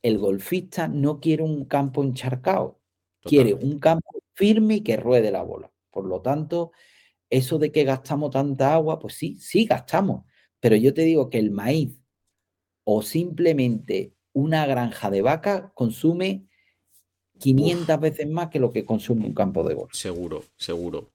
el 0.00 0.18
golfista 0.18 0.88
no 0.88 1.20
quiere 1.20 1.42
un 1.42 1.66
campo 1.66 2.02
encharcado, 2.02 2.80
quiere 3.22 3.52
un 3.52 3.78
campo 3.78 4.22
firme 4.32 4.76
y 4.76 4.80
que 4.80 4.96
ruede 4.96 5.30
la 5.30 5.42
bola. 5.42 5.70
Por 5.90 6.06
lo 6.06 6.22
tanto, 6.22 6.72
eso 7.28 7.58
de 7.58 7.70
que 7.70 7.84
gastamos 7.84 8.30
tanta 8.30 8.74
agua, 8.74 8.98
pues 8.98 9.14
sí, 9.14 9.36
sí 9.38 9.66
gastamos. 9.66 10.24
Pero 10.60 10.76
yo 10.76 10.94
te 10.94 11.02
digo 11.02 11.28
que 11.28 11.38
el 11.38 11.50
maíz 11.50 11.98
o 12.84 13.02
simplemente 13.02 14.14
una 14.34 14.66
granja 14.66 15.10
de 15.10 15.22
vaca 15.22 15.72
consume 15.74 16.44
500 17.38 18.00
veces 18.00 18.28
más 18.28 18.50
que 18.50 18.60
lo 18.60 18.72
que 18.72 18.84
consume 18.84 19.26
un 19.26 19.34
campo 19.34 19.66
de 19.66 19.74
golf. 19.74 19.94
Seguro, 19.94 20.44
seguro. 20.56 21.08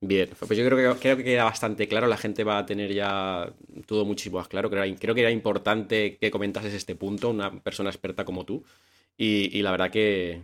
Bien, 0.00 0.28
pues 0.36 0.58
yo 0.58 0.66
creo 0.66 0.94
que, 0.94 1.00
creo 1.00 1.16
que 1.16 1.22
queda 1.22 1.44
bastante 1.44 1.86
claro, 1.86 2.08
la 2.08 2.16
gente 2.16 2.42
va 2.42 2.58
a 2.58 2.66
tener 2.66 2.92
ya 2.92 3.52
todo 3.86 4.04
muchísimo 4.04 4.38
más 4.38 4.48
claro. 4.48 4.68
Creo, 4.68 4.82
creo 4.96 5.14
que 5.14 5.20
era 5.20 5.30
importante 5.30 6.16
que 6.16 6.30
comentases 6.32 6.74
este 6.74 6.96
punto, 6.96 7.30
una 7.30 7.52
persona 7.62 7.90
experta 7.90 8.24
como 8.24 8.44
tú. 8.44 8.64
Y, 9.16 9.62
la 9.62 9.70
verdad 9.70 9.90
que, 9.92 10.42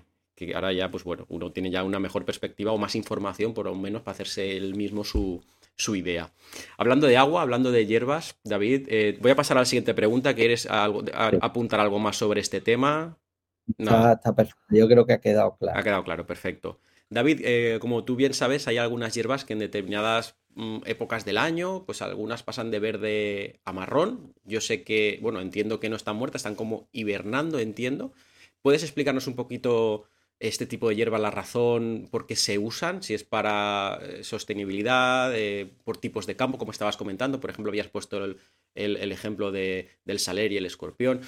ahora 0.54 0.72
ya, 0.72 0.90
pues 0.90 1.02
bueno, 1.02 1.26
uno 1.28 1.50
tiene 1.50 1.70
ya 1.70 1.82
una 1.82 1.98
mejor 1.98 2.24
perspectiva 2.24 2.70
o 2.70 2.78
más 2.78 2.94
información, 2.94 3.52
por 3.52 3.66
lo 3.66 3.74
menos, 3.74 4.02
para 4.02 4.12
hacerse 4.12 4.56
él 4.56 4.76
mismo 4.76 5.02
su, 5.02 5.42
idea. 5.96 6.32
Hablando 6.76 7.06
de 7.06 7.16
agua, 7.16 7.42
hablando 7.42 7.70
de 7.70 7.86
hierbas, 7.86 8.38
David, 8.44 8.86
eh, 8.88 9.18
voy 9.20 9.30
a 9.30 9.36
pasar 9.36 9.56
a 9.56 9.60
la 9.60 9.66
siguiente 9.66 9.94
pregunta. 9.94 10.34
¿Quieres 10.34 10.66
apuntar 10.70 11.80
algo 11.80 11.98
más 11.98 12.16
sobre 12.16 12.40
este 12.40 12.60
tema? 12.60 13.18
No. 13.76 14.12
está 14.12 14.34
perfecto. 14.34 14.62
Yo 14.70 14.88
creo 14.88 15.06
que 15.06 15.12
ha 15.14 15.20
quedado 15.20 15.56
claro. 15.56 15.78
Ha 15.78 15.82
quedado 15.82 16.04
claro, 16.04 16.26
perfecto. 16.26 16.80
David, 17.10 17.40
eh, 17.44 17.78
como 17.80 18.04
tú 18.04 18.16
bien 18.16 18.34
sabes, 18.34 18.68
hay 18.68 18.78
algunas 18.78 19.14
hierbas 19.14 19.44
que 19.44 19.54
en 19.54 19.60
determinadas 19.60 20.36
mm, 20.54 20.78
épocas 20.84 21.24
del 21.24 21.38
año, 21.38 21.84
pues 21.86 22.02
algunas 22.02 22.42
pasan 22.42 22.70
de 22.70 22.80
verde 22.80 23.60
a 23.64 23.72
marrón. 23.72 24.34
Yo 24.44 24.60
sé 24.60 24.84
que, 24.84 25.18
bueno, 25.22 25.40
entiendo 25.40 25.80
que 25.80 25.88
no 25.88 25.96
están 25.96 26.16
muertas, 26.16 26.40
están 26.40 26.54
como 26.54 26.88
hibernando, 26.92 27.58
entiendo. 27.58 28.12
¿Puedes 28.62 28.82
explicarnos 28.82 29.26
un 29.26 29.36
poquito 29.36 30.04
este 30.40 30.66
tipo 30.66 30.88
de 30.88 30.96
hierba, 30.96 31.18
la 31.18 31.30
razón 31.30 32.08
por 32.10 32.26
qué 32.26 32.36
se 32.36 32.58
usan? 32.58 33.02
Si 33.02 33.14
es 33.14 33.24
para 33.24 33.98
eh, 34.02 34.24
sostenibilidad, 34.24 35.32
eh, 35.34 35.68
por 35.84 35.96
tipos 35.96 36.26
de 36.26 36.36
campo, 36.36 36.58
como 36.58 36.70
estabas 36.70 36.96
comentando. 36.96 37.40
Por 37.40 37.50
ejemplo, 37.50 37.70
habías 37.70 37.88
puesto 37.88 38.24
el, 38.24 38.38
ejemplo 39.12 39.50
del 39.50 40.18
saler 40.18 40.52
y 40.52 40.56
el 40.56 40.66
escorpión 40.66 41.20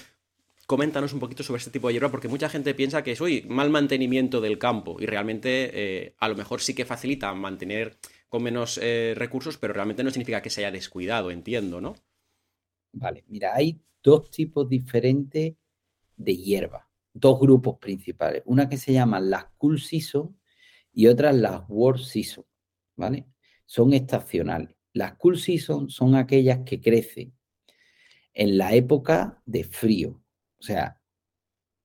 coméntanos 0.67 1.13
un 1.13 1.19
poquito 1.19 1.43
sobre 1.43 1.59
este 1.59 1.73
tipo 1.73 1.89
de 1.89 1.95
hierba, 1.95 2.13
porque 2.13 2.29
mucha 2.29 2.49
gente 2.49 2.75
piensa 2.75 3.03
que 3.03 3.11
es, 3.11 3.21
uy, 3.21 3.45
mal 3.49 3.71
mantenimiento 3.71 4.41
del 4.41 4.57
campo, 4.57 4.99
y 5.01 5.07
realmente 5.07 5.71
eh, 5.75 6.15
a 6.19 6.29
lo 6.29 6.37
mejor 6.37 6.61
sí 6.61 6.77
que 6.77 6.85
facilita 6.85 7.35
mantener 7.35 7.99
con 8.29 8.45
menos 8.45 8.79
recursos, 9.17 9.59
pero 9.59 9.73
realmente 9.73 10.05
no 10.05 10.13
significa 10.13 10.41
que 10.41 10.51
se 10.51 10.61
haya 10.61 10.71
descuidado, 10.71 11.33
entiendo, 11.33 11.81
¿no? 11.81 11.97
Vale, 12.93 13.25
mira, 13.27 13.53
hay 13.53 13.81
dos 14.01 14.31
tipos 14.31 14.69
diferentes 14.69 15.55
de 16.17 16.37
hierba, 16.37 16.90
dos 17.13 17.41
grupos 17.41 17.79
principales. 17.79 18.43
Una 18.47 18.69
que 18.69 18.77
se 18.77 18.93
llama 18.93 19.21
las 19.21 19.47
cool 19.57 19.81
season 19.81 20.39
y 20.93 21.07
otra 21.07 21.33
las 21.33 21.63
warm 21.69 21.99
season, 21.99 22.45
¿vale? 22.97 23.27
Son 23.67 23.93
estacionales. 23.93 24.75
Las 24.93 25.15
cool 25.15 25.39
season 25.39 25.89
son 25.89 26.15
aquellas 26.15 26.61
que 26.65 26.81
crecen 26.81 27.33
en 28.35 28.59
la 28.59 28.75
época 28.75 29.43
de 29.47 29.65
frío, 29.65 30.23
o 30.59 30.63
sea, 30.63 31.01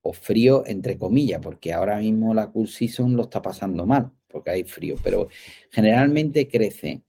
o 0.02 0.14
frío 0.14 0.64
entre 0.68 0.98
comillas, 0.98 1.42
porque 1.42 1.74
ahora 1.74 1.98
mismo 1.98 2.34
la 2.34 2.52
cool 2.52 2.68
season 2.68 3.16
lo 3.16 3.24
está 3.24 3.42
pasando 3.42 3.86
mal, 3.86 4.12
porque 4.28 4.52
hay 4.52 4.64
frío, 4.64 4.96
pero 5.04 5.30
generalmente 5.72 6.48
crece 6.48 7.04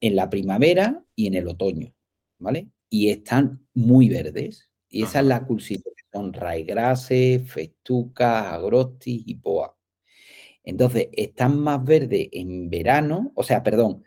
en 0.00 0.16
la 0.16 0.28
primavera 0.30 1.04
y 1.14 1.26
en 1.26 1.34
el 1.34 1.48
otoño, 1.48 1.94
¿vale? 2.38 2.68
Y 2.88 3.10
están 3.10 3.66
muy 3.74 4.08
verdes. 4.08 4.70
Y 4.88 5.04
esa 5.04 5.20
es 5.20 5.26
la 5.26 5.44
cool 5.46 5.60
season, 5.60 5.92
son 6.12 6.32
raigrases, 6.32 7.50
festucas, 7.50 8.52
agrostis 8.52 9.22
y 9.26 9.34
poa. 9.36 9.76
Entonces, 10.64 11.08
están 11.12 11.58
más 11.58 11.84
verdes 11.84 12.28
en 12.32 12.70
verano, 12.70 13.32
o 13.34 13.42
sea, 13.42 13.62
perdón, 13.62 14.04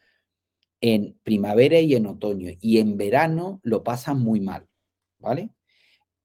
en 0.82 1.20
primavera 1.24 1.80
y 1.80 1.96
en 1.96 2.06
otoño. 2.06 2.52
Y 2.62 2.78
en 2.78 2.98
verano 2.98 3.60
lo 3.64 3.84
pasan 3.84 4.20
muy 4.20 4.40
mal, 4.40 4.68
¿vale? 5.20 5.50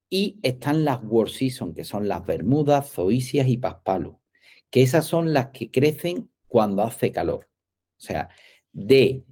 Y 0.09 0.39
están 0.43 0.85
las 0.85 1.03
World 1.03 1.33
Season, 1.33 1.73
que 1.73 1.83
son 1.83 2.07
las 2.07 2.25
Bermudas, 2.25 2.91
Zoisias 2.91 3.47
y 3.47 3.57
Paspalo, 3.57 4.21
que 4.69 4.83
esas 4.83 5.05
son 5.05 5.33
las 5.33 5.47
que 5.47 5.71
crecen 5.71 6.29
cuando 6.47 6.83
hace 6.83 7.11
calor. 7.11 7.49
O 7.97 8.01
sea, 8.01 8.29
de 8.71 9.25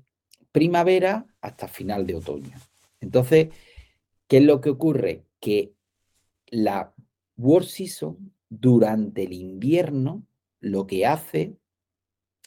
primavera 0.52 1.28
hasta 1.42 1.68
final 1.68 2.08
de 2.08 2.16
otoño. 2.16 2.58
Entonces, 3.00 3.50
¿qué 4.28 4.38
es 4.38 4.44
lo 4.44 4.62
que 4.62 4.70
ocurre? 4.70 5.26
Que 5.40 5.74
la 6.52 6.94
World 7.38 7.68
Season 7.68 8.34
durante 8.50 9.24
el 9.24 9.34
invierno 9.34 10.26
lo 10.60 10.88
que 10.88 11.06
hace 11.06 11.58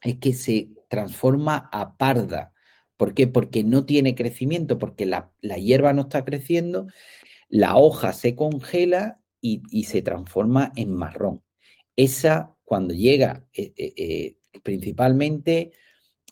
es 0.02 0.16
que 0.18 0.34
se 0.34 0.70
transforma 0.88 1.68
a 1.72 1.96
parda. 1.96 2.52
¿Por 2.96 3.14
qué? 3.14 3.26
Porque 3.26 3.64
no 3.64 3.84
tiene 3.86 4.14
crecimiento, 4.14 4.78
porque 4.78 5.06
la, 5.06 5.32
hierba 5.40 5.92
no 5.92 6.02
está 6.02 6.24
creciendo 6.24 6.86
la 7.52 7.76
hoja 7.76 8.14
se 8.14 8.34
congela 8.34 9.20
y, 9.42 9.84
se 9.84 10.00
transforma 10.00 10.72
en 10.74 10.94
marrón. 10.94 11.42
Esa, 11.96 12.56
cuando 12.64 12.94
llega, 12.94 13.44
eh, 13.52 13.74
eh, 13.76 13.92
eh, 13.96 14.60
principalmente 14.62 15.72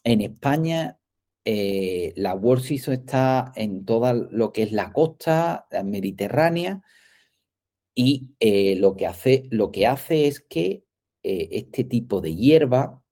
en 0.03 0.23
España, 0.23 0.99
la 1.45 2.35
World 2.35 2.65
está 2.71 3.53
en 3.55 3.85
toda 3.85 4.15
lo 4.15 4.51
que 4.53 4.63
es 4.63 4.73
la 4.73 4.93
costa 4.93 5.67
mediterránea 5.85 6.83
y 7.95 8.35
lo, 8.79 8.97
que 8.97 9.07
hace, 9.07 9.45
lo 9.51 9.71
que 9.73 9.87
hace 9.87 10.27
es 10.27 10.41
que 10.41 10.85
este 11.23 11.85
tipo 11.85 12.21
de 12.21 12.35
hierba 12.35 13.03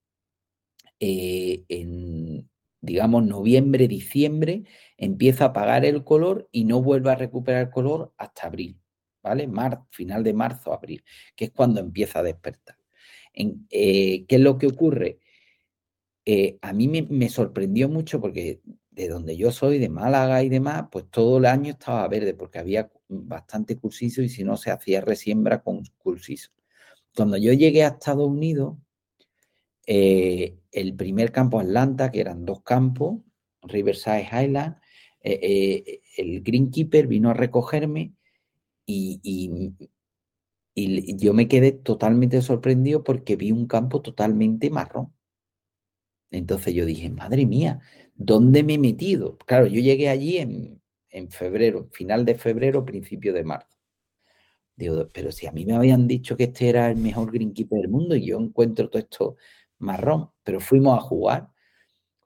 en, 1.01 2.49
digamos, 2.81 3.24
noviembre, 3.24 3.89
diciembre, 3.89 4.64
empieza 4.97 5.45
a 5.45 5.49
apagar 5.49 5.85
el 5.85 6.05
color 6.05 6.49
y 6.53 6.64
no 6.64 6.83
vuelve 6.83 7.11
a 7.11 7.16
recuperar 7.16 7.70
color 7.70 8.12
hasta 8.16 8.47
abril, 8.47 8.81
¿vale? 9.22 9.49
final 9.91 10.22
de 10.22 10.33
marzo, 10.33 10.72
abril, 10.72 11.05
que 11.35 11.47
es 11.47 11.51
cuando 11.51 11.81
empieza 11.81 12.20
a 12.20 12.22
despertar. 12.22 12.76
Eh, 13.35 14.24
¿Qué 14.26 14.37
es 14.37 14.41
lo 14.41 14.59
que 14.59 14.68
ocurre? 14.68 15.18
Eh, 16.24 16.59
a 16.61 16.72
mí 16.72 16.89
me, 16.89 17.29
sorprendió 17.29 17.89
mucho 17.89 18.20
porque 18.20 18.61
de 18.99 19.09
donde 19.09 19.36
yo 19.36 19.53
soy, 19.53 19.78
de 19.78 19.88
Málaga 19.88 20.42
y 20.42 20.49
demás, 20.49 20.86
pues 20.90 21.05
todo 21.09 21.38
el 21.38 21.46
año 21.46 21.70
estaba 21.70 22.09
verde 22.09 22.34
porque 22.34 22.59
había 22.59 22.90
bastante 23.09 23.76
cursizo 23.76 24.22
y 24.22 24.28
si 24.28 24.42
no 24.42 24.57
se 24.57 24.72
hacía 24.72 25.01
resiembra 25.01 25.62
con 25.62 25.84
cursizo. 25.99 26.51
Cuando 27.14 27.36
yo 27.36 27.53
llegué 27.53 27.84
a 27.84 27.88
Estados 27.88 28.26
Unidos, 28.26 28.76
eh, 29.86 30.59
el 30.72 30.96
primer 30.96 31.30
campo 31.30 31.61
Atlanta, 31.61 32.11
que 32.11 32.20
eran 32.20 32.44
dos 32.44 32.62
campos, 32.62 33.20
Riverside 33.62 34.26
Highland, 34.32 34.74
eh, 35.22 35.38
eh, 35.42 36.01
el 36.16 36.42
greenkeeper 36.42 37.07
vino 37.07 37.30
a 37.30 37.34
recogerme 37.34 38.14
y, 38.84 39.20
y, 39.22 39.74
yo 41.16 41.34
me 41.34 41.49
quedé 41.49 41.72
totalmente 41.72 42.40
sorprendido 42.42 43.03
porque 43.05 43.36
vi 43.36 43.53
un 43.53 43.66
campo 43.66 44.01
totalmente 44.01 44.70
marrón. 44.70 45.12
Entonces 46.30 46.74
yo 46.74 46.84
dije, 46.84 47.11
madre 47.11 47.46
mía, 47.46 47.80
¿dónde 48.18 48.62
me 48.62 48.74
he 48.74 48.78
metido? 48.78 49.38
Claro, 49.38 49.66
yo 49.66 49.80
llegué 49.80 50.10
allí 50.10 50.38
en, 50.38 50.82
en 51.08 51.30
febrero, 51.30 51.88
final 51.92 52.24
de 52.26 52.34
febrero, 52.34 52.84
principio 52.84 53.32
de 53.32 53.44
marzo. 53.44 53.78
Digo, 54.76 55.08
pero 55.12 55.32
si 55.32 55.46
a 55.46 55.52
mí 55.52 55.64
me 55.64 55.74
habían 55.74 56.06
dicho 56.06 56.36
que 56.36 56.44
este 56.44 56.68
era 56.68 56.90
el 56.90 56.96
mejor 56.98 57.32
greenkeeper 57.32 57.80
del 57.80 57.88
mundo 57.88 58.14
y 58.14 58.26
yo 58.26 58.38
encuentro 58.38 58.90
todo 58.90 59.00
esto 59.00 59.36
marrón, 59.78 60.30
pero 60.44 60.60
fuimos 60.60 60.98
a 60.98 61.00
jugar, 61.00 61.50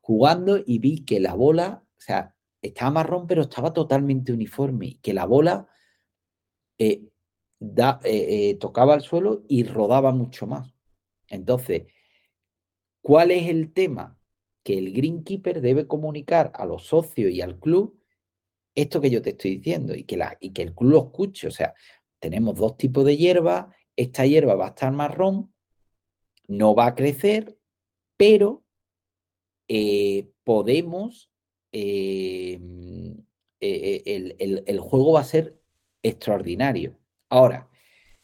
jugando 0.00 0.58
y 0.66 0.78
vi 0.78 1.04
que 1.04 1.20
la 1.20 1.34
bola, 1.34 1.84
o 1.96 2.00
sea, 2.00 2.34
estaba 2.60 2.90
marrón, 2.90 3.26
pero 3.26 3.42
estaba 3.42 3.72
totalmente 3.72 4.32
uniforme 4.32 4.98
que 5.00 5.14
la 5.14 5.26
bola 5.26 5.68
eh, 6.78 7.08
eh, 7.60 7.98
eh, 8.04 8.56
tocaba 8.60 8.94
el 8.94 9.02
suelo 9.02 9.44
y 9.48 9.64
rodaba 9.64 10.12
mucho 10.12 10.46
más. 10.46 10.74
Entonces, 11.28 11.84
¿cuál 13.00 13.30
es 13.30 13.48
el 13.48 13.72
tema? 13.72 14.18
Que 14.62 14.78
el 14.78 14.92
greenkeeper 14.92 15.60
debe 15.60 15.86
comunicar 15.86 16.52
a 16.54 16.64
los 16.66 16.86
socios 16.86 17.30
y 17.30 17.40
al 17.40 17.58
club 17.58 17.98
esto 18.74 19.00
que 19.00 19.10
yo 19.10 19.22
te 19.22 19.30
estoy 19.30 19.56
diciendo 19.58 19.94
y 19.94 20.04
que, 20.04 20.16
la, 20.16 20.36
y 20.40 20.50
que 20.50 20.62
el 20.62 20.74
club 20.74 20.90
lo 20.92 20.98
escuche. 20.98 21.48
O 21.48 21.50
sea, 21.50 21.74
tenemos 22.18 22.56
dos 22.56 22.76
tipos 22.76 23.04
de 23.04 23.16
hierba, 23.16 23.74
esta 23.96 24.26
hierba 24.26 24.54
va 24.54 24.66
a 24.66 24.70
estar 24.70 24.92
marrón, 24.92 25.52
no 26.48 26.74
va 26.74 26.86
a 26.86 26.94
crecer, 26.94 27.58
pero 28.16 28.64
eh, 29.68 30.30
podemos, 30.44 31.30
eh, 31.72 32.60
eh, 33.60 34.62
el, 34.66 34.80
juego 34.80 35.12
va 35.12 35.20
a 35.20 35.24
ser 35.24 35.58
extraordinario. 36.02 36.98
Ahora, 37.28 37.68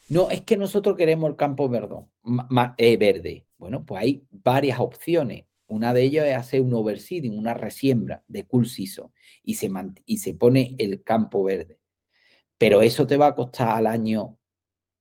no, 0.08 0.30
es 0.30 0.42
que 0.42 0.56
nosotros 0.56 0.96
queremos 0.96 1.28
el 1.30 1.36
campo 1.36 1.68
verde. 1.68 3.46
Bueno, 3.58 3.84
pues 3.84 4.02
hay 4.02 4.26
varias 4.30 4.80
opciones. 4.80 5.44
Una 5.68 5.92
de 5.92 6.02
ellas 6.02 6.26
es 6.26 6.36
hacer 6.36 6.62
un 6.62 6.74
overseeding, 6.74 7.38
una 7.38 7.54
resiembra 7.54 8.24
de 8.26 8.46
cool 8.46 8.66
season 8.66 9.12
y 9.42 9.54
se, 9.54 9.70
y 10.06 10.18
se 10.18 10.34
pone 10.34 10.74
el 10.78 11.02
campo 11.02 11.44
verde. 11.44 11.78
Pero 12.56 12.82
eso 12.82 13.06
te 13.06 13.16
va 13.16 13.28
a 13.28 13.34
costar 13.34 13.68
al 13.68 13.86
año 13.86 14.38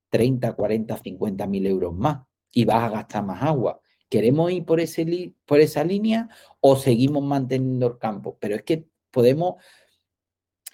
30, 0.10 0.54
40, 0.54 0.98
50 0.98 1.48
mil 1.48 1.66
euros 1.66 1.96
más 1.96 2.26
y 2.52 2.66
vas 2.66 2.84
a 2.84 2.90
gastar 2.90 3.26
más 3.26 3.42
agua. 3.44 3.82
¿Queremos 4.10 4.52
ir 4.52 4.66
por, 4.66 4.80
ese 4.80 5.34
por 5.46 5.60
esa 5.60 5.84
línea 5.84 6.30
o 6.60 6.76
seguimos 6.76 7.24
manteniendo 7.24 7.88
el 7.88 7.98
campo? 7.98 8.38
Pero 8.40 8.56
es 8.56 8.64
que 8.64 8.88
podemos 9.12 9.56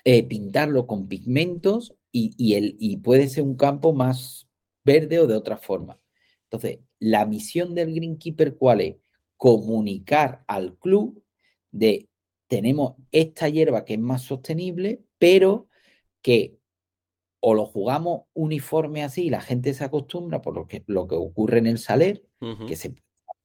eh, 0.05 0.23
pintarlo 0.23 0.85
con 0.85 1.07
pigmentos 1.07 1.95
y, 2.11 2.53
el, 2.55 2.75
y 2.79 2.97
puede 2.97 3.27
ser 3.27 3.43
un 3.43 3.55
campo 3.55 3.93
más 3.93 4.47
verde 4.83 5.19
o 5.19 5.27
de 5.27 5.35
otra 5.35 5.57
forma. 5.57 5.99
Entonces, 6.43 6.79
la 6.99 7.25
misión 7.25 7.73
del 7.73 7.93
Greenkeeper, 7.93 8.55
¿cuál 8.55 8.81
es? 8.81 8.95
Comunicar 9.43 10.45
al 10.47 10.77
club 10.77 11.21
de 11.69 12.07
tenemos 12.47 12.93
esta 13.11 13.49
hierba 13.49 13.83
que 13.83 13.95
es 13.95 13.99
más 13.99 14.21
sostenible, 14.21 15.03
pero 15.17 15.67
que 16.21 16.57
o 17.41 17.53
lo 17.53 17.65
jugamos 17.65 18.21
uniforme 18.31 19.03
así 19.03 19.25
y 19.25 19.29
la 19.29 19.41
gente 19.41 19.73
se 19.73 19.83
acostumbra 19.83 20.41
por 20.41 20.55
lo 20.55 20.65
que, 20.65 20.85
lo 20.87 21.09
que 21.09 21.15
ocurre 21.15 21.57
en 21.57 21.67
el 21.67 21.77
Saler, 21.77 22.25
que 22.65 22.77
se 22.77 22.95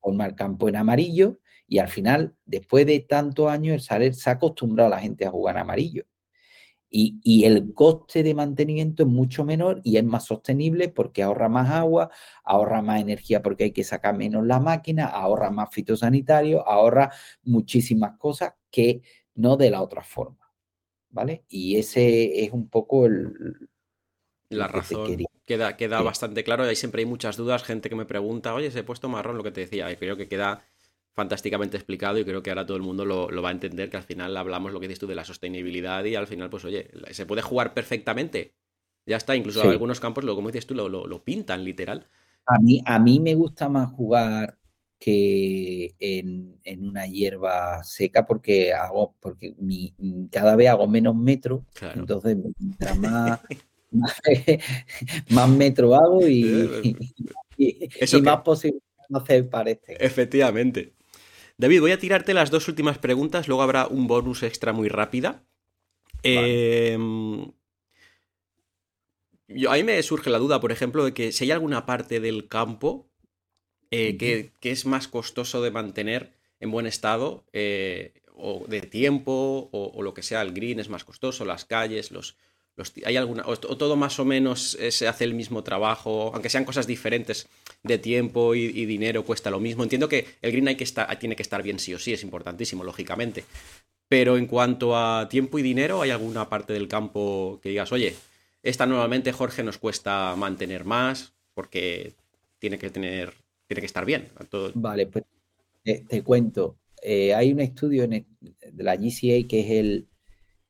forma 0.01 0.25
el 0.25 0.37
campo 0.37 0.69
en 0.69 0.77
amarillo 0.77 1.41
y 1.67 1.79
al 1.79 1.89
final, 1.89 2.37
después 2.45 2.87
de 2.87 3.01
tantos 3.01 3.51
años, 3.51 3.75
el 3.75 3.81
Saler 3.81 4.15
se 4.15 4.31
ha 4.31 4.35
acostumbrado 4.35 4.87
a 4.87 4.97
la 4.97 5.03
gente 5.03 5.27
a 5.27 5.33
jugar 5.33 5.59
amarillo. 5.59 6.05
Y, 6.91 7.21
y, 7.23 7.45
el 7.45 7.75
coste 7.75 8.23
de 8.23 8.35
mantenimiento 8.35 9.03
es 9.03 9.09
mucho 9.09 9.45
menor 9.45 9.81
y 9.85 9.99
es 9.99 10.05
más 10.05 10.25
sostenible 10.25 10.89
porque 10.89 11.23
ahorra 11.23 11.49
más 11.51 11.71
agua, 11.71 12.11
ahorra 12.45 12.81
más 12.81 13.01
energía 13.01 13.43
porque 13.43 13.65
hay 13.65 13.73
que 13.73 13.85
sacar 13.85 14.17
menos 14.17 14.47
la 14.47 14.59
máquina, 14.59 15.07
ahorra 15.07 15.51
más 15.51 15.69
fitosanitario, 15.71 16.67
ahorra 16.67 17.13
muchísimas 17.43 18.17
cosas 18.19 18.55
que 18.71 19.03
no 19.35 19.57
de 19.59 19.71
la 19.71 19.83
otra 19.83 20.03
forma. 20.03 20.51
¿Vale? 21.11 21.45
Y 21.49 21.77
ese 21.77 22.45
es 22.45 22.53
un 22.53 22.69
poco 22.69 23.07
el, 23.07 23.69
la 24.51 24.69
razón 24.69 25.27
queda, 25.45 25.77
queda 25.77 26.01
bastante 26.03 26.45
claro 26.45 26.65
y 26.65 26.69
ahí 26.69 26.77
siempre 26.77 27.03
hay 27.03 27.07
muchas 27.07 27.37
dudas, 27.37 27.65
gente 27.65 27.89
que 27.89 27.97
me 27.97 28.07
pregunta, 28.07 28.55
oye, 28.55 28.71
se 28.71 28.81
he 28.81 28.85
puesto 28.85 29.09
marrón, 29.09 29.37
lo 29.37 29.43
que 29.43 29.51
te 29.51 29.63
decía, 29.63 29.91
y 29.91 29.97
creo 29.97 30.17
que 30.17 30.29
queda 30.29 30.65
fantásticamente 31.19 31.77
explicado 31.77 32.17
y 32.19 32.25
creo 32.25 32.45
que 32.45 32.51
ahora 32.51 32.65
todo 32.65 32.77
el 32.77 32.85
mundo 32.85 33.05
lo, 33.05 33.43
va 33.43 33.49
a 33.49 33.53
entender, 33.53 33.91
que 33.91 33.97
al 33.97 34.05
final 34.05 34.37
hablamos 34.37 34.73
lo 34.73 34.79
que 34.79 34.87
dices 34.87 35.01
tú 35.01 35.09
de 35.09 35.17
la 35.17 35.25
sostenibilidad 35.25 36.05
y 36.05 36.15
al 36.15 36.29
final, 36.29 36.49
pues 36.49 36.65
oye, 36.65 36.89
se 37.11 37.27
puede 37.27 37.43
jugar 37.43 37.75
perfectamente. 37.75 38.55
Ya 39.05 39.17
está, 39.17 39.35
incluso 39.35 39.65
en 39.65 39.71
algunos 39.71 39.99
campos, 39.99 40.23
lo, 40.23 40.37
como 40.37 40.47
dices 40.49 40.69
tú, 40.69 40.77
lo, 40.77 40.89
lo, 40.89 41.25
pintan 41.25 41.65
literal. 41.65 42.07
A 42.47 42.61
mí, 42.61 42.81
a 42.87 43.01
mí 43.01 43.19
me 43.19 43.35
gusta 43.35 43.69
más 43.69 43.91
jugar 43.91 44.59
que 45.01 45.97
en, 45.99 46.61
una 46.87 47.07
hierba 47.09 47.83
seca 47.83 48.25
porque 48.25 48.73
hago 48.73 49.17
porque 49.19 49.57
mi, 49.59 49.95
cada 50.31 50.55
vez 50.55 50.69
hago 50.69 50.89
menos 50.89 51.15
metros 51.15 51.63
entonces 51.95 52.37
mientras 52.59 52.99
más 52.99 53.41
más 55.31 55.49
metro 55.49 55.95
hago 55.95 56.27
y, 56.27 56.69
más 58.23 58.41
posible 58.43 58.81
hacer 59.15 59.49
parece. 59.49 59.97
Efectivamente. 60.05 60.98
David, 61.59 61.81
voy 61.81 61.91
a 61.91 61.99
tirarte 61.99 62.35
las 62.35 62.53
dos 62.53 62.69
últimas 62.69 62.99
preguntas, 62.99 63.49
luego 63.49 63.63
habrá 63.63 63.89
un 63.89 64.07
bonus 64.07 64.45
extra 64.45 64.73
muy 64.73 64.89
rápida. 64.89 65.43
Em, 66.23 67.51
yo, 69.49 69.73
a 69.73 69.75
mí 69.75 69.83
me 69.83 70.01
surge 70.05 70.31
la 70.31 70.39
duda, 70.39 70.61
por 70.61 70.71
ejemplo, 70.71 71.05
de 71.05 71.13
que 71.13 71.33
si 71.33 71.45
hay 71.45 71.51
alguna 71.51 71.85
parte 71.85 72.21
del 72.21 72.47
campo 72.47 73.11
eh, 73.91 74.17
que, 74.17 74.71
es 74.71 74.87
más 74.87 75.09
costoso 75.09 75.61
de 75.61 75.73
mantener 75.73 76.33
en 76.61 76.71
buen 76.71 76.87
estado, 76.87 77.45
eh, 77.53 78.23
o 78.37 78.65
de 78.69 78.81
tiempo, 78.83 79.69
o, 79.73 80.01
lo 80.01 80.15
que 80.15 80.23
sea, 80.23 80.43
el 80.43 80.53
green 80.53 80.79
es 80.79 80.89
más 80.89 81.03
costoso, 81.03 81.45
las 81.45 81.65
calles, 81.65 82.13
los, 82.13 82.37
hay 83.05 83.17
alguna, 83.17 83.45
o, 83.47 83.57
todo 83.57 83.97
más 83.97 84.19
o 84.19 84.25
menos 84.25 84.77
eh, 84.81 84.91
se 84.91 85.09
hace 85.09 85.25
el 85.25 85.35
mismo 85.35 85.63
trabajo, 85.63 86.31
aunque 86.33 86.51
sean 86.51 86.65
cosas 86.65 86.87
diferentes 86.87 87.49
de 87.83 87.99
tiempo 87.99 88.55
y, 88.55 88.87
dinero, 88.87 89.25
cuesta 89.25 89.51
lo 89.51 89.61
mismo. 89.61 89.83
Entiendo 89.83 90.09
que 90.09 90.27
el 90.43 90.53
green 90.53 90.69
hay 90.69 90.77
que 90.77 90.85
estar, 90.85 91.17
tiene 91.19 91.37
que 91.37 91.43
estar 91.43 91.63
bien 91.63 91.79
sí 91.79 91.95
o 91.95 91.99
sí, 91.99 92.13
es 92.13 92.23
importantísimo, 92.23 92.85
lógicamente. 92.85 93.45
Pero 94.09 94.37
en 94.37 94.47
cuanto 94.47 94.97
a 94.97 95.29
tiempo 95.29 95.59
y 95.59 95.63
dinero, 95.63 96.03
¿hay 96.03 96.11
alguna 96.11 96.49
parte 96.49 96.73
del 96.73 96.89
campo 96.89 97.61
que 97.63 97.69
digas, 97.69 97.93
oye, 97.93 98.15
esta 98.63 98.87
nuevamente, 98.87 99.33
Jorge, 99.33 99.63
nos 99.63 99.79
cuesta 99.79 100.35
mantener 100.37 100.85
más 100.85 101.35
porque 101.55 102.15
tiene 102.59 102.79
que 102.79 102.91
tener, 102.91 103.35
tiene 103.67 103.81
que 103.81 103.87
estar 103.87 104.05
bien? 104.05 104.29
Vale, 104.75 105.07
pues 105.07 105.25
te, 105.83 106.23
cuento. 106.23 106.77
Eh, 107.03 107.35
hay 107.35 107.53
un 107.53 107.61
estudio 107.61 108.09
de 108.09 108.25
la 108.77 108.97
GCA 108.97 109.47
que 109.47 109.61
es 109.61 109.71
el 109.71 110.09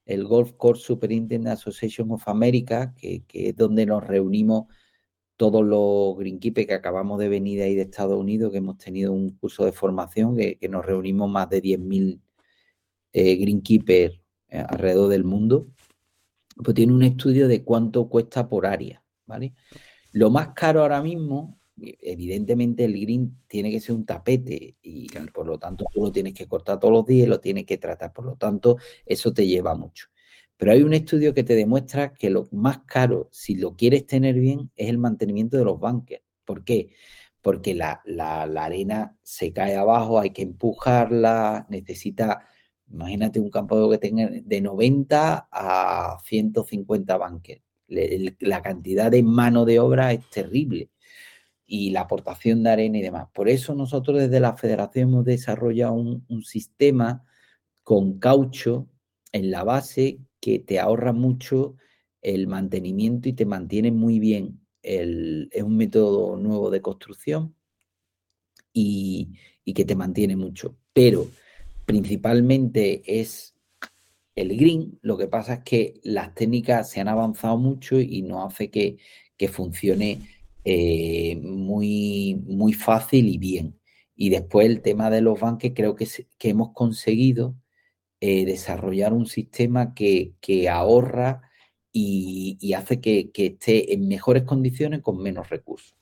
el 0.09 0.25
Golf 0.25 0.53
Course 0.55 0.83
Superintendent 0.83 1.49
Association 1.49 2.11
of 2.11 2.27
America, 2.29 2.95
que, 2.97 3.23
es 3.31 3.55
donde 3.55 3.85
nos 3.85 4.05
reunimos 4.07 4.67
todos 5.37 5.63
los 5.63 6.17
greenkeepers 6.17 6.67
que 6.67 6.75
acabamos 6.75 7.19
de 7.19 7.29
venir 7.29 7.59
de 7.59 7.65
ahí 7.67 7.75
de 7.75 7.83
Estados 7.83 8.19
Unidos, 8.19 8.51
que 8.51 8.59
hemos 8.59 8.79
tenido 8.79 9.13
un 9.13 9.37
curso 9.37 9.67
de 9.67 9.73
formación, 9.73 10.35
que, 10.35 10.59
nos 10.69 10.85
reunimos 10.85 11.31
más 11.31 11.51
de 11.51 11.63
10.000 11.63 12.21
eh, 13.13 13.37
greenkeepers 13.37 14.19
eh, 14.49 14.65
alrededor 14.67 15.11
del 15.11 15.25
mundo, 15.25 15.69
pues 16.65 16.75
tiene 16.75 16.95
un 16.95 17.03
estudio 17.03 17.47
de 17.47 17.63
cuánto 17.63 18.09
cuesta 18.09 18.49
por 18.49 18.65
área, 18.67 19.05
¿vale? 19.27 19.53
Lo 20.13 20.31
más 20.31 20.49
caro 20.55 20.81
ahora 20.81 21.03
mismo 21.03 21.58
evidentemente 22.01 22.85
el 22.85 23.01
green 23.01 23.39
tiene 23.47 23.71
que 23.71 23.81
ser 23.81 23.95
un 23.95 24.05
tapete 24.05 24.77
y, 24.83 25.09
por 25.33 25.47
lo 25.47 25.59
tanto 25.59 25.85
tú 25.93 26.03
lo 26.03 26.13
tienes 26.13 26.35
que 26.35 26.47
cortar 26.47 26.79
todos 26.79 26.93
los 26.93 27.07
días 27.07 27.27
y 27.27 27.31
lo 27.31 27.41
tienes 27.41 27.67
que 27.67 27.79
tratar, 27.79 28.13
por 28.13 28.25
lo 28.25 28.37
tanto 28.37 28.77
eso 29.07 29.33
te 29.33 29.47
lleva 29.47 29.75
mucho. 29.75 30.09
Pero 30.57 30.73
hay 30.73 30.83
un 30.83 30.93
estudio 30.93 31.35
que 31.35 31.45
te 31.45 31.55
demuestra 31.55 32.15
que 32.15 32.31
lo 32.31 32.49
más 32.53 32.81
caro, 32.81 33.29
si 33.31 33.55
lo 33.55 33.77
quieres 33.77 34.07
tener 34.07 34.35
bien, 34.35 34.71
es 34.77 34.89
el 34.89 34.99
mantenimiento 34.99 35.57
de 35.57 35.65
los 35.65 35.79
bunkers. 35.79 36.23
¿Por 36.45 36.65
qué? 36.65 36.91
Porque 37.41 37.75
la, 37.75 38.03
la, 38.05 38.43
arena 38.43 39.17
se 39.23 39.53
cae 39.53 39.77
abajo, 39.77 40.19
hay 40.19 40.31
que 40.31 40.43
empujarla, 40.43 41.67
necesita, 41.71 42.45
imagínate 42.91 43.39
un 43.39 43.51
campo 43.51 43.89
que 43.91 43.99
tenga 43.99 44.29
de 44.29 44.61
90 44.61 45.49
a 45.51 46.19
150 46.25 47.17
bunkers. 47.17 47.63
La 48.41 48.63
cantidad 48.63 49.11
de 49.11 49.23
mano 49.23 49.65
de 49.65 49.79
obra 49.79 50.13
es 50.13 50.29
terrible 50.29 50.91
y 51.69 51.91
la 51.91 52.01
aportación 52.01 52.65
de 52.65 52.71
arena 52.71 52.99
y 52.99 53.03
demás. 53.03 53.29
Por 53.33 53.49
eso 53.49 53.75
nosotros 53.75 54.19
desde 54.19 54.41
la 54.41 54.57
federación 54.57 55.11
hemos 55.11 55.25
desarrollado 55.25 55.93
un, 55.93 56.43
sistema 56.43 57.25
con 57.85 58.19
caucho 58.19 58.89
en 59.31 59.53
la 59.53 59.63
base 59.63 60.19
que 60.41 60.59
te 60.59 60.81
ahorra 60.81 61.13
mucho 61.13 61.77
el 62.23 62.49
mantenimiento 62.49 63.29
y 63.29 63.35
te 63.35 63.47
mantiene 63.47 63.93
muy 63.93 64.19
bien. 64.19 64.61
es 64.83 65.63
un 65.63 65.77
método 65.77 66.37
nuevo 66.37 66.71
de 66.71 66.83
construcción 66.83 67.55
y, 68.73 69.35
y 69.65 69.75
que 69.75 69.85
te 69.85 69.95
mantiene 69.95 70.35
mucho. 70.35 70.77
Pero 70.93 71.29
principalmente 71.85 73.03
es 73.07 73.55
el 74.39 74.57
green, 74.57 74.99
lo 75.03 75.19
que 75.19 75.27
pasa 75.27 75.55
es 75.55 75.61
que 75.65 76.01
las 76.05 76.35
técnicas 76.35 76.91
se 76.91 77.01
han 77.01 77.09
avanzado 77.09 77.59
mucho 77.59 77.99
y 78.01 78.23
no 78.23 78.45
hace 78.45 78.71
que, 78.71 78.99
funcione 79.51 80.21
eh, 80.71 81.37
muy, 81.37 82.43
muy 82.47 82.75
fácil 82.75 83.27
y 83.27 83.39
bien. 83.39 83.81
Y 84.15 84.29
después 84.29 84.67
el 84.67 84.83
tema 84.83 85.09
de 85.09 85.23
los 85.23 85.41
banques, 85.41 85.73
creo 85.75 85.97
que, 85.97 86.07
que 86.37 86.51
hemos 86.51 86.75
conseguido 86.75 87.55
eh, 88.21 88.45
desarrollar 88.45 89.15
un 89.15 89.25
sistema 89.25 89.95
que, 89.95 90.35
ahorra 90.71 91.41
y, 91.91 92.75
hace 92.75 93.01
que, 93.01 93.31
esté 93.35 93.95
en 93.95 94.09
mejores 94.09 94.43
condiciones 94.43 95.01
con 95.01 95.23
menos 95.23 95.49
recursos. 95.49 95.95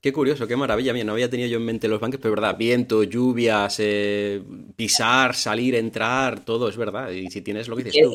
Qué 0.00 0.14
curioso, 0.14 0.46
qué 0.46 0.56
maravilla. 0.56 0.94
Mira, 0.94 1.04
no 1.04 1.12
había 1.12 1.28
tenido 1.28 1.50
yo 1.50 1.58
en 1.58 1.66
mente 1.66 1.86
los 1.86 2.00
banques, 2.00 2.18
pero 2.22 2.32
es 2.32 2.40
verdad, 2.40 2.56
viento, 2.56 3.02
lluvias, 3.02 3.76
eh, 3.80 4.42
pisar, 4.76 5.34
salir, 5.34 5.74
entrar, 5.74 6.42
todo 6.42 6.70
es 6.70 6.76
verdad. 6.78 7.10
Y 7.10 7.30
si 7.30 7.42
tienes 7.42 7.68
lo 7.68 7.76
que 7.76 7.84
dices 7.84 8.02
tú. 8.02 8.14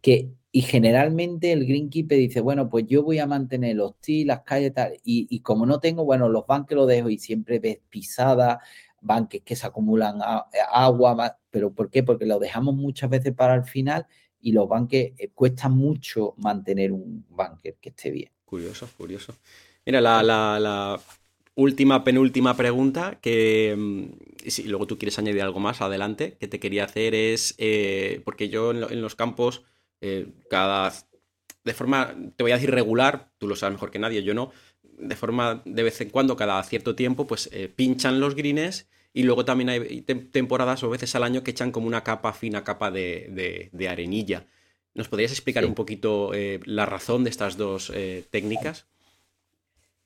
Que, 0.00 0.30
y 0.52 0.62
generalmente 0.62 1.52
el 1.52 1.66
greenkeeper 1.66 2.18
dice, 2.18 2.40
bueno, 2.40 2.68
pues 2.68 2.86
yo 2.86 3.02
voy 3.02 3.18
a 3.18 3.26
mantener 3.26 3.76
los 3.76 4.00
tí, 4.00 4.24
las 4.24 4.40
calles, 4.42 4.74
tal. 4.74 4.94
Y, 5.04 5.26
y 5.30 5.40
como 5.40 5.66
no 5.66 5.80
tengo, 5.80 6.04
bueno, 6.04 6.28
los 6.28 6.46
banques 6.46 6.76
los 6.76 6.88
dejo 6.88 7.08
y 7.10 7.18
siempre 7.18 7.58
ves 7.58 7.78
pisada, 7.88 8.60
banques 9.00 9.42
que 9.42 9.56
se 9.56 9.66
acumulan 9.66 10.18
agua, 10.72 11.38
pero 11.50 11.72
¿por 11.72 11.90
qué? 11.90 12.02
Porque 12.02 12.26
lo 12.26 12.38
dejamos 12.38 12.74
muchas 12.74 13.10
veces 13.10 13.34
para 13.34 13.54
el 13.54 13.64
final 13.64 14.06
y 14.40 14.52
los 14.52 14.68
banques 14.68 15.12
eh, 15.18 15.30
cuesta 15.34 15.68
mucho 15.68 16.34
mantener 16.38 16.92
un 16.92 17.24
banker 17.30 17.76
que 17.80 17.90
esté 17.90 18.10
bien. 18.10 18.30
Curioso, 18.44 18.88
curioso. 18.96 19.34
Mira, 19.86 20.00
la, 20.00 21.00
última, 21.54 22.04
penúltima 22.04 22.56
pregunta, 22.56 23.18
que 23.20 23.74
mm, 23.76 24.48
si 24.48 24.64
luego 24.64 24.86
tú 24.86 24.98
quieres 24.98 25.18
añadir 25.18 25.42
algo 25.42 25.60
más 25.60 25.80
adelante, 25.80 26.36
que 26.38 26.48
te 26.48 26.60
quería 26.60 26.84
hacer 26.84 27.14
es, 27.14 27.54
eh, 27.58 28.22
porque 28.24 28.48
yo 28.48 28.70
en, 28.72 29.02
los 29.02 29.14
campos, 29.14 29.62
eh, 30.00 30.28
cada, 30.48 30.92
de 31.64 31.74
forma, 31.74 32.14
te 32.36 32.42
voy 32.42 32.52
a 32.52 32.56
decir 32.56 32.70
regular, 32.70 33.32
tú 33.38 33.46
lo 33.46 33.56
sabes 33.56 33.74
mejor 33.74 33.90
que 33.90 33.98
nadie, 33.98 34.22
yo 34.22 34.34
no, 34.34 34.52
de 35.00 35.16
forma 35.16 35.62
de 35.64 35.82
vez 35.82 36.00
en 36.00 36.10
cuando, 36.10 36.36
cada 36.36 36.62
cierto 36.62 36.94
tiempo, 36.94 37.26
pues 37.26 37.48
eh, 37.52 37.68
pinchan 37.68 38.20
los 38.20 38.34
greens 38.34 38.88
y 39.12 39.24
luego 39.24 39.44
también 39.44 39.70
hay 39.70 40.02
temporadas 40.02 40.82
o 40.84 40.90
veces 40.90 41.14
al 41.14 41.24
año 41.24 41.42
que 41.42 41.50
echan 41.50 41.72
como 41.72 41.86
una 41.86 42.04
capa 42.04 42.32
fina, 42.32 42.62
capa 42.62 42.90
de, 42.90 43.70
arenilla. 43.88 44.46
¿Nos 44.94 45.08
podrías 45.08 45.32
explicar 45.32 45.64
un 45.64 45.74
poquito 45.74 46.32
eh, 46.34 46.60
la 46.64 46.86
razón 46.86 47.24
de 47.24 47.30
estas 47.30 47.56
dos 47.56 47.90
eh, 47.94 48.24
técnicas? 48.30 48.86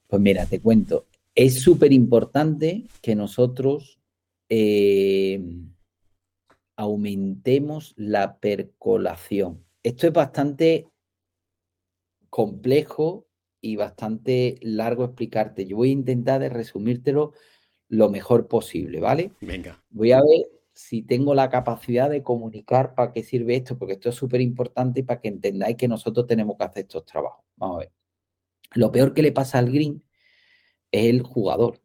Pues 0.07 0.23
mira, 0.23 0.47
te 0.47 0.61
cuento. 0.61 1.07
Es 1.35 1.61
súper 1.61 1.93
importante 1.93 2.85
que 3.03 3.15
nosotros 3.15 3.99
aumentemos 6.77 7.95
la 7.97 8.39
percolación. 8.39 9.64
Esto 9.85 10.07
es 10.07 10.13
bastante 10.15 10.89
complejo 12.31 13.29
y 13.61 13.77
bastante 13.77 14.59
largo 14.63 15.05
explicarte. 15.05 15.67
Yo 15.67 15.77
voy 15.77 15.91
a 15.91 15.93
intentar 15.93 16.41
de 16.41 16.49
resumírtelo 16.49 17.33
lo 17.89 18.09
mejor 18.09 18.49
posible, 18.49 18.99
¿vale? 18.99 19.33
Venga. 19.43 19.85
Voy 19.91 20.13
a 20.13 20.23
ver 20.23 20.49
si 20.73 21.03
tengo 21.03 21.35
la 21.35 21.51
capacidad 21.51 22.09
de 22.09 22.23
comunicar 22.23 22.95
para 22.95 23.13
qué 23.13 23.23
sirve 23.23 23.57
esto, 23.57 23.79
porque 23.79 23.93
esto 23.93 24.09
es 24.09 24.15
súper 24.15 24.41
importante 24.41 25.05
para 25.05 25.21
que 25.21 25.29
entendáis 25.29 25.77
que 25.77 25.87
nosotros 25.87 26.27
tenemos 26.27 26.57
que 26.57 26.65
hacer 26.65 26.83
estos 26.85 27.05
trabajos. 27.05 27.45
Vamos 27.57 27.77
a 27.77 27.81
ver. 27.81 27.93
Lo 28.73 28.91
peor 28.91 29.13
que 29.13 29.23
le 29.23 29.33
pasa 29.33 29.59
al 29.59 29.71
green 29.71 30.03
es 30.91 31.05
el 31.05 31.23
jugador. 31.23 31.81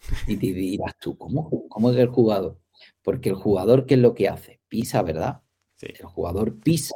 Y 0.26 0.36
te 0.38 0.46
dirás 0.48 0.98
tú, 0.98 1.16
¿cómo, 1.16 1.68
cómo 1.68 1.90
es 1.92 1.96
el 1.98 2.08
jugador? 2.08 2.58
Porque 3.02 3.28
el 3.28 3.36
jugador, 3.36 3.86
¿qué 3.86 3.94
es 3.94 4.00
lo 4.00 4.12
que 4.12 4.28
hace? 4.28 4.60
Pisa, 4.66 5.02
¿verdad? 5.02 5.42
Sí. 5.76 5.86
El 5.98 6.06
jugador 6.06 6.58
pisa 6.58 6.94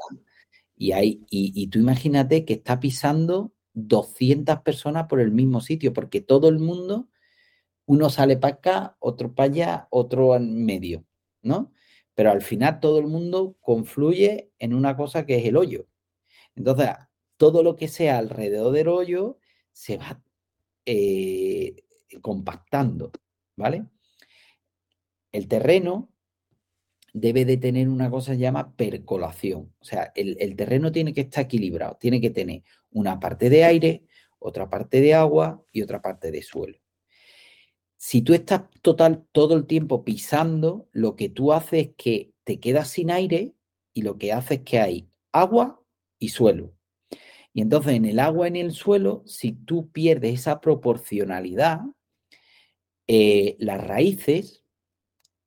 y, 0.78 0.92
hay, 0.92 1.26
y 1.30 1.66
tú 1.68 1.78
imagínate 1.78 2.44
que 2.44 2.54
está 2.54 2.80
pisando 2.80 3.52
200 3.86 4.60
personas 4.62 5.06
por 5.06 5.20
el 5.20 5.30
mismo 5.30 5.60
sitio, 5.60 5.92
porque 5.92 6.20
todo 6.20 6.48
el 6.48 6.58
mundo, 6.58 7.08
uno 7.86 8.10
sale 8.10 8.36
para 8.36 8.54
acá, 8.54 8.96
otro 8.98 9.34
para 9.34 9.50
allá, 9.50 9.88
otro 9.90 10.36
en 10.36 10.64
medio, 10.64 11.04
¿no? 11.42 11.72
Pero 12.14 12.30
al 12.30 12.42
final 12.42 12.80
todo 12.80 12.98
el 12.98 13.06
mundo 13.06 13.56
confluye 13.60 14.50
en 14.58 14.74
una 14.74 14.96
cosa 14.96 15.24
que 15.24 15.38
es 15.38 15.44
el 15.46 15.56
hoyo. 15.56 15.86
Entonces, 16.56 16.90
todo 17.36 17.62
lo 17.62 17.76
que 17.76 17.88
sea 17.88 18.18
alrededor 18.18 18.72
del 18.72 18.88
hoyo 18.88 19.38
se 19.72 19.98
va 19.98 20.20
eh, 20.84 21.84
compactando, 22.20 23.12
¿vale? 23.56 23.86
El 25.30 25.46
terreno 25.46 26.10
debe 27.12 27.44
de 27.44 27.56
tener 27.56 27.88
una 27.88 28.10
cosa 28.10 28.32
que 28.32 28.36
se 28.36 28.42
llama 28.42 28.74
percolación. 28.74 29.72
O 29.80 29.84
sea, 29.84 30.12
el, 30.14 30.56
terreno 30.56 30.92
tiene 30.92 31.14
que 31.14 31.22
estar 31.22 31.44
equilibrado, 31.44 31.96
tiene 32.00 32.20
que 32.20 32.30
tener 32.30 32.62
una 32.90 33.18
parte 33.18 33.50
de 33.50 33.64
aire, 33.64 34.04
otra 34.38 34.68
parte 34.68 35.00
de 35.00 35.14
agua 35.14 35.62
y 35.72 35.82
otra 35.82 36.00
parte 36.00 36.30
de 36.30 36.42
suelo. 36.42 36.78
Si 37.96 38.22
tú 38.22 38.34
estás 38.34 38.62
total 38.82 39.24
todo 39.32 39.56
el 39.56 39.66
tiempo 39.66 40.04
pisando, 40.04 40.88
lo 40.92 41.16
que 41.16 41.28
tú 41.28 41.52
haces 41.52 41.88
es 41.88 41.94
que 41.96 42.32
te 42.44 42.60
quedas 42.60 42.88
sin 42.88 43.10
aire 43.10 43.54
y 43.92 44.02
lo 44.02 44.18
que 44.18 44.32
hace 44.32 44.54
es 44.54 44.60
que 44.60 44.78
hay 44.78 45.08
agua 45.32 45.82
y 46.18 46.28
suelo. 46.28 46.74
Y 47.52 47.62
entonces 47.62 47.94
en 47.94 48.04
el 48.04 48.20
agua 48.20 48.46
en 48.46 48.54
el 48.56 48.72
suelo, 48.72 49.24
si 49.26 49.52
tú 49.52 49.90
pierdes 49.90 50.34
esa 50.34 50.60
proporcionalidad, 50.60 51.80
eh, 53.08 53.56
las 53.58 53.84
raíces 53.84 54.62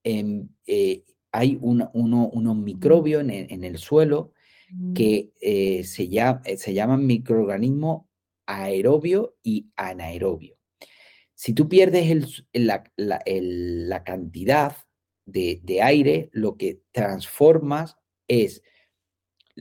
em, 0.04 0.50
eh, 0.66 1.06
hay 1.32 1.58
unos 1.62 2.56
microbios 2.58 3.22
en 3.24 3.64
el, 3.64 3.78
suelo 3.78 4.34
mm. 4.70 4.94
que 4.94 5.32
eh, 5.42 5.84
se, 5.84 6.04
eh, 6.04 6.58
se, 6.58 6.74
llaman 6.74 7.06
microorganismos 7.06 8.04
aerobio 8.46 9.38
y 9.44 9.70
anaerobio. 9.76 10.58
Si 11.34 11.54
tú 11.54 11.68
pierdes 11.68 12.46
la, 12.54 14.04
cantidad 14.04 14.76
de, 15.26 15.82
aire, 15.82 16.30
lo 16.34 16.58
que 16.58 16.82
transformas 16.92 17.98
es 18.28 18.62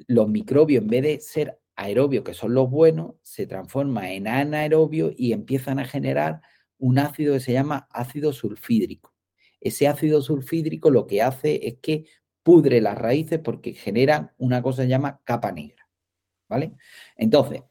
los 0.06 0.28
microbios, 0.28 0.82
en 0.82 0.88
vez 0.88 1.02
de 1.02 1.20
ser 1.20 1.60
aerobios, 1.76 2.24
que 2.24 2.34
son 2.34 2.52
los 2.52 2.70
buenos, 2.70 3.14
se 3.22 3.46
transforma 3.46 4.12
en 4.12 4.28
anaerobio 4.28 5.12
y 5.16 5.32
empiezan 5.32 5.78
a 5.78 5.86
generar 5.86 6.42
un 6.76 6.98
ácido 6.98 7.34
que 7.34 7.40
se 7.40 7.52
llama 7.52 7.88
ácido 7.90 8.32
sulfídrico. 8.32 9.14
Ese 9.60 9.88
ácido 9.88 10.22
sulfídrico 10.22 10.90
lo 10.90 11.06
que 11.06 11.22
hace 11.22 11.66
es 11.66 11.78
que 11.80 12.06
pudre 12.42 12.80
las 12.80 12.96
raíces 12.96 13.38
porque 13.38 13.74
genera 13.74 14.34
una 14.38 14.62
cosa 14.62 14.82
que 14.82 14.88
llama 14.88 15.20
capa 15.24 15.52
negra. 15.52 15.88
¿Vale? 16.48 16.72
Entonces, 17.16 17.62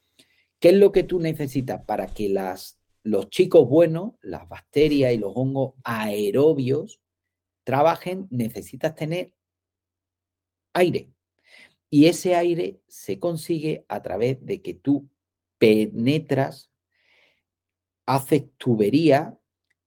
¿qué 0.60 0.70
es 0.70 0.76
lo 0.76 0.92
que 0.92 1.04
tú 1.04 1.20
necesitas 1.20 1.84
para 1.84 2.08
que 2.08 2.30
las, 2.30 2.80
los 3.04 3.30
chicos 3.30 3.68
buenos, 3.68 4.14
las 4.22 4.48
bacterias 4.48 5.14
y 5.14 5.18
los 5.18 5.34
hongos 5.36 5.74
aerobios 5.84 7.02
trabajen? 7.64 8.28
Necesitas 8.30 8.96
tener 8.96 9.34
aire. 10.74 11.12
Y 11.90 12.06
ese 12.06 12.36
aire 12.36 12.80
se 12.88 13.20
consigue 13.20 13.86
a 13.90 14.02
través 14.02 14.46
de 14.46 14.62
que 14.62 14.76
tú 14.76 15.10
penetras, 15.58 16.72
haces 18.06 18.46
tubería 18.58 19.38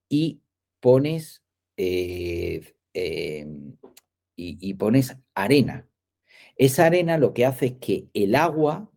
y 0.08 0.42
pones 0.80 1.41
eh, 1.76 2.74
em, 2.94 3.76
y, 4.36 4.74
pones 4.74 5.16
arena. 5.34 5.88
Esa 6.56 6.86
arena 6.86 7.18
lo 7.18 7.32
que 7.34 7.46
hace 7.46 7.66
es 7.66 7.72
que 7.80 8.08
el 8.14 8.34
agua 8.34 8.90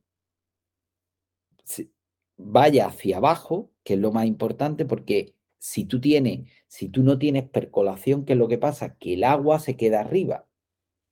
vaya 2.38 2.88
hacia 2.88 3.17
abajo, 3.17 3.71
que 3.84 3.93
es 3.93 3.99
lo 3.99 4.11
más 4.11 4.26
importante, 4.26 4.86
porque 4.86 5.36
si 5.57 5.86
tú 5.86 6.01
tienes, 6.01 6.49
si 6.67 6.89
tú 6.89 7.03
no 7.03 7.17
tienes 7.17 7.49
percolación, 7.49 8.26
¿qué 8.26 8.34
es 8.34 8.39
lo 8.39 8.47
que 8.47 8.57
pasa? 8.57 8.95
Que 8.97 9.13
el 9.15 9.23
agua 9.23 9.59
se 9.59 9.76
queda 9.78 10.01
arriba. 10.01 10.47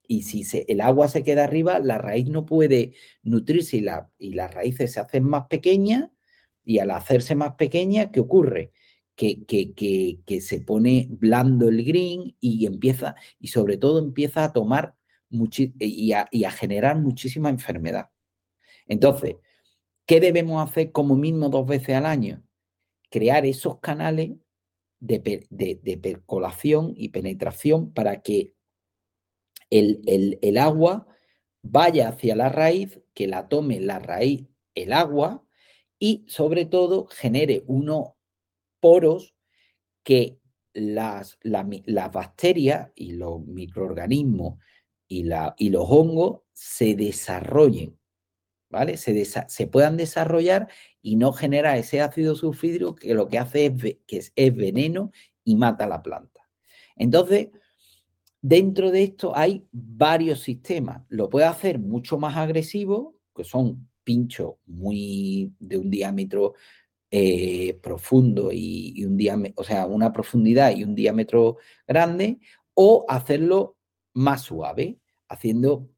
Y 0.07 0.23
si 0.23 0.45
el 0.67 0.81
agua 0.81 1.07
se 1.07 1.23
queda 1.23 1.45
arriba, 1.45 1.79
la 1.79 1.97
raíz 1.97 2.27
no 2.27 2.45
puede 2.45 2.93
nutrirse 3.23 3.77
y, 3.77 3.85
y 4.19 4.33
las 4.33 4.53
raíces 4.53 4.93
se 4.93 4.99
hacen 4.99 5.23
más 5.23 5.47
pequeñas. 5.47 6.09
Y 6.65 6.79
al 6.79 6.91
hacerse 6.91 7.35
más 7.35 7.55
pequeñas, 7.55 8.09
¿qué 8.11 8.19
ocurre? 8.19 8.71
Que, 9.15 10.41
se 10.41 10.61
pone 10.61 11.07
blando 11.09 11.69
el 11.69 11.83
green 11.83 12.35
y 12.39 12.65
empieza, 12.65 13.15
y 13.39 13.47
sobre 13.47 13.77
todo 13.77 13.99
empieza 13.99 14.43
a 14.43 14.53
tomar 14.53 14.95
y 15.29 16.11
a, 16.11 16.27
y 16.31 16.43
a 16.43 16.51
generar 16.51 16.99
muchísima 16.99 17.49
enfermedad. 17.49 18.09
Entonces, 18.87 19.35
¿qué 20.05 20.19
debemos 20.19 20.67
hacer 20.67 20.91
como 20.91 21.15
mínimo 21.15 21.49
dos 21.49 21.65
veces 21.65 21.95
al 21.95 22.05
año? 22.05 22.43
Crear 23.09 23.45
esos 23.45 23.79
canales 23.79 24.31
de, 24.99 25.99
percolación 26.01 26.93
y 26.95 27.09
penetración 27.09 27.93
para 27.93 28.21
que 28.21 28.53
el, 29.69 30.01
el, 30.41 30.57
agua 30.57 31.07
vaya 31.61 32.09
hacia 32.09 32.35
la 32.35 32.49
raíz, 32.49 33.01
que 33.13 33.27
la 33.27 33.47
tome 33.47 33.79
la 33.79 33.99
raíz 33.99 34.47
el 34.75 34.93
agua 34.93 35.43
y 35.99 36.25
sobre 36.27 36.65
todo 36.65 37.05
genere 37.07 37.63
uno 37.67 38.12
poros 38.83 39.33
que 40.03 40.39
las, 40.73 41.39
bacterias 42.11 42.91
y 42.95 43.13
los 43.13 43.45
microorganismos 43.45 44.59
y, 45.07 45.29
y 45.57 45.69
los 45.69 45.85
hongos 45.87 46.41
se 46.51 46.93
desarrollen, 46.93 47.97
¿vale? 48.69 48.97
Se, 48.97 49.23
se, 49.23 49.67
puedan 49.67 49.95
desarrollar 49.95 50.67
y 51.01 51.15
no 51.15 51.31
genera 51.31 51.77
ese 51.77 52.01
ácido 52.01 52.35
sulfídrico 52.35 52.95
que 52.95 53.13
lo 53.13 53.29
que 53.29 53.39
hace 53.39 53.67
es, 53.67 53.97
que 54.05 54.21
es 54.35 54.55
veneno 54.55 55.13
y 55.45 55.55
mata 55.55 55.85
a 55.85 55.87
la 55.87 56.03
planta. 56.03 56.41
Entonces, 56.97 57.51
dentro 58.41 58.91
de 58.91 59.03
esto 59.03 59.31
hay 59.33 59.65
varios 59.71 60.41
sistemas. 60.41 61.03
Lo 61.07 61.29
puede 61.29 61.45
hacer 61.45 61.79
mucho 61.79 62.19
más 62.19 62.35
agresivo, 62.35 63.15
que 63.33 63.45
son 63.45 63.89
pinchos 64.03 64.55
muy 64.65 65.53
de 65.59 65.77
un 65.77 65.89
diámetro 65.89 66.55
eh, 67.15 67.77
profundo 67.79 68.49
y, 68.51 69.05
un 69.05 69.17
diámetro, 69.17 69.61
o 69.61 69.63
sea, 69.63 69.85
una 69.85 70.11
profundidad 70.11 70.75
y 70.75 70.83
un 70.83 70.95
diámetro 70.95 71.57
grande, 71.87 72.39
o 72.73 73.05
hacerlo 73.07 73.77
más 74.15 74.41
suave, 74.41 74.97
haciendo 75.29 75.91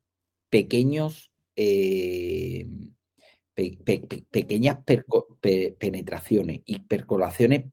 pequeños, 0.49 1.32
eh, 1.55 2.68
pequeñas 3.55 4.80
penetraciones 5.80 6.59
y 6.66 6.80
percolaciones 6.80 7.63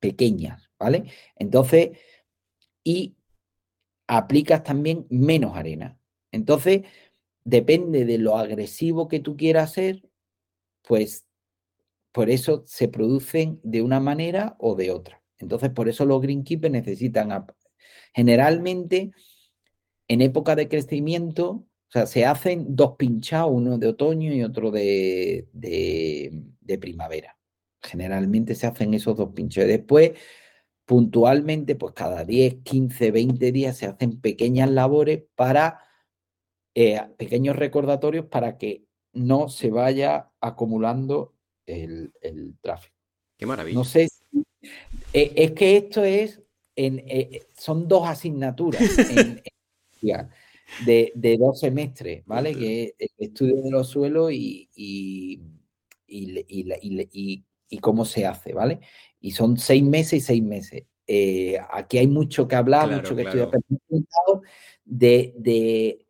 pequeñas, 0.00 0.68
¿vale? 0.76 1.04
Entonces, 1.36 1.90
y 2.82 3.14
aplicas 4.08 4.64
también 4.64 5.06
menos 5.08 5.56
arena. 5.56 6.00
Entonces, 6.32 6.82
depende 7.44 8.06
de 8.06 8.18
lo 8.18 8.36
agresivo 8.36 9.06
que 9.06 9.20
tú 9.20 9.36
quieras 9.36 9.72
ser, 9.74 10.02
pues 10.82 11.26
por 12.12 12.28
eso 12.30 12.62
se 12.66 12.88
producen 12.88 13.58
de 13.62 13.82
una 13.82 13.98
manera 13.98 14.56
o 14.58 14.76
de 14.76 14.90
otra. 14.90 15.22
Entonces, 15.38 15.70
por 15.70 15.88
eso 15.88 16.04
los 16.04 16.20
greenkeepers 16.20 16.72
necesitan, 16.72 17.46
generalmente, 18.14 19.12
en 20.08 20.20
época 20.20 20.54
de 20.54 20.68
crecimiento, 20.68 21.50
o 21.50 21.90
sea, 21.92 22.06
se 22.06 22.24
hacen 22.24 22.76
dos 22.76 22.96
pinchados, 22.96 23.50
uno 23.52 23.78
de 23.78 23.88
otoño 23.88 24.32
y 24.32 24.42
otro 24.42 24.70
de, 24.70 25.48
de, 25.52 26.78
primavera. 26.78 27.36
Generalmente 27.82 28.54
se 28.54 28.66
hacen 28.66 28.94
esos 28.94 29.16
dos 29.16 29.30
pinchados. 29.34 29.68
Después, 29.68 30.12
puntualmente, 30.86 31.74
pues 31.76 31.92
cada 31.94 32.24
10, 32.24 32.62
15, 32.62 33.10
20 33.10 33.52
días 33.52 33.76
se 33.76 33.86
hacen 33.86 34.20
pequeñas 34.20 34.70
labores 34.70 35.24
para, 35.34 35.80
eh, 36.74 37.00
pequeños 37.18 37.56
recordatorios 37.56 38.26
para 38.26 38.56
que 38.56 38.86
no 39.12 39.48
se 39.48 39.70
vaya 39.70 40.30
acumulando 40.40 41.34
el, 41.66 42.12
tráfico. 42.60 42.94
Qué 43.36 43.46
maravilla. 43.46 43.76
No 43.76 43.84
sé, 43.84 44.08
eh, 45.12 45.32
es 45.36 45.52
que 45.52 45.76
esto 45.76 46.04
es, 46.04 46.40
en, 46.76 47.02
eh, 47.06 47.46
son 47.56 47.88
dos 47.88 48.08
asignaturas 48.08 48.80
de, 50.86 51.36
dos 51.38 51.60
semestres, 51.60 52.24
¿vale? 52.26 52.54
Que 52.54 52.94
es 52.98 53.10
el 53.18 53.26
estudio 53.28 53.62
de 53.62 53.70
los 53.70 53.88
suelos 53.88 54.32
y, 54.32 54.68
y, 54.74 55.42
y 56.06 57.78
cómo 57.78 58.04
se 58.04 58.26
hace, 58.26 58.52
¿vale? 58.52 58.80
y 59.22 59.30
son 59.30 59.56
seis 59.56 59.82
meses 59.82 60.14
y 60.14 60.20
seis 60.20 60.42
meses. 60.42 60.82
Eh, 61.06 61.58
aquí 61.70 61.98
hay 61.98 62.08
mucho 62.08 62.46
que 62.46 62.56
hablar, 62.56 62.90
mucho 62.90 63.16
que 63.16 63.22
estudiar, 63.22 63.50
de, 64.84 65.32
de, 65.36 66.06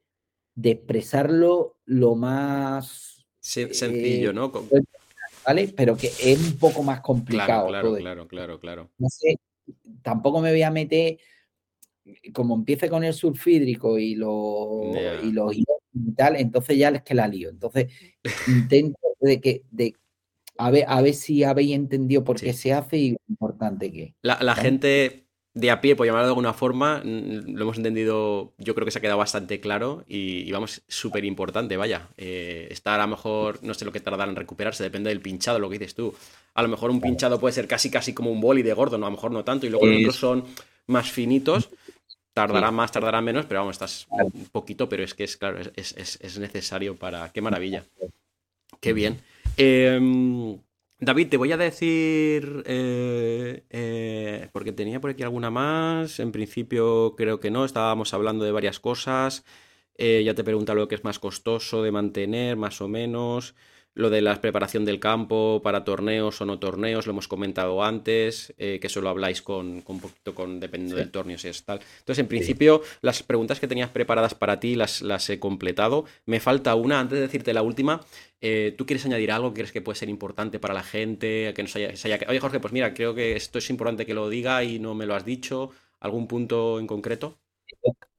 de, 0.55 0.71
expresarlo 0.71 1.79
lo 1.85 2.15
más 2.15 3.25
sencillo, 3.39 4.31
eh, 4.31 4.35
¿no? 4.35 4.51
¿Vale? 5.45 5.73
Pero 5.77 5.97
que 5.97 6.07
es 6.07 6.39
un 6.39 6.59
poco 6.59 6.83
más 6.83 7.01
complicado. 7.01 7.69
Claro, 7.69 7.95
claro, 7.97 8.29
claro, 8.29 8.61
claro, 8.61 8.91
No 8.99 9.09
sé, 9.09 9.37
tampoco 10.03 10.41
me 10.41 10.51
voy 10.51 10.63
a 10.63 10.71
meter, 10.71 11.19
como 12.33 12.55
empiece 12.55 12.89
con 12.89 13.05
el 13.05 13.15
sulfídrico 13.15 13.99
y 13.99 14.15
los 14.15 14.97
y 15.23 15.33
los 15.33 15.57
y 15.57 15.65
tal, 16.17 16.37
entonces 16.37 16.77
ya 16.79 16.89
es 16.89 17.03
que 17.03 17.15
la 17.15 17.29
lío. 17.29 17.49
Entonces 17.49 17.93
intento 18.49 18.99
de 19.21 19.41
que, 19.41 19.63
de, 19.71 19.95
a 20.59 20.71
ver, 20.71 20.85
a 20.89 21.01
ver 21.03 21.15
si 21.15 21.45
habéis 21.45 21.75
entendido 21.75 22.25
por 22.25 22.41
qué 22.41 22.53
se 22.53 22.73
hace 22.73 22.97
y 22.99 23.11
lo 23.13 23.19
importante 23.29 23.91
que 23.91 24.15
La, 24.23 24.55
gente 24.55 25.27
de 25.55 25.71
a 25.71 25.81
pie, 25.83 25.97
por 25.97 26.07
llamarlo 26.07 26.27
de 26.27 26.31
alguna 26.31 26.55
forma, 26.55 27.03
lo 27.05 27.63
hemos 27.63 27.77
entendido, 27.77 28.53
yo 28.57 28.75
creo 28.75 28.87
que 28.87 28.91
se 28.91 28.99
ha 28.99 29.03
quedado 29.03 29.19
bastante 29.19 29.61
claro 29.61 30.05
y, 30.09 30.51
vamos, 30.51 30.83
súper 30.89 31.25
importante, 31.25 31.77
vaya. 31.77 32.09
Eh, 32.17 32.69
está 32.71 32.95
a 32.95 32.99
lo 32.99 33.09
mejor, 33.09 33.59
no 33.63 33.75
sé 33.75 33.85
lo 33.85 33.93
que 33.93 34.01
tardará 34.01 34.31
en 34.31 34.37
recuperarse, 34.37 34.83
depende 34.83 35.11
del 35.11 35.21
pinchado, 35.21 35.59
lo 35.59 35.69
que 35.69 35.79
dices 35.79 35.95
tú. 35.95 36.15
A 36.55 36.63
lo 36.63 36.69
mejor 36.69 36.91
un 36.91 37.01
pinchado 37.01 37.39
puede 37.39 37.53
ser 37.53 37.69
casi 37.69 37.91
casi 37.91 38.15
como 38.15 38.31
un 38.31 38.41
boli 38.41 38.63
de 38.63 38.73
gordo, 38.73 38.97
no, 38.97 39.07
a 39.07 39.11
lo 39.11 39.17
mejor 39.17 39.31
no 39.31 39.45
tanto, 39.45 39.67
y 39.67 39.71
luego 39.71 39.87
los 39.87 39.99
otros 39.99 40.17
son 40.17 40.45
más 40.87 41.11
finitos. 41.11 41.69
Tardará 42.33 42.71
más, 42.71 42.91
tardará 42.91 43.21
menos, 43.21 43.45
pero 43.45 43.61
vamos, 43.61 43.75
estás 43.75 44.07
un 44.09 44.47
poquito, 44.51 44.89
pero 44.89 45.05
es 45.05 45.13
que 45.13 45.25
es 45.25 45.37
claro, 45.37 45.61
es, 45.77 45.95
es 45.97 46.39
necesario 46.39 46.97
para. 46.97 47.31
Qué 47.31 47.43
maravilla. 47.43 47.85
Qué 48.81 48.95
bien. 48.95 49.21
David, 51.05 51.31
te 51.31 51.37
voy 51.37 51.51
a 51.51 51.57
decir, 51.57 52.63
eh, 52.65 53.65
eh, 53.71 54.49
porque 54.53 54.71
tenía 54.71 55.01
por 55.01 55.11
aquí 55.11 55.25
alguna 55.25 55.51
más, 55.51 56.21
en 56.21 56.31
principio 56.31 57.17
creo 57.17 57.41
que 57.41 57.51
no, 57.51 57.65
estábamos 57.65 58.15
hablando 58.15 58.45
de 58.45 58.53
varias 58.53 58.79
cosas, 58.79 59.45
eh, 59.97 60.23
ya 60.25 60.35
te 60.37 60.45
pregunta 60.45 60.75
lo 60.75 60.87
que 60.87 60.95
es 60.95 61.03
más 61.03 61.19
costoso 61.19 61.83
de 61.83 61.91
mantener, 61.91 62.57
más 62.57 62.81
o 62.81 62.87
menos, 62.87 63.57
lo 63.95 64.09
de 64.09 64.23
la 64.23 64.41
preparación 64.41 64.85
del 64.85 64.99
campo 64.99 65.61
para 65.63 65.85
torneos 65.85 66.41
o 66.41 66.47
no 66.47 66.59
torneos, 66.59 67.07
lo 67.07 67.13
hemos 67.13 67.29
comentado 67.29 67.83
antes, 67.85 68.55
eh, 68.57 68.79
que 68.81 68.89
solo 68.89 69.11
habláis 69.11 69.43
con, 69.43 69.83
un 69.87 70.01
poquito 70.01 70.35
con, 70.35 70.61
dependiendo 70.61 70.97
del 70.97 71.11
torneo, 71.11 71.37
si 71.37 71.49
es 71.49 71.63
tal. 71.65 71.81
Entonces, 71.99 72.21
en 72.21 72.29
principio, 72.29 72.83
las 73.03 73.23
preguntas 73.23 73.61
que 73.61 73.69
tenías 73.69 73.91
preparadas 73.91 74.35
para 74.35 74.61
ti 74.61 74.77
las, 74.77 75.03
las 75.03 75.29
he 75.29 75.39
completado. 75.39 76.07
Me 76.25 76.41
falta 76.41 76.75
una, 76.75 77.01
antes 77.01 77.17
de 77.17 77.23
decirte 77.23 77.53
la 77.53 77.63
última, 77.63 78.01
eh, 78.41 78.75
¿tú 78.77 78.87
quieres 78.87 79.05
añadir 79.05 79.31
algo 79.31 79.51
que 79.51 79.61
crees 79.61 79.73
que 79.73 79.83
puede 79.83 79.99
ser 79.99 80.09
importante 80.09 80.59
para 80.59 80.75
la 80.75 80.83
gente? 80.83 81.53
Que 81.55 81.63
nos 81.63 81.77
haya, 81.77 81.93
Oye, 82.29 82.41
Jorge, 82.41 82.61
pues 82.61 82.73
mira, 82.73 82.95
creo 82.95 83.15
que 83.15 83.37
esto 83.37 83.59
es 83.59 83.69
importante 83.69 84.07
que 84.07 84.15
lo 84.15 84.31
diga 84.31 84.65
y 84.65 84.79
no 84.79 84.95
me 84.95 85.07
lo 85.07 85.15
has 85.15 85.25
dicho. 85.25 85.71
¿Algún 86.01 86.27
punto 86.27 86.81
en 86.81 86.87
concreto? 86.87 87.39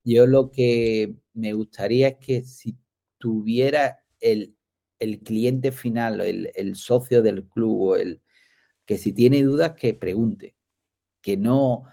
Yo 0.04 0.28
lo 0.28 0.52
que 0.52 1.16
me 1.34 1.54
gustaría 1.54 2.10
es 2.10 2.18
que 2.18 2.44
si 2.44 2.78
tuviera 3.18 4.00
el 4.20 4.56
el 5.04 5.20
cliente 5.20 5.72
final, 5.72 6.22
el, 6.22 6.52
el 6.56 6.76
socio 6.76 7.22
del 7.22 7.46
club, 7.46 7.82
o 7.82 7.96
el 7.96 8.22
que 8.86 8.98
si 8.98 9.14
tiene 9.14 9.44
dudas, 9.44 9.74
que 9.74 9.94
pregunte, 9.94 10.56
que 11.22 11.38
no, 11.38 11.84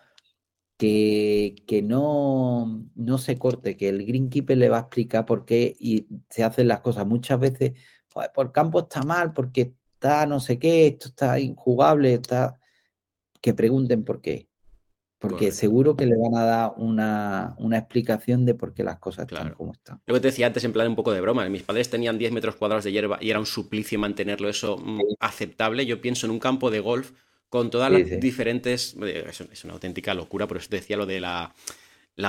que, 0.76 1.56
que 1.66 1.82
no, 1.82 2.86
no 2.94 3.18
se 3.18 3.38
corte, 3.38 3.76
que 3.76 3.88
el 3.88 4.06
greenkeeper 4.06 4.58
le 4.58 4.68
va 4.68 4.78
a 4.78 4.80
explicar 4.82 5.26
por 5.26 5.44
qué 5.44 5.76
y 5.78 6.06
se 6.30 6.44
hacen 6.44 6.68
las 6.68 6.80
cosas. 6.80 7.06
Muchas 7.06 7.38
veces, 7.40 7.72
por 8.34 8.52
campo 8.52 8.80
está 8.80 9.02
mal, 9.02 9.32
porque 9.32 9.74
está 9.94 10.26
no 10.26 10.40
sé 10.40 10.58
qué, 10.58 10.86
esto 10.86 11.08
está 11.08 11.38
injugable, 11.40 12.14
está... 12.14 12.56
Que 13.42 13.54
pregunten 13.54 14.04
por 14.04 14.20
qué. 14.20 14.49
Porque 15.20 15.52
seguro 15.52 15.96
que 15.96 16.06
le 16.06 16.16
van 16.16 16.34
a 16.34 16.44
dar 16.44 16.72
una, 16.78 17.54
explicación 17.72 18.46
de 18.46 18.54
por 18.54 18.72
qué 18.72 18.82
las 18.82 18.98
cosas 18.98 19.26
están 19.30 19.52
como 19.52 19.74
están. 19.74 20.00
Lo 20.06 20.14
que 20.14 20.20
te 20.20 20.28
decía 20.28 20.46
antes, 20.46 20.64
en 20.64 20.72
plan 20.72 20.88
un 20.88 20.96
poco 20.96 21.12
de 21.12 21.20
broma. 21.20 21.46
Mis 21.50 21.62
padres 21.62 21.90
tenían 21.90 22.16
10 22.16 22.32
metros 22.32 22.56
cuadrados 22.56 22.84
de 22.84 22.92
hierba 22.92 23.18
y 23.20 23.28
era 23.28 23.38
un 23.38 23.44
suplicio 23.44 23.98
mantenerlo 23.98 24.48
eso 24.48 24.78
mm, 24.78 25.00
aceptable. 25.20 25.84
Yo 25.84 26.00
pienso 26.00 26.26
en 26.26 26.32
un 26.32 26.38
campo 26.38 26.70
de 26.70 26.80
golf 26.80 27.12
con 27.50 27.68
todas 27.68 27.92
las 27.92 28.18
diferentes. 28.18 28.96
Eh, 29.02 29.26
es, 29.28 29.64
una 29.64 29.74
auténtica 29.74 30.14
locura, 30.14 30.48
por 30.48 30.56
eso 30.56 30.70
te 30.70 30.76
decía 30.76 30.96
lo 30.96 31.04
de 31.04 31.20
la, 31.20 31.54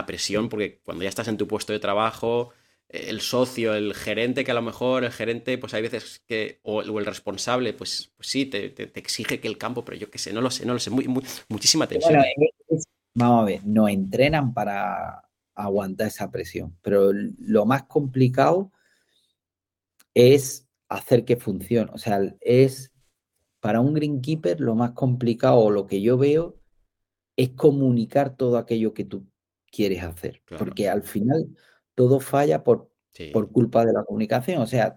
presión, 0.05 0.49
porque 0.49 0.81
cuando 0.83 1.03
ya 1.03 1.09
estás 1.09 1.29
en 1.29 1.37
tu 1.37 1.47
puesto 1.47 1.71
de 1.71 1.79
trabajo, 1.79 2.49
el 2.91 3.21
socio, 3.21 3.73
el 3.73 3.93
gerente, 3.93 4.43
que 4.43 4.51
a 4.51 4.55
lo 4.55 4.61
mejor 4.61 5.05
el 5.05 5.11
gerente, 5.11 5.57
pues 5.57 5.73
hay 5.73 5.81
veces 5.81 6.23
que, 6.27 6.59
o, 6.63 6.81
el 6.81 7.05
responsable, 7.05 7.73
pues, 7.73 8.11
pues 8.17 8.27
sí, 8.27 8.45
te, 8.45 8.73
exige 8.99 9.39
que 9.39 9.47
el 9.47 9.57
campo, 9.57 9.85
pero 9.85 9.97
yo 9.97 10.09
qué 10.11 10.17
sé, 10.17 10.33
no 10.33 10.41
lo 10.41 10.51
sé, 10.51 10.65
no 10.65 10.73
lo 10.73 10.79
sé, 10.79 10.89
muy, 10.89 11.07
muchísima 11.47 11.87
tensión. 11.87 12.21
vamos 13.13 13.41
a 13.41 13.45
ver, 13.45 13.65
nos 13.65 13.89
entrenan 13.89 14.53
para 14.53 15.29
aguantar 15.55 16.07
esa 16.07 16.29
presión, 16.31 16.77
pero 16.81 17.11
lo 17.13 17.65
más 17.65 17.83
complicado 17.83 18.71
es 20.13 20.67
hacer 20.89 21.23
que 21.23 21.37
funcione, 21.37 21.89
o 21.93 21.97
sea, 21.97 22.19
es 22.41 22.91
para 23.61 23.79
un 23.79 23.93
greenkeeper 23.93 24.59
lo 24.59 24.75
más 24.75 24.91
complicado 24.91 25.59
o 25.59 25.71
lo 25.71 25.87
que 25.87 26.01
yo 26.01 26.17
veo 26.17 26.57
es 27.37 27.51
comunicar 27.51 28.35
todo 28.35 28.57
aquello 28.57 28.93
que 28.93 29.05
tú 29.05 29.25
quieres 29.71 30.03
hacer, 30.03 30.41
porque 30.57 30.89
al 30.89 31.03
final 31.03 31.55
todo 32.01 32.19
falla 32.19 32.63
por, 32.63 32.89
por 33.31 33.51
culpa 33.51 33.85
de 33.85 33.93
la 33.93 34.03
comunicación. 34.03 34.59
O 34.59 34.65
sea, 34.65 34.95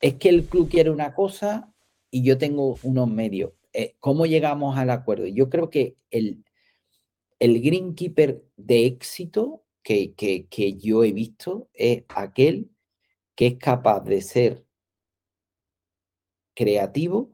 es 0.00 0.14
que 0.14 0.28
el 0.28 0.44
club 0.46 0.68
quiere 0.70 0.88
una 0.90 1.12
cosa 1.12 1.74
y 2.12 2.22
yo 2.22 2.38
tengo 2.38 2.78
unos 2.84 3.10
medios. 3.10 3.54
Eh, 3.72 3.96
¿Cómo 3.98 4.24
llegamos 4.24 4.78
al 4.78 4.90
acuerdo? 4.90 5.26
Yo 5.26 5.50
creo 5.50 5.68
que 5.68 5.96
el, 6.12 6.44
el 7.40 7.60
greenkeeper 7.60 8.44
de 8.56 8.86
éxito 8.86 9.64
que, 9.82 10.14
que, 10.14 10.74
yo 10.74 11.02
he 11.02 11.12
visto 11.12 11.70
es 11.74 12.04
aquel 12.08 12.70
que 13.34 13.48
es 13.48 13.58
capaz 13.58 14.04
de 14.04 14.22
ser 14.22 14.64
creativo, 16.54 17.32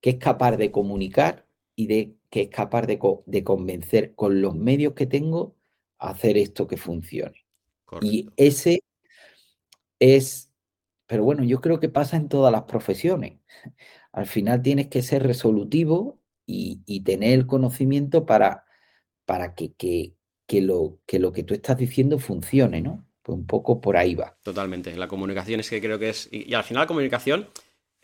que 0.00 0.10
es 0.10 0.16
capaz 0.18 0.56
de 0.56 0.70
comunicar 0.70 1.48
y 1.74 1.88
de 1.88 2.14
que 2.30 2.42
es 2.42 2.48
capaz 2.48 2.82
de, 2.82 3.00
de 3.26 3.42
convencer 3.42 4.14
con 4.14 4.40
los 4.40 4.54
medios 4.54 4.94
que 4.94 5.06
tengo 5.06 5.56
a 5.98 6.10
hacer 6.10 6.38
esto 6.38 6.68
que 6.68 6.76
funcione. 6.76 7.45
Y 8.00 8.28
ese 8.36 8.82
es, 9.98 10.50
pero 11.06 11.24
bueno, 11.24 11.44
yo 11.44 11.60
creo 11.60 11.80
que 11.80 11.88
pasa 11.88 12.16
en 12.16 12.28
todas 12.28 12.52
las 12.52 12.64
profesiones. 12.64 13.38
Al 14.12 14.26
final 14.26 14.62
tienes 14.62 14.88
que 14.88 15.02
ser 15.02 15.22
resolutivo 15.22 16.20
y, 16.46 17.00
tener 17.02 17.32
el 17.32 17.46
conocimiento 17.46 18.24
para, 18.24 18.64
para 19.24 19.54
que, 19.54 19.74
que, 19.74 20.60
lo, 20.60 21.00
que 21.06 21.18
lo 21.18 21.32
que 21.32 21.42
tú 21.42 21.54
estás 21.54 21.76
diciendo 21.76 22.18
funcione, 22.18 22.80
¿no? 22.80 23.06
Pues 23.22 23.36
un 23.36 23.46
poco 23.46 23.80
por 23.80 23.96
ahí 23.96 24.14
va. 24.14 24.38
Totalmente. 24.42 24.96
La 24.96 25.08
comunicación 25.08 25.60
es 25.60 25.68
que 25.68 25.80
creo 25.80 25.98
que 25.98 26.10
es. 26.10 26.28
Y, 26.30 26.54
al 26.54 26.62
final 26.62 26.84
la 26.84 26.86
comunicación 26.86 27.48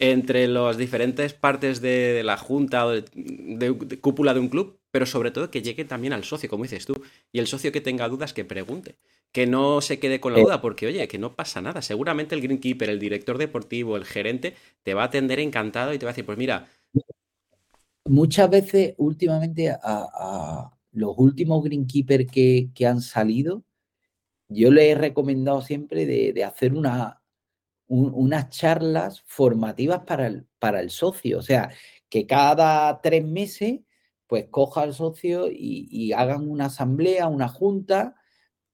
entre 0.02 0.48
las 0.48 0.76
diferentes 0.76 1.32
partes 1.32 1.80
de, 1.80 2.22
la 2.24 2.36
junta 2.36 2.86
o 2.86 2.90
de, 2.90 3.98
cúpula 4.00 4.34
de 4.34 4.40
un 4.40 4.48
club, 4.48 4.80
pero 4.90 5.06
sobre 5.06 5.30
todo 5.30 5.50
que 5.50 5.62
llegue 5.62 5.84
también 5.84 6.12
al 6.12 6.24
socio, 6.24 6.48
como 6.48 6.64
dices 6.64 6.86
tú. 6.86 6.94
Y 7.30 7.38
el 7.38 7.46
socio 7.46 7.72
que 7.72 7.80
tenga 7.80 8.08
dudas, 8.08 8.32
que 8.32 8.44
pregunte. 8.44 8.96
Que 9.30 9.46
no 9.46 9.80
se 9.80 9.98
quede 9.98 10.20
con 10.20 10.32
la 10.32 10.40
eh. 10.40 10.42
duda, 10.42 10.60
porque 10.60 10.86
oye, 10.86 11.06
que 11.08 11.18
no 11.18 11.34
pasa 11.34 11.62
nada. 11.62 11.82
Seguramente 11.82 12.34
el 12.34 12.42
greenkeeper, 12.42 12.90
el 12.90 12.98
director 12.98 13.38
deportivo, 13.38 13.96
el 13.96 14.04
gerente, 14.04 14.54
te 14.82 14.92
va 14.92 15.02
a 15.02 15.06
atender 15.06 15.38
encantado 15.38 15.94
y 15.94 15.98
te 15.98 16.04
va 16.04 16.10
a 16.10 16.14
decir, 16.14 16.26
pues 16.26 16.36
mira. 16.36 16.68
Muchas 18.04 18.50
veces, 18.50 18.94
últimamente, 18.98 19.70
a, 19.70 20.70
los 20.90 21.14
últimos 21.16 21.62
greenkeepers 21.62 22.30
que, 22.30 22.68
que 22.74 22.86
han 22.86 23.00
salido, 23.00 23.62
yo 24.48 24.70
le 24.70 24.90
he 24.90 24.94
recomendado 24.94 25.62
siempre 25.62 26.06
de, 26.06 26.44
hacer 26.44 26.74
una, 26.74 27.21
unas 27.94 28.50
charlas 28.50 29.22
formativas 29.26 30.00
para 30.04 30.26
el, 30.26 30.46
para 30.58 30.80
el 30.80 30.90
socio. 30.90 31.38
O 31.38 31.42
sea, 31.42 31.70
que 32.08 32.26
cada 32.26 33.00
tres 33.00 33.24
meses, 33.24 33.80
pues 34.26 34.46
coja 34.50 34.82
al 34.82 34.94
socio 34.94 35.48
y, 35.50 36.12
hagan 36.12 36.48
una 36.48 36.66
asamblea, 36.66 37.28
una 37.28 37.48
junta 37.48 38.16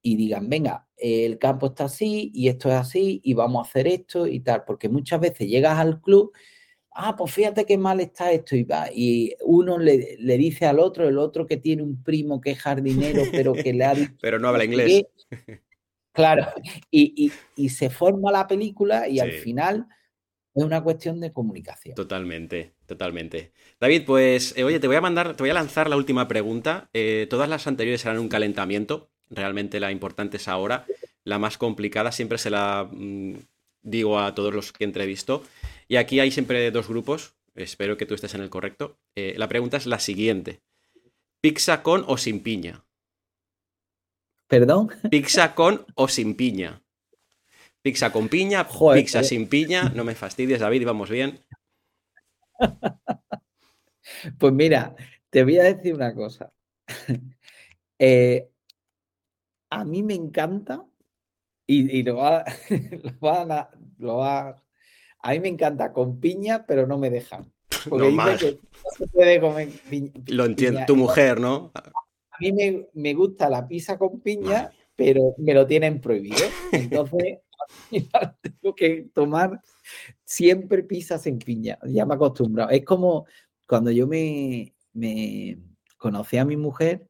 y 0.02 0.16
digan, 0.16 0.48
venga, 0.48 0.88
el 0.96 1.38
campo 1.38 1.66
está 1.68 1.84
así 1.84 2.30
y 2.34 2.48
esto 2.48 2.68
es 2.68 2.76
así 2.76 3.20
y 3.24 3.34
vamos 3.34 3.66
a 3.66 3.68
hacer 3.68 3.88
esto 3.88 4.26
y 4.26 4.40
tal. 4.40 4.64
Porque 4.64 4.88
muchas 4.88 5.20
veces 5.20 5.48
llegas 5.48 5.78
al 5.78 6.00
club 6.00 6.32
ah, 6.98 7.14
pues 7.16 7.32
fíjate 7.32 7.64
qué 7.64 7.78
mal 7.78 8.00
está 8.00 8.32
esto 8.32 8.56
y 8.56 8.64
va. 8.64 8.88
Y 8.92 9.34
uno 9.44 9.78
le, 9.78 10.18
dice 10.18 10.66
al 10.66 10.80
otro, 10.80 11.08
el 11.08 11.16
otro 11.16 11.46
que 11.46 11.56
tiene 11.56 11.82
un 11.82 12.02
primo 12.02 12.40
que 12.40 12.50
es 12.50 12.58
jardinero, 12.58 13.22
pero 13.30 13.52
que 13.54 13.72
le 13.72 13.84
ha 13.84 13.94
dicho... 13.94 14.14
pero 14.20 14.38
no 14.38 14.48
habla 14.48 14.64
inglés. 14.64 15.04
Claro, 16.18 16.48
y, 16.90 17.30
se 17.68 17.90
forma 17.90 18.32
la 18.32 18.48
película 18.48 19.08
y 19.08 19.20
al 19.20 19.30
final 19.30 19.86
es 20.52 20.64
una 20.64 20.82
cuestión 20.82 21.20
de 21.20 21.32
comunicación. 21.32 21.94
Totalmente, 21.94 22.72
totalmente. 22.86 23.52
David, 23.78 24.02
pues 24.04 24.52
eh, 24.56 24.64
oye, 24.64 24.80
te 24.80 24.88
voy 24.88 24.96
a 24.96 25.00
mandar, 25.00 25.36
te 25.36 25.44
voy 25.44 25.50
a 25.50 25.54
lanzar 25.54 25.88
la 25.88 25.96
última 25.96 26.26
pregunta. 26.26 26.90
Eh, 26.92 27.28
todas 27.30 27.48
las 27.48 27.68
anteriores 27.68 28.00
serán 28.00 28.18
un 28.18 28.28
calentamiento. 28.28 29.10
Realmente 29.30 29.78
la 29.78 29.92
importante 29.92 30.38
es 30.38 30.48
ahora. 30.48 30.86
La 31.22 31.38
más 31.38 31.56
complicada 31.56 32.10
siempre 32.10 32.38
se 32.38 32.50
la 32.50 32.88
mm, 32.90 33.34
digo 33.82 34.18
a 34.18 34.34
todos 34.34 34.52
los 34.52 34.72
que 34.72 34.82
entrevisto. 34.82 35.44
Y 35.86 35.96
aquí 35.96 36.18
hay 36.18 36.32
siempre 36.32 36.68
dos 36.72 36.88
grupos. 36.88 37.36
Espero 37.54 37.96
que 37.96 38.06
tú 38.06 38.14
estés 38.14 38.34
en 38.34 38.40
el 38.40 38.50
correcto. 38.50 38.98
Eh, 39.14 39.34
la 39.36 39.48
pregunta 39.48 39.76
es 39.76 39.86
la 39.86 40.00
siguiente: 40.00 40.62
¿pizza 41.40 41.84
con 41.84 42.02
o 42.08 42.18
sin 42.18 42.42
piña? 42.42 42.82
¿Perdón? 44.49 44.88
Pizza 45.11 45.55
con 45.55 45.86
o 45.94 46.09
sin 46.09 46.34
piña. 46.34 46.82
Pizza 47.82 48.11
con 48.11 48.28
piña, 48.28 48.66
pizza 48.94 49.22
sin 49.22 49.46
piña. 49.49 49.92
No 49.94 50.05
me 50.05 50.14
fastidies, 50.14 50.61
David, 50.61 50.82
y 50.82 50.84
vamos 50.84 51.11
bien. 51.11 51.44
Pues 54.38 54.53
mira, 54.53 54.96
te 55.30 55.44
voy 55.44 55.59
a 55.59 55.64
decir 55.64 55.94
una 55.94 56.14
cosa. 56.14 56.53
Eh, 58.01 58.49
a 59.70 59.84
mí 59.84 60.05
me 60.05 60.14
encanta, 60.14 60.86
y, 61.66 62.05
lo, 62.05 62.18
va, 62.18 62.44
lo, 63.99 64.16
va, 64.18 64.62
a 65.18 65.30
mí 65.32 65.40
me 65.40 65.49
encanta 65.49 65.92
con 65.92 66.20
piña, 66.20 66.64
pero 66.64 66.86
no 66.86 66.96
me 66.96 67.11
dejan. 67.11 67.53
no 67.90 68.11
más. 68.12 68.38
se 68.40 69.07
puede 69.12 69.40
comer 69.40 69.68
piña. 69.90 70.12
Lo 70.28 70.44
entiendo, 70.44 70.82
tu 70.86 70.94
mujer, 70.94 71.40
¿no? 71.40 71.72
A 72.39 72.53
mí 72.53 72.86
me, 72.95 73.14
gusta 73.14 73.51
la 73.51 73.66
pizza 73.66 73.99
con 73.99 74.20
piña, 74.20 74.70
pero 74.95 75.34
me 75.39 75.55
lo 75.55 75.66
tienen 75.66 76.01
prohibido. 76.01 76.45
Entonces, 76.72 77.39
tengo 78.41 78.74
que 78.74 79.09
tomar 79.12 79.61
siempre 80.24 80.82
pizzas 80.82 81.26
en 81.26 81.39
piña. 81.39 81.78
Ya 81.84 82.07
me 82.07 82.14
he 82.14 82.16
acostumbrado. 82.16 82.70
Es 82.70 82.84
como 82.84 83.26
cuando 83.66 83.91
yo 83.91 84.07
me, 84.07 84.74
me 84.93 85.59
conocí 85.97 86.39
a 86.39 86.45
mi 86.45 86.57
mujer, 86.57 87.09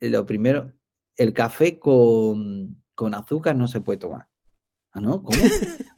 eh, 0.00 0.10
lo 0.10 0.24
primero, 0.26 0.72
el 1.16 1.32
café 1.32 1.78
con, 1.78 2.82
azúcar 3.14 3.56
no 3.56 3.68
se 3.68 3.80
puede 3.80 3.98
tomar. 3.98 4.28
¿Ah, 4.92 5.00
no? 5.00 5.22
¿Cómo? 5.22 5.36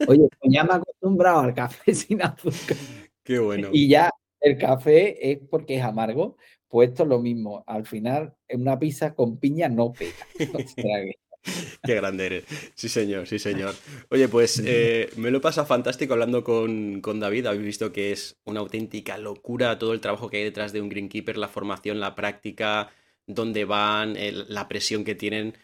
Oye, 0.07 0.27
pues 0.39 0.53
ya 0.53 0.63
me 0.63 0.71
he 0.71 0.75
acostumbrado 0.75 1.39
al 1.39 1.53
café 1.53 1.93
sin 1.95 2.21
azúcar. 2.21 2.77
Qué 3.23 3.39
bueno. 3.39 3.69
Y 3.71 3.87
ya 3.87 4.09
el 4.41 4.57
café 4.57 5.31
es 5.31 5.39
porque 5.49 5.77
es 5.77 5.83
amargo, 5.83 6.37
pues 6.69 6.89
esto 6.89 7.03
es 7.03 7.09
lo 7.09 7.19
mismo. 7.19 7.63
Al 7.67 7.85
final, 7.85 8.33
en 8.47 8.61
una 8.61 8.79
pizza 8.79 9.13
con 9.13 9.37
piña 9.37 9.67
no 9.67 9.91
pega. 9.91 10.13
Qué 11.83 11.95
grande 11.95 12.25
eres. 12.25 12.43
Sí, 12.75 12.89
señor, 12.89 13.27
sí, 13.27 13.39
señor. 13.39 13.73
Oye, 14.09 14.27
pues 14.27 14.61
eh, 14.65 15.09
me 15.15 15.31
lo 15.31 15.41
pasa 15.41 15.65
fantástico 15.65 16.13
hablando 16.13 16.43
con, 16.43 17.01
David. 17.01 17.47
Habéis 17.47 17.65
visto 17.65 17.91
que 17.91 18.11
es 18.11 18.39
una 18.45 18.59
auténtica 18.59 19.17
locura 19.17 19.79
todo 19.79 19.93
el 19.93 20.01
trabajo 20.01 20.29
que 20.29 20.37
hay 20.37 20.43
detrás 20.43 20.73
de 20.73 20.81
un 20.81 20.89
greenkeeper, 20.89 21.37
la 21.37 21.47
formación, 21.47 21.99
la 21.99 22.15
práctica, 22.15 22.91
dónde 23.25 23.65
van, 23.65 24.15
la 24.47 24.67
presión 24.67 25.03
que 25.03 25.15
tienen. 25.15 25.55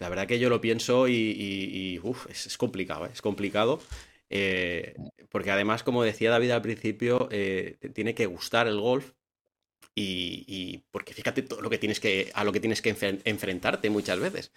la 0.00 0.08
verdad 0.08 0.26
que 0.26 0.38
yo 0.38 0.48
lo 0.48 0.60
pienso 0.60 1.08
y, 1.08 2.00
es, 2.28 2.58
complicado, 2.58 3.06
¿eh? 3.06 3.10
es 3.12 3.22
complicado. 3.22 3.80
Eh, 4.30 4.94
porque 5.30 5.50
además, 5.50 5.82
como 5.82 6.02
decía 6.02 6.30
David 6.30 6.50
al 6.50 6.62
principio, 6.62 7.28
tiene 7.94 8.14
que 8.14 8.26
gustar 8.26 8.66
el 8.66 8.80
golf 8.80 9.12
y, 10.00 10.84
porque 10.90 11.14
fíjate 11.14 11.42
todo 11.42 11.60
lo 11.60 11.70
que 11.70 11.78
tienes 11.78 12.00
que, 12.00 12.30
a 12.34 12.44
lo 12.44 12.52
que 12.52 12.60
tienes 12.60 12.82
que 12.82 12.90
enfrentarte 13.24 13.90
muchas 13.90 14.18
veces. 14.20 14.52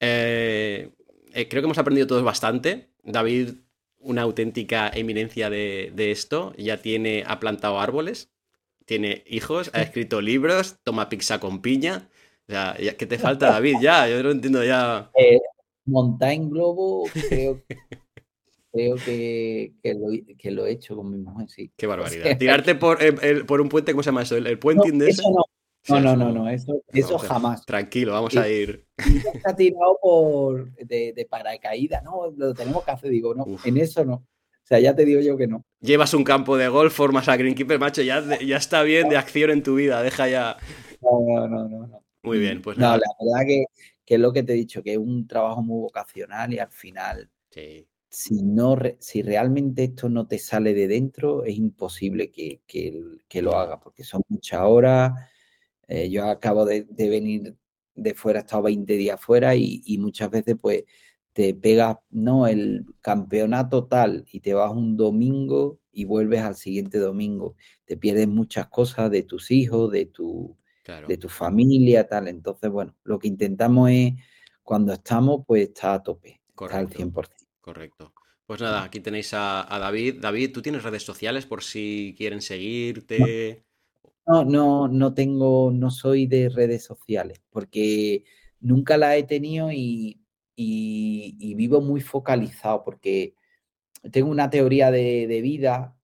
Eh, 0.00 0.90
eh, 1.32 1.48
creo 1.48 1.62
que 1.62 1.66
hemos 1.66 1.78
aprendido 1.78 2.06
todos 2.06 2.24
bastante. 2.24 2.90
David, 3.02 3.50
una 3.98 4.22
auténtica 4.22 4.90
eminencia 4.92 5.50
de, 5.50 5.92
esto, 6.10 6.52
ya 6.56 6.78
tiene, 6.82 7.24
ha 7.26 7.40
plantado 7.40 7.80
árboles, 7.80 8.30
tiene 8.84 9.24
hijos, 9.26 9.70
ha 9.74 9.82
escrito 9.82 10.20
libros, 10.20 10.76
toma 10.82 11.08
pizza 11.08 11.40
con 11.40 11.62
piña. 11.62 12.08
O 12.48 12.52
sea, 12.52 12.76
¿qué 12.76 13.06
te 13.06 13.18
falta, 13.18 13.50
David? 13.50 13.76
Ya, 13.80 14.08
yo 14.08 14.22
no 14.22 14.30
entiendo 14.30 14.64
ya. 14.64 15.10
Eh, 15.18 15.40
globo, 15.86 17.08
creo 17.28 17.62
creo 18.74 18.96
que, 18.96 19.72
que, 19.82 20.50
lo, 20.50 20.66
he 20.66 20.72
hecho 20.72 20.96
con 20.96 21.10
mi 21.10 21.18
mujer, 21.18 21.48
sí. 21.48 21.70
Qué 21.76 21.86
barbaridad. 21.86 22.36
Tirarte 22.36 22.74
por, 22.74 22.98
por, 23.46 23.60
un 23.60 23.68
puente, 23.68 23.92
¿cómo 23.92 24.02
se 24.02 24.08
llama 24.08 24.22
eso? 24.22 24.36
¿El, 24.36 24.58
puente 24.58 24.90
de 24.90 25.10
eso? 25.10 25.22
No, 25.88 26.00
no, 26.00 26.16
no, 26.16 26.32
no, 26.32 26.48
eso, 26.48 26.82
eso 26.92 27.18
jamás. 27.18 27.64
Tranquilo, 27.64 28.12
vamos 28.12 28.36
a 28.36 28.48
ir. 28.48 28.86
Está 29.34 29.54
tirado 29.54 29.98
por 30.00 30.74
de, 30.76 31.12
de, 31.14 31.26
paracaídas, 31.26 32.02
no, 32.02 32.32
lo 32.36 32.54
tenemos 32.54 32.84
que 32.84 32.90
hacer, 32.90 33.10
digo, 33.10 33.34
no, 33.34 33.46
en 33.64 33.76
eso 33.76 34.04
no. 34.04 34.14
O 34.14 34.66
sea, 34.66 34.80
ya 34.80 34.96
te 34.96 35.04
digo 35.04 35.20
yo 35.20 35.36
que 35.36 35.46
no. 35.46 35.64
Llevas 35.80 36.14
un 36.14 36.24
campo 36.24 36.56
de 36.56 36.68
golf, 36.68 36.94
formas 36.94 37.28
a 37.28 37.36
Greenkeeper, 37.36 37.78
macho, 37.78 38.00
ya, 38.00 38.24
ya 38.40 38.56
está 38.56 38.82
bien 38.82 39.10
de 39.10 39.18
acción 39.18 39.50
en 39.50 39.62
tu 39.62 39.74
vida, 39.74 40.02
deja 40.02 40.26
ya. 40.26 40.56
No, 41.02 41.46
no, 41.46 41.68
no, 41.68 41.86
no. 41.86 42.04
Muy 42.22 42.38
bien, 42.38 42.62
pues 42.62 42.78
No, 42.78 42.96
la 42.96 43.02
verdad 43.20 43.46
que, 43.46 43.66
que, 44.06 44.14
es 44.14 44.20
lo 44.20 44.32
que 44.32 44.42
te 44.42 44.54
he 44.54 44.56
dicho, 44.56 44.82
que 44.82 44.92
es 44.92 44.98
un 44.98 45.28
trabajo 45.28 45.62
muy 45.62 45.82
vocacional 45.82 46.54
y 46.54 46.58
al 46.58 46.70
final 46.70 47.28
sí 47.50 47.86
si, 48.14 48.42
no, 48.42 48.78
si 49.00 49.22
realmente 49.22 49.84
esto 49.84 50.08
no 50.08 50.26
te 50.28 50.38
sale 50.38 50.72
de 50.72 50.86
dentro, 50.86 51.44
es 51.44 51.56
imposible 51.56 52.30
que, 52.30 52.62
que, 52.66 53.42
lo 53.42 53.56
haga, 53.56 53.80
porque 53.80 54.04
son 54.04 54.22
muchas 54.28 54.60
horas. 54.62 55.12
Eh, 55.88 56.08
yo 56.10 56.28
acabo 56.30 56.64
de, 56.64 56.86
venir 56.96 57.56
de 57.94 58.14
fuera, 58.14 58.38
he 58.38 58.42
estado 58.42 58.62
20 58.62 58.92
días 58.94 59.20
fuera 59.20 59.56
y, 59.56 59.98
muchas 59.98 60.30
veces 60.30 60.56
pues 60.60 60.84
te 61.32 61.54
pegas, 61.54 61.96
no, 62.10 62.46
el 62.46 62.86
campeonato 63.00 63.86
tal 63.86 64.24
y 64.30 64.38
te 64.38 64.54
vas 64.54 64.70
un 64.72 64.96
domingo 64.96 65.80
y 65.90 66.04
vuelves 66.04 66.42
al 66.42 66.54
siguiente 66.54 66.98
domingo. 66.98 67.56
Te 67.84 67.96
pierdes 67.96 68.28
muchas 68.28 68.68
cosas 68.68 69.10
de 69.10 69.24
tus 69.24 69.50
hijos, 69.50 69.90
de 69.90 70.06
tu, 70.06 70.56
de 71.08 71.16
tu 71.16 71.28
familia, 71.28 72.06
tal. 72.06 72.28
Entonces, 72.28 72.70
bueno, 72.70 72.94
lo 73.02 73.18
que 73.18 73.26
intentamos 73.26 73.90
es, 73.90 74.12
cuando 74.62 74.92
estamos, 74.92 75.44
pues 75.46 75.68
está 75.68 75.94
a 75.94 76.02
tope, 76.02 76.40
está 76.56 76.78
al 76.78 76.88
100%. 76.88 77.43
Correcto. 77.64 78.12
Pues 78.44 78.60
nada, 78.60 78.84
aquí 78.84 79.00
tenéis 79.00 79.32
a, 79.32 79.66
David. 79.70 80.20
David, 80.20 80.52
¿tú 80.52 80.60
tienes 80.60 80.82
redes 80.82 81.02
sociales 81.02 81.46
por 81.46 81.62
si 81.62 82.14
quieren 82.14 82.42
seguirte? 82.42 83.64
No, 84.26 84.44
no, 84.44 84.86
no 84.86 85.14
tengo, 85.14 85.70
no 85.72 85.90
soy 85.90 86.26
de 86.26 86.50
redes 86.50 86.84
sociales, 86.84 87.40
porque 87.48 88.24
nunca 88.60 88.98
la 88.98 89.16
he 89.16 89.22
tenido 89.22 89.72
y, 89.72 90.20
vivo 90.56 91.80
muy 91.80 92.02
focalizado, 92.02 92.84
porque 92.84 93.34
tengo 94.12 94.28
una 94.28 94.50
teoría 94.50 94.90
de, 94.90 95.40
vida 95.42 95.96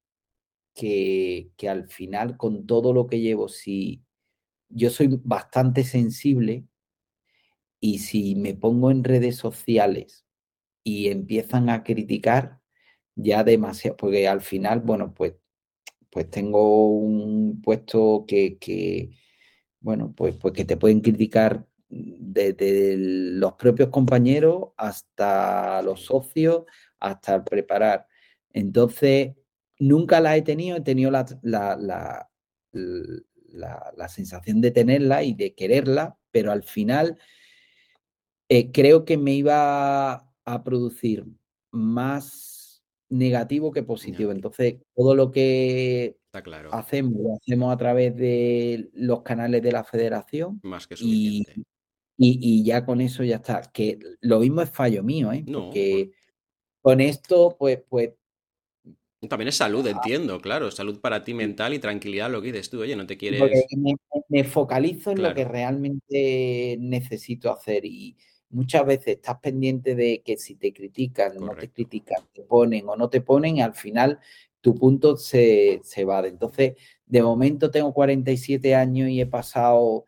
que, 0.74 1.50
que 1.58 1.68
al 1.68 1.90
final, 1.90 2.38
con 2.38 2.66
todo 2.66 2.94
lo 2.94 3.06
que 3.06 3.20
llevo, 3.20 3.50
si 3.50 4.02
yo 4.70 4.88
soy 4.88 5.08
bastante 5.22 5.84
sensible 5.84 6.64
y 7.80 7.98
si 7.98 8.34
me 8.34 8.54
pongo 8.54 8.90
en 8.90 9.04
redes 9.04 9.36
sociales 9.36 10.24
y 10.82 11.08
empiezan 11.08 11.68
a 11.70 11.82
criticar, 11.84 12.60
ya 13.14 13.44
demasiado, 13.44 13.96
porque 13.96 14.28
al 14.28 14.40
final, 14.40 14.80
bueno, 14.80 15.14
pues, 15.14 15.34
pues 16.10 16.30
tengo 16.30 16.88
un 16.98 17.60
puesto 17.62 18.24
que, 18.26 18.58
que 18.58 19.10
bueno, 19.80 20.12
pues, 20.16 20.36
pues 20.36 20.54
que 20.54 20.64
te 20.64 20.76
pueden 20.76 21.00
criticar 21.00 21.66
desde 21.88 22.96
los 22.96 23.54
propios 23.54 23.88
compañeros 23.90 24.68
hasta 24.76 25.82
los 25.82 26.04
socios, 26.04 26.64
hasta 27.00 27.44
preparar. 27.44 28.06
Entonces, 28.52 29.34
nunca 29.78 30.20
la 30.20 30.36
he 30.36 30.42
tenido, 30.42 30.76
he 30.76 30.82
tenido 30.82 31.10
la, 31.10 31.26
la, 31.42 32.28
la, 32.72 34.08
sensación 34.08 34.60
de 34.60 34.70
tenerla 34.70 35.22
y 35.22 35.34
de 35.34 35.54
quererla, 35.54 36.16
pero 36.30 36.52
al 36.52 36.62
final 36.62 37.18
eh, 38.48 38.70
creo 38.72 39.04
que 39.04 39.16
me 39.16 39.34
iba 39.34 40.29
a 40.52 40.62
producir 40.62 41.24
más 41.70 42.82
negativo 43.08 43.72
que 43.72 43.82
positivo. 43.82 44.32
Entonces, 44.32 44.76
todo 44.94 45.14
lo 45.14 45.30
que 45.30 46.16
hacemos, 46.70 47.12
lo 47.20 47.34
hacemos 47.34 47.72
a 47.72 47.76
través 47.76 48.16
de 48.16 48.90
los 48.94 49.22
canales 49.22 49.62
de 49.62 49.72
la 49.72 49.84
federación. 49.84 50.60
Más 50.62 50.86
que 50.86 50.96
suficiente. 50.96 51.62
Y, 52.22 52.62
ya 52.64 52.84
con 52.84 53.00
eso 53.00 53.24
ya 53.24 53.36
está. 53.36 53.62
Que 53.72 53.98
lo 54.20 54.40
mismo 54.40 54.60
es 54.62 54.70
fallo 54.70 55.02
mío, 55.02 55.32
¿eh? 55.32 55.44
Porque 55.50 56.10
con 56.82 57.00
esto, 57.00 57.56
pues, 57.58 57.82
pues 57.88 58.10
también 59.28 59.48
es 59.48 59.56
salud, 59.56 59.86
entiendo, 59.86 60.40
claro. 60.40 60.70
Salud 60.70 60.98
para 61.00 61.22
ti 61.22 61.34
mental 61.34 61.74
y 61.74 61.78
tranquilidad, 61.78 62.30
lo 62.30 62.40
que 62.40 62.52
dices 62.52 62.70
tú. 62.70 62.80
Oye, 62.80 62.96
no 62.96 63.06
te 63.06 63.18
quieres. 63.18 63.40
Porque 63.40 63.64
me, 64.28 64.44
focalizo 64.44 65.10
en 65.10 65.22
lo 65.22 65.34
que 65.34 65.44
realmente 65.44 66.78
necesito 66.80 67.52
hacer 67.52 67.84
y 67.84 68.16
muchas 68.50 68.84
veces 68.84 69.16
estás 69.16 69.38
pendiente 69.40 69.94
de 69.94 70.22
que 70.24 70.36
si 70.36 70.56
te 70.56 70.72
critican, 70.72 71.36
no 71.36 71.54
te 71.54 71.70
critican, 71.70 72.22
te 72.32 72.42
ponen 72.42 72.88
o 72.88 72.96
no 72.96 73.08
te 73.08 73.20
ponen, 73.20 73.56
y 73.56 73.62
al 73.62 73.74
final 73.74 74.18
tu 74.60 74.74
punto 74.74 75.16
se, 75.16 75.80
va. 76.06 76.26
Entonces, 76.26 76.74
de 77.06 77.22
momento 77.22 77.70
tengo 77.70 77.92
47 77.92 78.74
años 78.74 79.08
y 79.08 79.20
he 79.20 79.26
pasado 79.26 80.06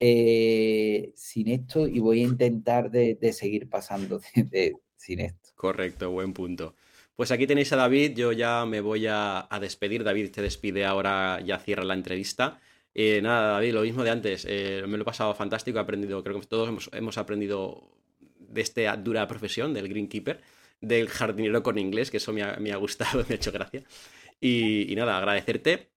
eh, 0.00 1.12
sin 1.14 1.48
esto 1.48 1.86
y 1.86 1.98
voy 2.00 2.20
a 2.20 2.24
intentar 2.24 2.90
de, 2.90 3.32
seguir 3.32 3.68
pasando 3.68 4.20
sin 4.96 5.20
esto. 5.20 5.50
Correcto, 5.54 6.10
buen 6.10 6.32
punto. 6.32 6.74
Pues 7.14 7.30
aquí 7.30 7.46
tenéis 7.46 7.72
a 7.72 7.76
David, 7.76 8.16
yo 8.16 8.32
ya 8.32 8.64
me 8.64 8.80
voy 8.80 9.06
a, 9.08 9.46
despedir. 9.60 10.02
David 10.02 10.30
te 10.30 10.42
despide 10.42 10.84
ahora, 10.84 11.40
ya 11.44 11.58
cierra 11.58 11.84
la 11.84 11.94
entrevista. 11.94 12.58
Eh, 12.94 13.20
nada, 13.22 13.52
David, 13.52 13.74
lo 13.74 13.82
mismo 13.82 14.04
de 14.04 14.10
antes. 14.10 14.46
Eh, 14.48 14.82
me 14.86 14.96
lo 14.96 15.02
he 15.02 15.06
pasado 15.06 15.34
fantástico, 15.34 15.78
he 15.78 15.82
aprendido, 15.82 16.22
creo 16.22 16.40
que 16.40 16.46
todos 16.46 16.88
hemos, 16.92 17.18
aprendido 17.18 17.90
de 18.38 18.60
esta 18.60 18.96
dura 18.96 19.26
profesión 19.26 19.72
del 19.72 19.88
greenkeeper, 19.88 20.40
del 20.80 21.08
jardinero 21.08 21.62
con 21.62 21.78
inglés, 21.78 22.10
que 22.10 22.18
eso 22.18 22.32
me 22.32 22.42
ha, 22.42 22.76
gustado, 22.76 23.24
me 23.28 23.34
ha 23.34 23.36
hecho 23.36 23.52
gracia. 23.52 23.82
Y, 24.40 24.92
nada, 24.96 25.18
agradecerte. 25.18 25.90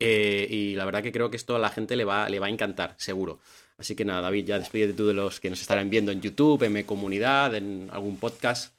Eh, 0.00 0.46
y 0.50 0.74
la 0.74 0.84
verdad 0.84 1.02
que 1.02 1.12
creo 1.12 1.30
que 1.30 1.36
esto 1.36 1.56
a 1.56 1.58
la 1.58 1.70
gente 1.70 1.96
le 1.96 2.04
va, 2.04 2.28
le 2.28 2.40
va 2.40 2.46
a 2.46 2.50
encantar, 2.50 2.94
seguro. 2.98 3.38
Así 3.76 3.96
que 3.96 4.04
nada, 4.04 4.20
David, 4.20 4.46
ya 4.46 4.58
despídete 4.58 4.92
tú 4.92 5.06
de 5.06 5.14
los 5.14 5.40
que 5.40 5.50
nos 5.50 5.60
estarán 5.60 5.90
viendo 5.90 6.12
en 6.12 6.20
YouTube, 6.20 6.62
en 6.62 6.72
mi 6.72 6.84
comunidad, 6.84 7.54
en 7.54 7.88
algún 7.92 8.18
podcast. 8.18 8.74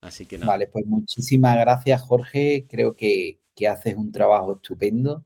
Así 0.00 0.26
que 0.26 0.38
nada. 0.38 0.52
Vale, 0.52 0.66
pues 0.66 0.86
muchísimas 0.86 1.56
gracias, 1.56 2.02
Jorge. 2.02 2.66
Creo 2.68 2.94
que, 2.94 3.40
haces 3.68 3.94
un 3.94 4.10
trabajo 4.10 4.54
estupendo 4.54 5.24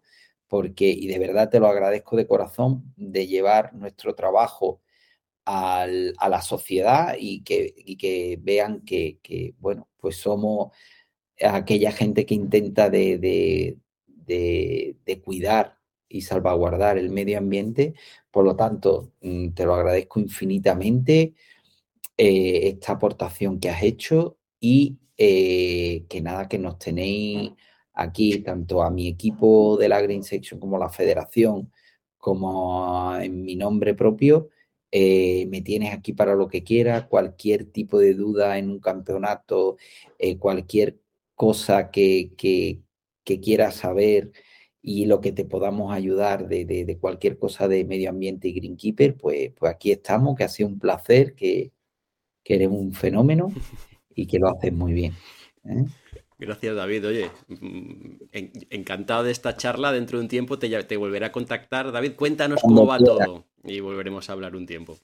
porque, 0.49 0.89
y 0.89 1.07
de 1.07 1.19
verdad 1.19 1.51
te 1.51 1.61
lo 1.61 1.69
agradezco 1.69 2.17
de 2.17 2.27
corazón, 2.27 2.93
de 2.97 3.27
llevar 3.27 3.75
nuestro 3.75 4.15
trabajo 4.15 4.81
a 5.45 5.87
la 6.29 6.43
sociedad 6.43 7.15
y 7.19 7.43
que, 7.43 7.75
que 7.99 8.39
vean 8.41 8.83
que, 8.85 9.55
bueno, 9.59 9.89
pues 9.97 10.17
somos 10.17 10.73
aquella 11.41 11.93
gente 11.93 12.27
que 12.27 12.35
intenta 12.35 12.91
de, 12.91 13.79
de, 14.27 15.23
cuidar 15.25 15.79
y 16.09 16.23
salvaguardar 16.23 16.99
el 16.99 17.11
medio 17.11 17.39
ambiente. 17.39 17.95
Por 18.31 18.45
lo 18.45 18.57
tanto, 18.57 19.13
mm, 19.23 19.51
te 19.51 19.65
lo 19.65 19.75
agradezco 19.75 20.21
infinitamente 20.21 21.35
eh, 22.17 22.69
esta 22.69 22.93
aportación 22.93 23.59
que 23.61 23.71
has 23.71 23.83
hecho 23.83 24.39
y 24.61 24.99
eh, 25.17 26.05
que 26.09 26.21
nada, 26.21 26.49
que 26.49 26.59
nos 26.59 26.79
tenéis 26.79 27.53
aquí, 27.99 28.39
tanto 28.41 28.83
a 28.83 28.91
mi 28.91 29.09
equipo 29.09 29.77
de 29.77 29.89
la 29.89 30.01
Green 30.01 30.23
Section 30.23 30.61
como 30.61 30.79
la 30.79 30.89
federación, 30.89 31.73
como 32.17 33.17
en 33.17 33.43
mi 33.43 33.57
nombre 33.57 33.95
propio, 33.95 34.51
eh, 34.91 35.47
me 35.51 35.63
tienes 35.63 35.93
aquí 35.93 36.13
para 36.13 36.35
lo 36.35 36.49
que 36.49 36.65
quieras, 36.65 37.07
cualquier 37.09 37.67
tipo 37.67 37.99
de 37.99 38.15
duda 38.15 38.59
en 38.59 38.71
un 38.71 38.79
campeonato, 38.81 39.77
eh, 40.19 40.39
cualquier 40.39 40.99
cosa 41.35 41.91
que, 41.91 42.33
que, 42.37 42.81
quieras 43.43 43.75
saber 43.77 44.33
y 44.81 45.05
lo 45.05 45.21
que 45.21 45.33
te 45.33 45.45
podamos 45.45 45.93
ayudar 45.93 46.49
de, 46.49 46.99
cualquier 47.01 47.39
cosa 47.39 47.69
de 47.69 47.85
medio 47.85 48.11
ambiente 48.11 48.49
y 48.49 48.53
Greenkeeper, 48.55 49.17
pues, 49.17 49.53
pues 49.59 49.73
aquí 49.73 49.93
estamos, 49.93 50.37
que 50.37 50.45
ha 50.45 50.49
sido 50.49 50.69
un 50.71 50.79
placer, 50.79 51.35
que, 51.35 51.73
que 52.43 52.55
eres 52.55 52.69
un 52.69 52.93
fenómeno 52.95 53.53
y 54.15 54.27
que 54.27 54.39
lo 54.39 54.49
haces 54.49 54.73
muy 54.73 54.95
bien. 54.95 55.13
¿eh? 55.65 55.85
Gracias, 56.39 56.77
David. 56.77 57.07
Oye, 57.07 57.31
mm, 57.49 58.17
encantado 58.71 59.25
de 59.25 59.33
esta 59.33 59.57
charla. 59.57 59.93
Dentro 59.93 60.19
de 60.19 60.23
un 60.23 60.29
tiempo 60.29 60.59
te, 60.59 60.85
te 60.85 60.97
volveré 60.97 61.27
a 61.27 61.33
contactar. 61.33 61.91
David, 61.91 62.15
cuéntanos 62.15 62.61
cómo 62.63 62.87
va 62.87 62.99
todo 62.99 63.47
y 63.65 63.81
volveremos 63.81 64.31
a 64.31 64.33
hablar 64.33 64.55
un 64.55 64.67
tiempo. 64.67 64.99